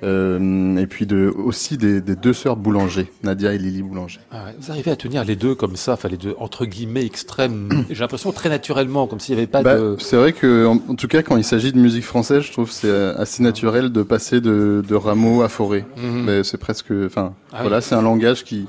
euh, 0.03 0.77
et 0.77 0.87
puis 0.87 1.07
de, 1.07 1.33
aussi 1.35 1.79
des, 1.79 2.03
des 2.03 2.17
deux 2.17 2.35
sœurs 2.35 2.57
Boulanger, 2.57 3.11
Nadia 3.23 3.55
et 3.55 3.59
Lily 3.59 3.83
Boulanger. 3.83 4.21
Ah 4.31 4.47
Vous 4.61 4.71
arrivez 4.71 4.91
à 4.91 4.97
tenir 4.97 5.25
les 5.25 5.37
deux 5.37 5.55
comme 5.55 5.77
ça, 5.77 5.95
enfin 5.95 6.09
les 6.11 6.19
deux 6.19 6.35
entre 6.39 6.67
guillemets 6.67 7.07
extrêmes, 7.07 7.85
j'ai 7.91 8.01
l'impression 8.01 8.31
très 8.33 8.51
naturellement, 8.51 9.07
comme 9.07 9.21
s'il 9.21 9.35
n'y 9.37 9.41
avait 9.41 9.47
pas 9.51 9.63
Bah, 9.63 9.77
de... 9.79 9.97
C'est 10.01 10.17
vrai 10.17 10.35
que, 10.35 10.67
en, 10.67 10.75
en 10.89 10.95
tout 10.97 11.09
cas, 11.09 11.23
quand 11.23 11.39
il 11.39 11.45
s'agit 11.45 11.73
de 11.73 11.79
musique 11.79 12.05
française, 12.05 12.43
je 12.43 12.53
trouve 12.53 12.69
que 12.69 12.75
c'est 12.75 12.91
euh, 12.91 13.17
assez 13.17 13.43
naturel 13.43 13.91
de 13.91 14.03
passer 14.03 14.43
de, 14.43 14.83
de 14.87 14.95
Rameau 14.95 15.41
à 15.43 15.49
Fauré. 15.49 15.87
Mhm. 15.97 16.45
C'est 16.45 16.59
presque, 16.59 16.93
enfin, 17.07 17.33
Ah 17.53 17.63
voilà, 17.63 17.81
c'est 17.81 17.95
un 17.95 18.03
langage 18.03 18.45
qui 18.45 18.67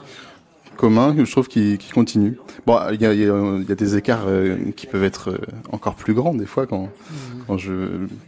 commun 0.77 1.13
que 1.15 1.25
je 1.25 1.31
trouve 1.31 1.47
qui, 1.47 1.77
qui 1.77 1.91
continue. 1.91 2.37
Bon, 2.65 2.77
il 2.93 3.01
y 3.01 3.05
a, 3.05 3.13
il 3.13 3.19
y 3.19 3.29
a- 3.29 3.57
il 3.59 3.65
y 3.67 3.71
a 3.71 3.75
des 3.75 3.97
écarts 3.97 4.25
euh, 4.27 4.55
qui 4.75 4.87
peuvent 4.87 5.03
être 5.03 5.31
euh, 5.31 5.37
encore 5.71 5.95
plus 5.95 6.13
grands 6.13 6.33
des 6.33 6.45
fois 6.45 6.65
quand 6.67 6.83
Mhm. 6.83 7.43
quand 7.47 7.57
je 7.57 7.73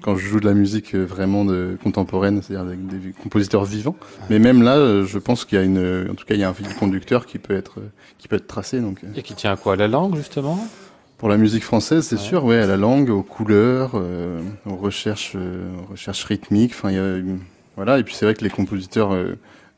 quand 0.02 0.16
je 0.16 0.28
joue 0.28 0.39
de 0.39 0.45
la 0.45 0.54
musique 0.54 0.95
euh, 0.95 1.06
vraiment 1.06 1.45
de 1.45 1.78
contemporaine, 1.84 2.41
c'est-à-dire 2.41 2.66
avec 2.66 2.86
des 2.88 3.12
compositeurs 3.24 3.64
vivants. 3.66 3.95
Mais 4.30 4.39
même 4.39 4.62
là, 4.64 5.04
je 5.06 5.18
pense 5.20 5.45
qu'il 5.45 5.58
y 5.58 5.62
a 5.62 5.64
une, 5.64 6.08
en 6.12 6.16
tout 6.16 6.26
cas, 6.26 6.34
il 6.36 6.39
y 6.41 6.43
a 6.43 6.50
un 6.50 6.54
fil 6.54 6.68
conducteur 6.76 7.26
qui 7.26 7.38
peut 7.38 7.56
être 7.56 7.76
qui 8.18 8.28
peut 8.28 8.36
être 8.38 8.47
tracé. 8.47 8.80
Donc, 8.82 9.00
Et 9.16 9.22
qui 9.22 9.34
tient 9.36 9.52
à 9.54 9.56
quoi? 9.58 9.76
La 9.76 9.88
langue 9.88 10.16
justement? 10.16 10.60
Pour 11.18 11.28
la 11.28 11.36
musique 11.38 11.64
française, 11.66 12.06
c'est 12.08 12.16
Ouais. 12.16 12.22
sûr, 12.22 12.45
ouais, 12.45 12.60
à 12.60 12.66
la 12.66 12.78
langue, 12.78 13.10
aux 13.10 13.24
couleurs, 13.24 13.91
euh, 13.95 14.39
aux 14.66 14.76
recherches, 14.78 15.34
euh, 15.36 15.68
aux 15.84 15.91
recherches 15.91 16.24
rythmiques. 16.24 16.72
Enfin, 16.74 16.91
voilà. 17.76 18.00
Et 18.00 18.04
puis 18.04 18.16
c'est 18.16 18.26
vrai 18.26 18.34
que 18.36 18.43
les 18.43 18.50
compositeurs, 18.50 19.12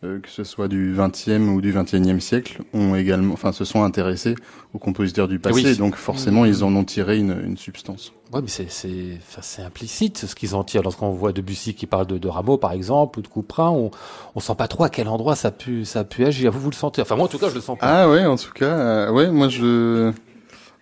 euh, 0.04 0.20
que 0.20 0.30
ce 0.30 0.43
soit 0.43 0.68
du 0.68 0.95
20e 0.95 1.49
ou 1.49 1.62
du 1.62 1.74
21e 1.74 2.20
siècle, 2.20 2.62
ont 2.74 2.95
également, 2.95 3.34
enfin, 3.34 3.52
se 3.52 3.66
sont 3.66 3.84
intéressés 3.84 4.36
aux 4.74 4.80
compositeurs 4.80 5.28
du 5.28 5.38
passé. 5.39 5.64
Oui. 5.64 5.78
Donc 5.78 5.95
forcément, 5.95 6.45
ils 6.45 6.64
en 6.64 6.76
ont 6.76 6.84
tiré 6.84 7.18
une, 7.18 7.39
une 7.45 7.58
substance. 7.58 8.12
Ouais, 8.34 8.41
mais 8.41 8.47
c'est 8.47 9.62
implicite 9.62 10.18
ce 10.20 10.36
qu'ils 10.36 10.56
en 10.56 10.64
tirent. 10.64 10.84
Lorsqu'on 10.84 11.12
voit 11.12 11.34
Debussy 11.34 11.74
qui 11.76 11.86
parle 11.86 12.08
de, 12.08 12.18
de 12.18 12.28
Rameau 12.30 12.58
par 12.58 12.72
exemple 12.72 13.20
ou 13.20 13.22
de 13.22 13.28
Couperin, 13.28 13.70
on 13.70 13.91
on 14.36 14.39
sent 14.39 14.56
pas 14.58 14.70
trop 14.70 14.86
à 14.86 14.89
quel 14.89 15.10
endroit 15.10 15.36
ça 15.36 15.49
a 15.49 15.52
pu 15.52 15.84
ça 15.84 15.99
a 15.99 16.04
pu 16.06 16.26
agir. 16.26 16.52
Vous 16.52 16.62
vous 16.62 16.70
le 16.70 16.76
sentez? 16.76 17.02
Enfin 17.02 17.18
moi 17.18 17.26
en 17.26 17.28
tout 17.28 17.38
cas 17.39 17.49
je 17.49 17.56
le 17.56 17.62
sens 17.62 17.78
pas. 17.78 17.86
Ah 18.04 18.10
ouais, 18.10 18.26
en 18.26 18.38
tout 18.38 18.54
cas, 18.54 18.66
euh, 18.66 19.12
ouais, 19.12 19.30
moi 19.30 19.49
je, 19.49 20.14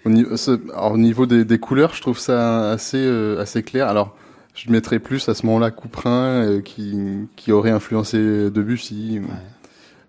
au 0.06 0.10
niveau, 0.10 0.36
alors, 0.74 0.92
au 0.94 0.98
niveau 0.98 1.26
des, 1.26 1.44
des 1.44 1.58
couleurs, 1.60 1.94
je 1.96 2.02
trouve 2.02 2.20
ça 2.20 2.72
assez 2.72 2.98
euh, 3.04 3.42
assez 3.42 3.64
clair. 3.64 3.88
Alors, 3.88 4.16
je 4.66 4.72
mettrais 4.72 5.00
plus 5.00 5.30
à 5.30 5.34
ce 5.34 5.46
moment-là 5.46 5.72
Couperin 5.72 6.44
euh, 6.44 6.62
qui 6.62 6.98
qui 7.36 7.52
aurait 7.52 7.72
influencé 7.72 8.18
Debussy. 8.52 9.22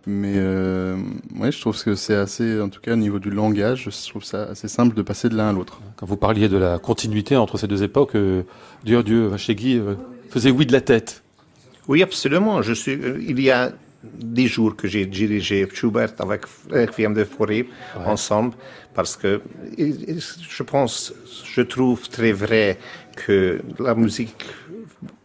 Mais 0.07 0.35
euh, 0.37 0.97
ouais, 1.39 1.53
je 1.53 1.61
trouve 1.61 1.81
que 1.83 1.95
c'est 1.95 2.15
assez, 2.15 2.61
en 2.61 2.69
tout 2.69 2.81
cas 2.81 2.95
au 2.95 2.97
niveau 2.97 3.19
du 3.19 3.31
langage, 3.31 3.89
je 3.91 4.09
trouve 4.09 4.25
ça 4.25 4.45
assez 4.45 4.67
simple 4.67 4.97
de 4.97 5.03
passer 5.03 5.29
de 5.29 5.37
l'un 5.37 5.51
à 5.51 5.53
l'autre. 5.53 5.81
Quand 5.97 6.07
vous 6.07 6.17
parliez 6.17 6.49
de 6.49 6.57
la 6.57 6.79
continuité 6.79 7.37
entre 7.37 7.59
ces 7.59 7.67
deux 7.67 7.83
époques, 7.83 8.17
euh, 8.17 8.43
Dieu 8.85 9.03
Dieu 9.03 9.27
Vachegui 9.27 9.79
euh, 9.79 9.95
faisait 10.31 10.51
oui 10.51 10.65
de 10.65 10.73
la 10.73 10.81
tête. 10.81 11.23
Oui, 11.87 12.03
absolument. 12.03 12.63
Je 12.63 12.73
suis, 12.73 12.93
euh, 12.93 13.21
il 13.21 13.41
y 13.41 13.51
a 13.51 13.73
des 14.03 14.47
jours 14.47 14.77
que 14.77 14.89
j'ai 14.89 15.05
dirigé 15.07 15.69
Schubert 15.73 16.15
avec 16.19 16.43
Requiem 16.71 17.13
de 17.15 17.25
Fauré 17.25 17.69
ensemble 18.07 18.55
parce 18.95 19.17
que 19.17 19.41
je 19.77 20.63
pense, 20.63 21.13
je 21.45 21.61
trouve 21.63 22.09
très 22.09 22.33
vrai 22.33 22.79
que 23.17 23.61
la 23.79 23.95
musique 23.95 24.45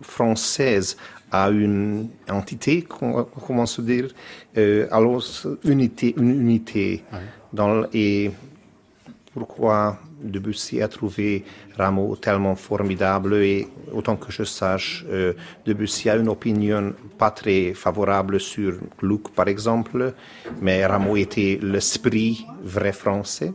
française 0.02 0.98
a 1.32 1.50
une 1.50 2.10
entité, 2.30 2.84
com- 2.84 3.26
comment 3.46 3.66
se 3.66 3.82
dire, 3.82 4.08
euh, 4.58 4.88
alors 4.92 5.24
unité, 5.64 6.14
une 6.18 6.30
unité 6.42 7.04
dans 7.54 7.86
et 7.94 8.32
pourquoi 9.34 10.00
Debussy 10.22 10.82
a 10.82 10.88
trouvé 10.88 11.44
Rameau 11.78 12.16
tellement 12.16 12.56
formidable 12.56 13.36
et 13.36 13.68
autant 13.94 14.16
que 14.16 14.32
je 14.32 14.44
sache, 14.44 15.06
euh, 15.10 15.34
Debussy 15.66 16.10
a 16.10 16.16
une 16.16 16.30
opinion 16.30 16.94
pas 17.18 17.32
très 17.32 17.74
favorable 17.74 18.40
sur 18.40 18.74
Gluck 19.00 19.30
par 19.30 19.48
exemple, 19.48 20.14
mais 20.62 20.86
Rameau 20.86 21.16
était 21.18 21.60
l'esprit 21.62 22.46
vrai 22.64 22.92
français 22.94 23.54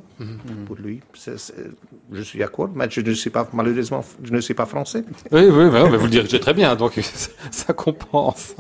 pour 0.67 0.77
lui. 0.77 1.01
C'est- 1.15 1.39
c'est- 1.39 1.55
je 2.13 2.23
suis 2.23 2.39
d'accord, 2.39 2.69
mais 2.75 2.87
je 2.91 3.01
ne 3.01 3.13
suis 3.15 3.31
pas 3.31 3.49
malheureusement, 3.53 4.05
je 4.23 4.33
ne 4.33 4.41
suis 4.41 4.55
pas 4.55 4.67
français. 4.67 5.05
Oui, 5.33 5.43
oui, 5.51 5.71
bah, 5.71 5.85
bah, 5.91 5.97
vous 5.97 6.05
le 6.05 6.11
dirigez 6.11 6.41
très 6.41 6.55
bien, 6.55 6.75
donc 6.77 6.93
ça, 7.51 7.73
compense. 7.73 8.55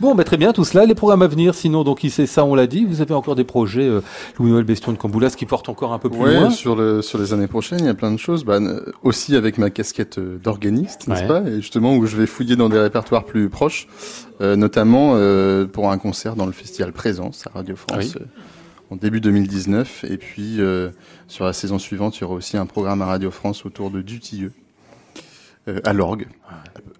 Bon, 0.00 0.14
bah, 0.14 0.24
très 0.24 0.36
bien, 0.36 0.52
tout 0.52 0.64
cela, 0.64 0.84
les 0.84 0.94
programmes 0.94 1.22
à 1.22 1.26
venir, 1.28 1.54
sinon, 1.54 1.82
donc, 1.84 2.04
il 2.04 2.10
sait 2.10 2.26
ça, 2.26 2.44
on 2.44 2.54
l'a 2.54 2.66
dit, 2.66 2.84
vous 2.84 3.00
avez 3.00 3.14
encore 3.14 3.36
des 3.36 3.44
projets, 3.44 3.88
euh, 3.88 4.00
Louis-Noël 4.38 4.64
Bestion 4.64 4.92
de 4.92 4.98
Camboulas, 4.98 5.30
qui 5.36 5.46
portent 5.46 5.68
encore 5.68 5.92
un 5.92 5.98
peu 5.98 6.10
plus 6.10 6.18
Ouais, 6.20 6.34
loin. 6.34 6.50
sur 6.50 6.76
le 6.76 7.00
sur 7.02 7.18
les 7.18 7.32
années 7.32 7.46
prochaines, 7.46 7.78
il 7.80 7.86
y 7.86 7.88
a 7.88 7.94
plein 7.94 8.10
de 8.12 8.16
choses. 8.18 8.44
Euh, 8.48 8.80
aussi 9.02 9.36
avec 9.36 9.58
ma 9.58 9.70
casquette 9.70 10.18
euh, 10.18 10.38
d'organiste, 10.38 11.06
n'est-ce 11.08 11.22
Ouais. 11.22 11.28
pas? 11.28 11.42
Et 11.48 11.56
justement 11.56 11.96
où 11.96 12.06
je 12.06 12.16
vais 12.16 12.26
fouiller 12.26 12.56
dans 12.56 12.68
des 12.68 12.78
répertoires 12.78 13.24
plus 13.24 13.48
proches, 13.48 13.86
euh, 14.40 14.56
notamment 14.56 15.12
euh, 15.14 15.66
pour 15.66 15.90
un 15.90 15.98
concert 15.98 16.34
dans 16.36 16.46
le 16.46 16.52
festival 16.52 16.92
Présence 16.92 17.46
à 17.46 17.50
Radio 17.58 17.76
France. 17.76 18.14
Oui. 18.16 18.22
euh, 18.22 18.24
en 18.90 18.96
début 18.96 19.20
2019, 19.20 20.04
et 20.08 20.16
puis 20.16 20.60
euh, 20.60 20.88
sur 21.26 21.44
la 21.44 21.52
saison 21.52 21.78
suivante, 21.78 22.16
il 22.16 22.22
y 22.22 22.24
aura 22.24 22.34
aussi 22.34 22.56
un 22.56 22.64
programme 22.66 23.02
à 23.02 23.06
Radio 23.06 23.30
France 23.30 23.66
autour 23.66 23.90
de 23.90 24.00
Dutilleux, 24.00 24.52
euh, 25.68 25.80
à 25.84 25.92
l'orgue. 25.92 26.26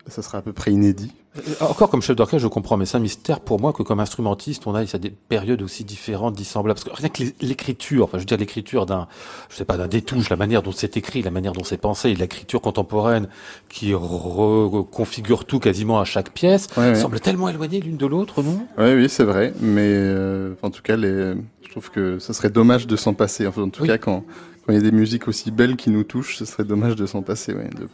Ça 0.06 0.20
sera 0.22 0.38
à 0.38 0.42
peu 0.42 0.52
près 0.52 0.70
inédit. 0.70 1.12
Euh, 1.38 1.54
Encore 1.64 1.90
comme 1.90 2.02
chef 2.02 2.16
d'orchestre, 2.16 2.42
je 2.42 2.48
comprends, 2.48 2.76
mais 2.76 2.86
c'est 2.86 2.96
un 2.96 3.00
mystère 3.00 3.40
pour 3.40 3.60
moi 3.60 3.72
que 3.72 3.82
comme 3.82 4.00
instrumentiste, 4.00 4.66
on 4.66 4.74
aille 4.74 4.88
à 4.92 4.98
des 4.98 5.10
périodes 5.10 5.62
aussi 5.62 5.84
différentes, 5.84 6.34
dissemblables. 6.34 6.78
Parce 6.80 6.88
que 6.96 7.00
rien 7.00 7.08
que 7.08 7.22
l'é- 7.22 7.34
l'écriture, 7.40 8.04
enfin, 8.04 8.18
je 8.18 8.22
veux 8.22 8.26
dire 8.26 8.38
l'écriture 8.38 8.86
d'un, 8.86 9.08
je 9.48 9.56
sais 9.56 9.64
pas, 9.64 9.76
d'un 9.76 9.88
détouche, 9.88 10.28
la 10.30 10.36
manière 10.36 10.62
dont 10.62 10.72
c'est 10.72 10.96
écrit, 10.96 11.22
la 11.22 11.30
manière 11.30 11.52
dont 11.52 11.64
c'est 11.64 11.76
pensé, 11.78 12.14
l'écriture 12.14 12.60
contemporaine 12.60 13.28
qui 13.68 13.94
reconfigure 13.94 15.44
tout 15.44 15.58
quasiment 15.60 16.00
à 16.00 16.04
chaque 16.04 16.30
pièce, 16.32 16.68
Ouais, 16.76 16.88
ouais. 16.90 16.94
semble 16.94 17.20
tellement 17.20 17.48
éloignée 17.48 17.80
l'une 17.80 17.96
de 17.96 18.06
l'autre, 18.06 18.42
non? 18.42 18.60
Oui, 18.78 18.92
oui, 18.94 19.08
c'est 19.08 19.24
vrai, 19.24 19.52
mais 19.60 19.82
euh, 19.86 20.54
en 20.62 20.70
tout 20.70 20.82
cas, 20.82 20.96
les, 20.96 21.34
je 21.62 21.70
trouve 21.70 21.90
que 21.90 22.18
ce 22.18 22.32
serait 22.32 22.50
dommage 22.50 22.86
de 22.86 22.96
s'en 22.96 23.14
passer. 23.14 23.46
Enfin, 23.46 23.62
en 23.62 23.68
tout 23.70 23.82
Oui. 23.82 23.88
cas, 23.88 23.98
quand 23.98 24.24
quand 24.68 24.74
il 24.74 24.76
y 24.76 24.86
a 24.86 24.90
des 24.90 24.94
musiques 24.94 25.28
aussi 25.28 25.50
belles 25.50 25.76
qui 25.76 25.88
nous 25.88 26.04
touchent, 26.04 26.36
ce 26.36 26.44
serait 26.44 26.64
dommage 26.64 26.94
de 26.94 27.06
s'en 27.06 27.22
passer, 27.22 27.54
ouais, 27.54 27.70
de, 27.70 27.88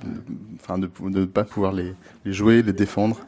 ne 1.08 1.24
pas 1.24 1.44
pouvoir 1.44 1.72
les, 1.72 1.94
les 2.24 2.32
jouer, 2.32 2.62
les 2.62 2.72
défendre. 2.72 3.20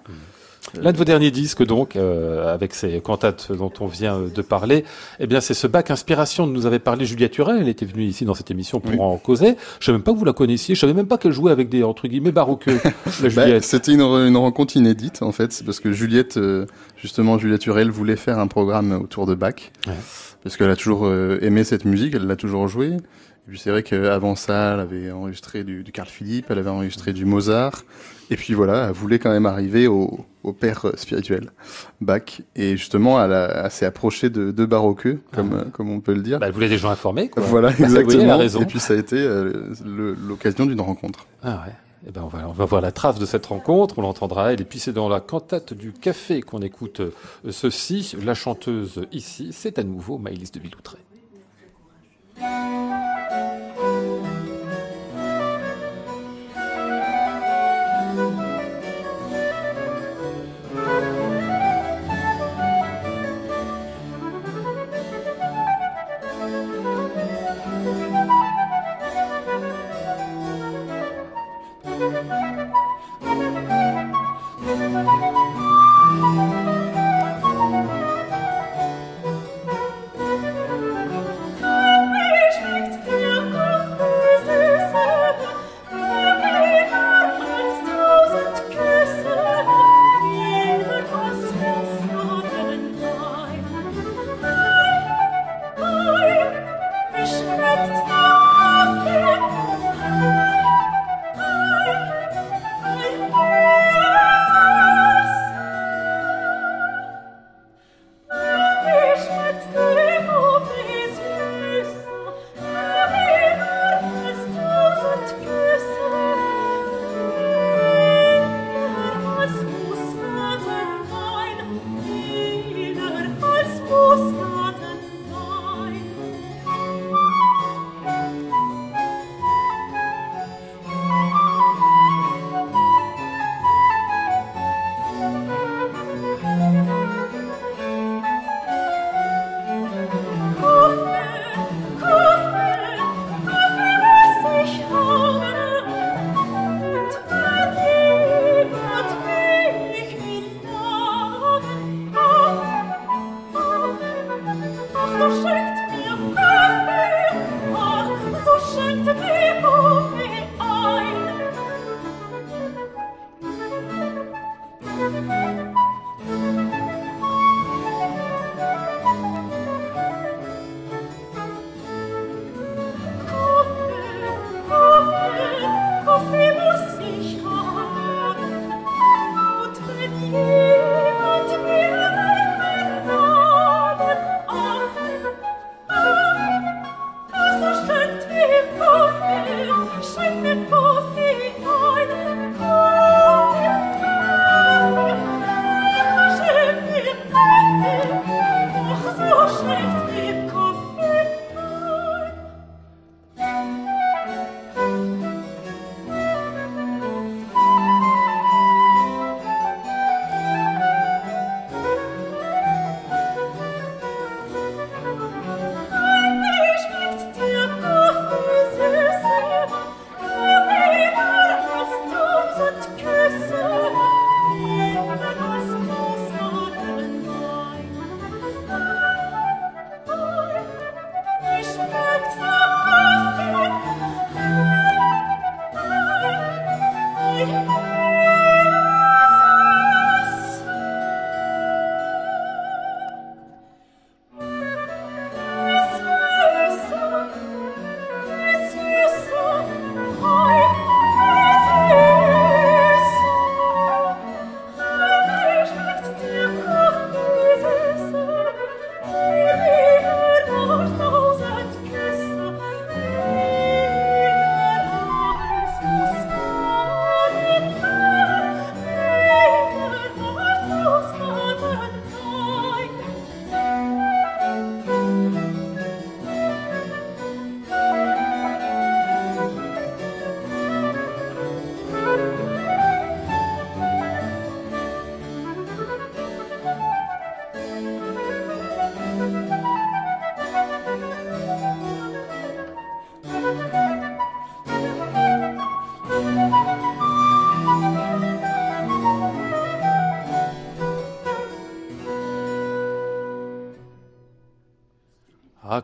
L'un 0.83 0.91
de 0.91 0.97
vos 0.99 1.05
derniers 1.05 1.31
disques, 1.31 1.65
donc, 1.65 1.95
euh, 1.95 2.53
avec 2.53 2.75
ces 2.75 3.01
cantates 3.01 3.53
dont 3.53 3.73
on 3.79 3.87
vient 3.87 4.19
de 4.23 4.43
parler, 4.43 4.85
eh 5.21 5.29
bien, 5.29 5.41
c'est 5.41 5.55
ce 5.55 5.69
bac 5.69 5.93
inspiration 5.93 6.45
dont 6.45 6.53
nous 6.53 6.67
avait 6.67 6.81
parlé 6.81 7.07
Julia 7.07 7.29
Turel. 7.29 7.59
Elle 7.61 7.69
était 7.69 7.87
venue 7.87 8.03
ici 8.03 8.25
dans 8.25 8.35
cette 8.35 8.51
émission 8.51 8.81
pour 8.81 8.91
Oui. 8.91 8.99
en 8.99 9.17
causer. 9.17 9.55
Je 9.79 9.87
savais 9.87 9.99
même 9.99 10.03
pas 10.03 10.13
que 10.13 10.19
vous 10.19 10.25
la 10.25 10.33
connaissiez. 10.33 10.75
Je 10.75 10.81
savais 10.81 10.93
même 10.93 11.07
pas 11.07 11.19
qu'elle 11.19 11.31
jouait 11.31 11.53
avec 11.53 11.69
des, 11.69 11.85
entre 11.85 12.09
guillemets, 12.09 12.33
baroqueux, 12.33 12.81
la 13.23 13.29
Bah. 13.29 13.61
C'était 13.61 13.93
une, 13.93 14.01
re- 14.01 14.27
une 14.27 14.37
rencontre 14.37 14.77
inédite 14.77 15.23
en 15.23 15.31
fait, 15.31 15.63
parce 15.65 15.79
que 15.79 15.93
Juliette, 15.93 16.37
euh, 16.37 16.67
justement 16.97 17.39
Juliette 17.39 17.65
Hurel 17.67 17.91
voulait 17.91 18.17
faire 18.17 18.41
un 18.41 18.49
programme 18.49 18.91
autour 18.91 19.27
de 19.27 19.37
Bach, 19.37 19.71
Ouais. 19.87 19.93
parce 20.43 20.57
qu'elle 20.57 20.71
a 20.71 20.77
toujours 20.77 21.07
euh, 21.07 21.39
aimé 21.43 21.63
cette 21.63 21.85
musique, 21.85 22.15
elle 22.17 22.27
l'a 22.27 22.35
toujours 22.37 22.67
jouée. 22.67 22.97
Puis 23.49 23.59
c'est 23.59 23.71
vrai 23.71 23.83
qu'avant 23.83 24.35
ça, 24.35 24.75
elle 24.75 24.81
avait 24.81 25.11
enregistré 25.13 25.63
du, 25.63 25.85
du 25.85 25.93
Carl 25.93 26.09
Philippe, 26.09 26.47
elle 26.51 26.59
avait 26.59 26.71
enregistré 26.71 27.13
du 27.13 27.25
Mozart, 27.25 27.83
et 28.31 28.37
puis 28.37 28.55
voilà, 28.55 28.89
elle 28.89 28.93
voulait 28.93 29.21
quand 29.21 29.31
même 29.31 29.47
arriver 29.47 29.87
au, 29.87 30.27
au 30.43 30.53
père 30.53 30.87
spirituel, 30.97 31.51
Bach, 32.01 32.41
et 32.57 32.77
justement 32.77 33.23
elle, 33.23 33.71
s'est 33.71 33.87
approchée 33.87 34.31
de, 34.31 34.51
de 34.51 34.65
baroqueux, 34.65 35.21
comme, 35.33 35.53
euh, 35.53 35.65
comme 35.73 35.91
on 35.91 36.01
peut 36.01 36.15
le 36.15 36.23
dire. 36.23 36.41
Bah, 36.41 36.47
elle 36.47 36.53
voulait 36.53 36.69
des 36.69 36.79
gens 36.79 36.91
informés, 36.91 37.29
quoi. 37.29 37.43
Voilà, 37.43 37.69
oui, 37.79 37.85
exactement. 37.85 38.41
et 38.41 38.67
puis 38.67 38.81
ça 38.81 38.95
a 38.95 38.97
été 38.97 39.17
euh, 39.17 39.73
l'occasion 39.85 40.67
d'une 40.67 40.81
rencontre. 40.81 41.27
Ah 41.43 41.63
ouais. 41.67 41.73
Eh 42.09 42.13
ben, 42.13 42.23
on 42.23 42.29
va, 42.29 42.49
on 42.49 42.53
va 42.53 42.65
voir 42.65 42.81
la 42.81 42.93
trace 42.93 43.19
de 43.19 43.27
cette 43.27 43.47
rencontre, 43.47 43.99
on 43.99 44.03
l'entendra 44.03 44.53
elle. 44.53 44.61
Et 44.61 44.65
puis 44.65 44.79
c'est 44.79 44.93
dans 44.93 45.09
la 45.09 45.19
cantate 45.19 45.75
du 45.75 45.93
café 45.93 46.41
qu'on 46.41 46.61
écoute 46.61 47.01
euh, 47.01 47.11
ceci. 47.51 48.17
La 48.25 48.35
chanteuse 48.35 49.07
ici, 49.11 49.49
c'est 49.53 49.79
à 49.79 49.83
nouveau 49.83 50.19
Maëlys 50.19 50.53
de 50.53 50.61
Villoutré. 50.61 50.99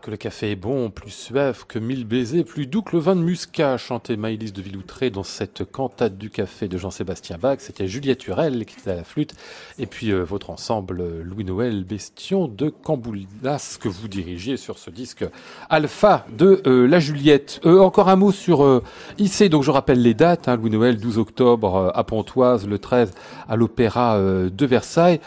Que 0.02 0.10
le 0.10 0.16
café 0.16 0.50
est 0.50 0.56
bon, 0.56 0.90
plus 0.90 1.10
suave 1.12 1.64
que 1.66 1.78
mille 1.78 2.04
baisers, 2.04 2.42
plus 2.44 2.66
doux 2.66 2.82
que 2.82 2.96
le 2.96 2.98
vin 3.02 3.14
de 3.14 3.20
muscat, 3.22 3.76
chantait 3.78 4.16
Maïlis 4.16 4.50
de 4.52 4.60
Villoutré 4.60 5.10
dans 5.10 5.22
cette 5.22 5.64
cantate 5.64 6.18
du 6.18 6.28
café 6.28 6.66
de 6.66 6.76
Jean-Sébastien 6.76 7.38
Bach. 7.40 7.58
C'était 7.60 7.86
Juliette 7.86 8.26
Hurel 8.26 8.66
qui 8.66 8.74
était 8.80 8.90
à 8.90 8.96
la 8.96 9.04
flûte. 9.04 9.34
Et 9.78 9.86
puis 9.86 10.10
euh, 10.10 10.22
votre 10.24 10.50
ensemble 10.50 11.22
Louis-Noël 11.22 11.84
Bestion 11.84 12.48
de 12.48 12.68
Camboulas 12.68 13.78
que 13.80 13.88
vous 13.88 14.08
dirigiez 14.08 14.56
sur 14.56 14.76
ce 14.78 14.90
disque 14.90 15.24
Alpha 15.70 16.26
de 16.36 16.60
euh, 16.66 16.86
la 16.86 16.98
Juliette. 16.98 17.60
Euh, 17.64 17.80
encore 17.80 18.08
un 18.08 18.16
mot 18.16 18.32
sur 18.32 18.64
euh, 18.64 18.82
IC. 19.18 19.48
Donc 19.50 19.62
je 19.62 19.70
rappelle 19.70 20.02
les 20.02 20.14
dates. 20.14 20.48
Hein, 20.48 20.56
Louis-Noël, 20.56 20.98
12 20.98 21.18
octobre 21.18 21.76
euh, 21.76 21.90
à 21.94 22.02
Pontoise, 22.02 22.66
le 22.66 22.78
13 22.78 23.12
à 23.48 23.56
l'Opéra 23.56 24.18
de 24.20 24.66
Versailles. 24.66 25.20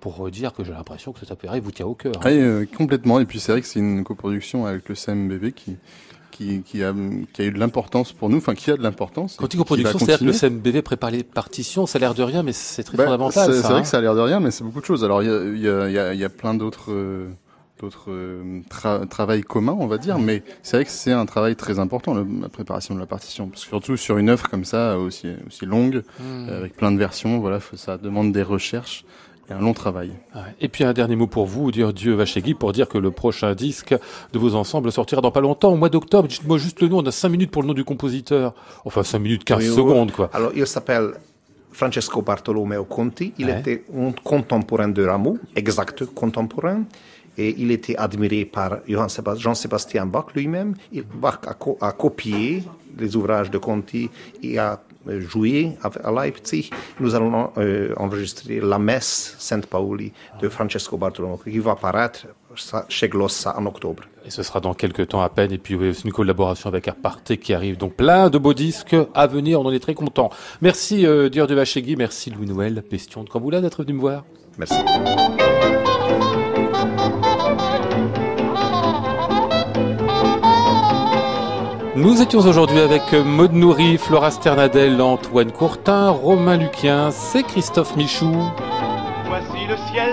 Pour 0.00 0.28
dire 0.30 0.52
que 0.52 0.64
j'ai 0.64 0.72
l'impression 0.72 1.12
que 1.12 1.20
cet 1.20 1.30
opéra 1.30 1.56
il 1.56 1.62
vous 1.62 1.70
tient 1.70 1.86
au 1.86 1.94
cœur. 1.94 2.12
hein. 2.16 2.20
Oui, 2.24 2.38
euh, 2.38 2.66
complètement. 2.76 3.20
Et 3.20 3.24
puis 3.24 3.38
c'est 3.40 3.52
vrai 3.52 3.60
que 3.60 3.66
c'est 3.66 3.78
une 3.78 4.02
coproduction 4.22 4.66
avec 4.66 4.88
le 4.88 4.94
CMBV 4.94 5.52
qui, 5.52 5.76
qui, 6.32 6.62
qui, 6.62 6.82
a, 6.82 6.92
qui 7.32 7.42
a 7.42 7.44
eu 7.46 7.50
de 7.52 7.58
l'importance 7.58 8.12
pour 8.12 8.28
nous, 8.28 8.38
enfin 8.38 8.54
qui 8.54 8.70
a 8.70 8.76
de 8.76 8.82
l'importance. 8.82 9.36
Quand 9.38 9.46
tu 9.46 9.56
dis 9.56 9.58
coproduction, 9.58 9.98
c'est-à-dire 9.98 10.18
que 10.18 10.24
le. 10.24 10.32
CMBV 10.32 10.82
prépare 10.82 11.10
les 11.10 11.22
partitions, 11.22 11.86
ça 11.86 11.98
a 11.98 12.00
l'air 12.00 12.14
de 12.14 12.22
rien, 12.22 12.42
mais 12.42 12.52
c'est 12.52 12.82
très 12.82 12.96
Bah, 12.96 13.04
fondamental. 13.04 13.52
C'est 13.54 13.60
vrai 13.60 13.74
hein. 13.74 13.82
que 13.82 13.88
ça 13.88 13.98
a 13.98 14.00
l'air 14.00 14.14
de 14.14 14.20
rien, 14.20 14.40
mais 14.40 14.50
c'est 14.50 14.64
beaucoup 14.64 14.80
de 14.80 14.84
choses. 14.84 15.04
Alors 15.04 15.22
il 15.22 15.28
y 15.28 15.32
a, 15.32 15.44
il 15.44 15.60
y 15.60 15.68
a, 15.68 15.88
il 15.88 15.92
y 15.94 15.98
a, 15.98 16.14
il 16.14 16.20
y 16.20 16.24
a 16.24 16.28
plein 16.28 16.54
d'autres 16.54 16.92
euh, 16.92 17.28
d'autres 17.80 18.06
euh, 18.10 18.60
tra 18.68 19.06
travails 19.06 19.42
communs, 19.42 19.76
on 19.78 19.86
va 19.86 19.98
dire, 19.98 20.18
mais 20.18 20.42
c'est 20.64 20.76
vrai 20.78 20.84
que 20.84 20.90
c'est 20.90 21.12
un 21.12 21.26
travail 21.26 21.54
très 21.54 21.78
important, 21.78 22.12
le- 22.12 22.26
la 22.42 22.48
préparation 22.48 22.92
de 22.96 22.98
la 23.00 23.06
partition, 23.06 23.46
parce 23.48 23.62
que 23.62 23.68
surtout 23.68 23.96
sur 23.96 24.18
une 24.18 24.30
œuvre 24.30 24.48
comme 24.50 24.64
ça, 24.64 24.98
aussi 24.98 25.28
aussi 25.46 25.64
longue, 25.64 26.02
Hmm. 26.18 26.48
avec 26.48 26.74
plein 26.76 26.90
de 26.90 26.98
versions, 26.98 27.38
voilà, 27.38 27.60
ça 27.76 27.96
demande 27.96 28.32
des 28.32 28.42
recherches 28.42 29.04
et 29.48 29.52
un 29.52 29.60
long 29.60 29.72
travail. 29.72 30.12
Et 30.60 30.68
puis 30.68 30.84
un 30.84 30.92
dernier 30.92 31.16
mot 31.16 31.26
pour 31.26 31.46
vous, 31.46 31.70
dire 31.70 31.92
Dieu 31.92 32.14
Vachegui, 32.14 32.54
pour 32.54 32.72
dire 32.72 32.88
que 32.88 32.98
le 32.98 33.10
prochain 33.10 33.54
disque 33.54 33.94
de 34.32 34.38
vos 34.38 34.54
ensembles 34.54 34.92
sortira 34.92 35.20
dans 35.20 35.30
pas 35.30 35.40
longtemps, 35.40 35.72
au 35.72 35.76
mois 35.76 35.88
d'octobre. 35.88 36.28
Dites-moi 36.28 36.58
juste 36.58 36.80
le 36.82 36.88
nom, 36.88 36.98
on 36.98 37.06
a 37.06 37.10
5 37.12 37.28
minutes 37.28 37.50
pour 37.50 37.62
le 37.62 37.68
nom 37.68 37.74
du 37.74 37.84
compositeur. 37.84 38.54
Enfin 38.84 39.02
5 39.02 39.18
minutes, 39.18 39.44
15 39.44 39.58
Oui, 39.62 39.68
oui. 39.68 39.74
secondes 39.76 40.12
quoi. 40.12 40.30
Alors, 40.32 40.52
il 40.54 40.66
s'appelle 40.66 41.12
Francesco 41.72 42.22
Bartolomeo 42.22 42.84
Conti. 42.84 43.32
Il 43.38 43.46
Ouais. 43.46 43.60
était 43.60 43.84
un 43.96 44.12
contemporain 44.24 44.88
de 44.88 45.04
Rameau, 45.04 45.38
exact 45.56 46.04
contemporain. 46.06 46.82
Et 47.40 47.54
il 47.58 47.70
était 47.70 47.94
admiré 47.96 48.44
par 48.44 48.78
Jean-Sébastien 49.36 50.06
Bach 50.06 50.24
lui-même. 50.34 50.74
Il- 50.92 51.04
Bach 51.04 51.38
a, 51.46 51.54
co- 51.54 51.78
a 51.80 51.92
copié 51.92 52.64
les 52.98 53.14
ouvrages 53.14 53.48
de 53.50 53.58
Conti 53.58 54.10
et 54.42 54.58
a 54.58 54.80
euh, 55.08 55.20
joué 55.20 55.72
à, 55.82 56.10
Leipzig. 56.10 56.70
Nous 57.00 57.14
allons 57.14 57.50
euh, 57.56 57.94
enregistrer 57.96 58.60
la 58.60 58.78
messe 58.78 59.36
Saint-Pauli 59.38 60.12
de 60.40 60.48
Francesco 60.48 60.96
Bartolomeo 60.96 61.38
qui 61.38 61.58
va 61.58 61.76
paraître 61.76 62.26
chez 62.88 63.08
Glossa 63.08 63.56
en 63.56 63.66
octobre. 63.66 64.04
Et 64.26 64.30
ce 64.30 64.42
sera 64.42 64.60
dans 64.60 64.74
quelques 64.74 65.08
temps 65.08 65.20
à 65.20 65.28
peine. 65.28 65.52
Et 65.52 65.58
puis 65.58 65.74
oui, 65.74 65.94
c'est 65.94 66.04
une 66.04 66.12
collaboration 66.12 66.68
avec 66.68 66.88
Arte 66.88 67.36
qui 67.36 67.54
arrive. 67.54 67.76
Donc 67.76 67.94
plein 67.94 68.28
de 68.30 68.38
beaux 68.38 68.54
disques 68.54 68.96
à 69.14 69.26
venir, 69.26 69.60
on 69.60 69.66
en 69.66 69.72
est 69.72 69.78
très 69.78 69.94
content. 69.94 70.30
Merci 70.60 71.06
euh, 71.06 71.28
Dieu 71.28 71.46
de 71.46 71.54
Vachegui, 71.54 71.96
merci 71.96 72.30
Louis 72.30 72.46
Noël, 72.46 72.82
Pestion 72.82 73.24
de 73.24 73.28
Camboula 73.28 73.60
d'être 73.60 73.82
venu 73.82 73.94
me 73.94 74.00
voir. 74.00 74.24
Merci. 74.58 74.74
Nous 81.98 82.22
étions 82.22 82.38
aujourd'hui 82.38 82.78
avec 82.78 83.12
Maud 83.12 83.52
Nourri, 83.52 83.98
Flora 83.98 84.30
Sternadel, 84.30 85.02
Antoine 85.02 85.50
Courtin, 85.50 86.10
Romain 86.10 86.56
Luquien, 86.56 87.10
c'est 87.10 87.42
Christophe 87.42 87.96
Michou. 87.96 88.32
Voici 89.26 89.66
le 89.68 89.76
ciel 89.90 90.12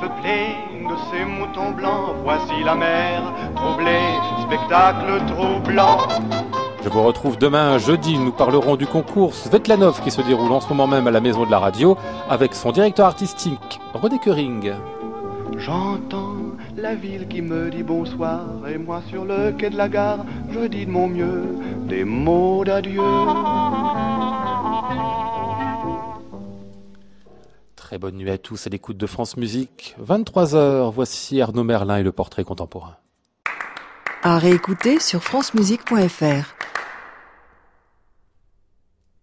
peuplé 0.00 0.56
de 0.88 0.94
ces 1.10 1.26
moutons 1.26 1.72
blancs. 1.72 2.14
Voici 2.24 2.64
la 2.64 2.74
mer 2.74 3.20
troublée, 3.54 4.14
spectacle 4.46 5.20
troublant. 5.26 5.98
Je 6.82 6.88
vous 6.88 7.02
retrouve 7.02 7.36
demain 7.36 7.76
jeudi, 7.76 8.18
nous 8.18 8.32
parlerons 8.32 8.76
du 8.76 8.86
concours 8.86 9.34
Svetlanov 9.34 10.00
qui 10.00 10.10
se 10.10 10.22
déroule 10.22 10.52
en 10.52 10.62
ce 10.62 10.68
moment 10.70 10.86
même 10.86 11.06
à 11.06 11.10
la 11.10 11.20
Maison 11.20 11.44
de 11.44 11.50
la 11.50 11.58
Radio 11.58 11.98
avec 12.30 12.54
son 12.54 12.72
directeur 12.72 13.04
artistique 13.04 13.78
René 13.92 14.18
Köring. 14.18 14.72
J'entends 15.58 16.32
la 16.86 16.94
ville 16.94 17.26
qui 17.26 17.42
me 17.42 17.68
dit 17.68 17.82
bonsoir 17.82 18.46
et 18.68 18.78
moi 18.78 19.02
sur 19.10 19.24
le 19.24 19.50
quai 19.50 19.70
de 19.70 19.76
la 19.76 19.88
gare, 19.88 20.24
je 20.52 20.68
dis 20.68 20.86
de 20.86 20.90
mon 20.92 21.08
mieux 21.08 21.42
des 21.88 22.04
mots 22.04 22.64
d'adieu. 22.64 23.02
Très 27.74 27.98
bonne 27.98 28.16
nuit 28.16 28.30
à 28.30 28.38
tous 28.38 28.68
à 28.68 28.70
l'écoute 28.70 28.96
de 28.96 29.06
France 29.06 29.36
Musique. 29.36 29.96
23h, 30.00 30.92
voici 30.92 31.40
Arnaud 31.40 31.64
Merlin 31.64 31.96
et 31.96 32.04
le 32.04 32.12
portrait 32.12 32.44
contemporain. 32.44 32.94
À 34.22 34.38
réécouter 34.38 35.00
sur 35.00 35.24
francemusique.fr. 35.24 36.54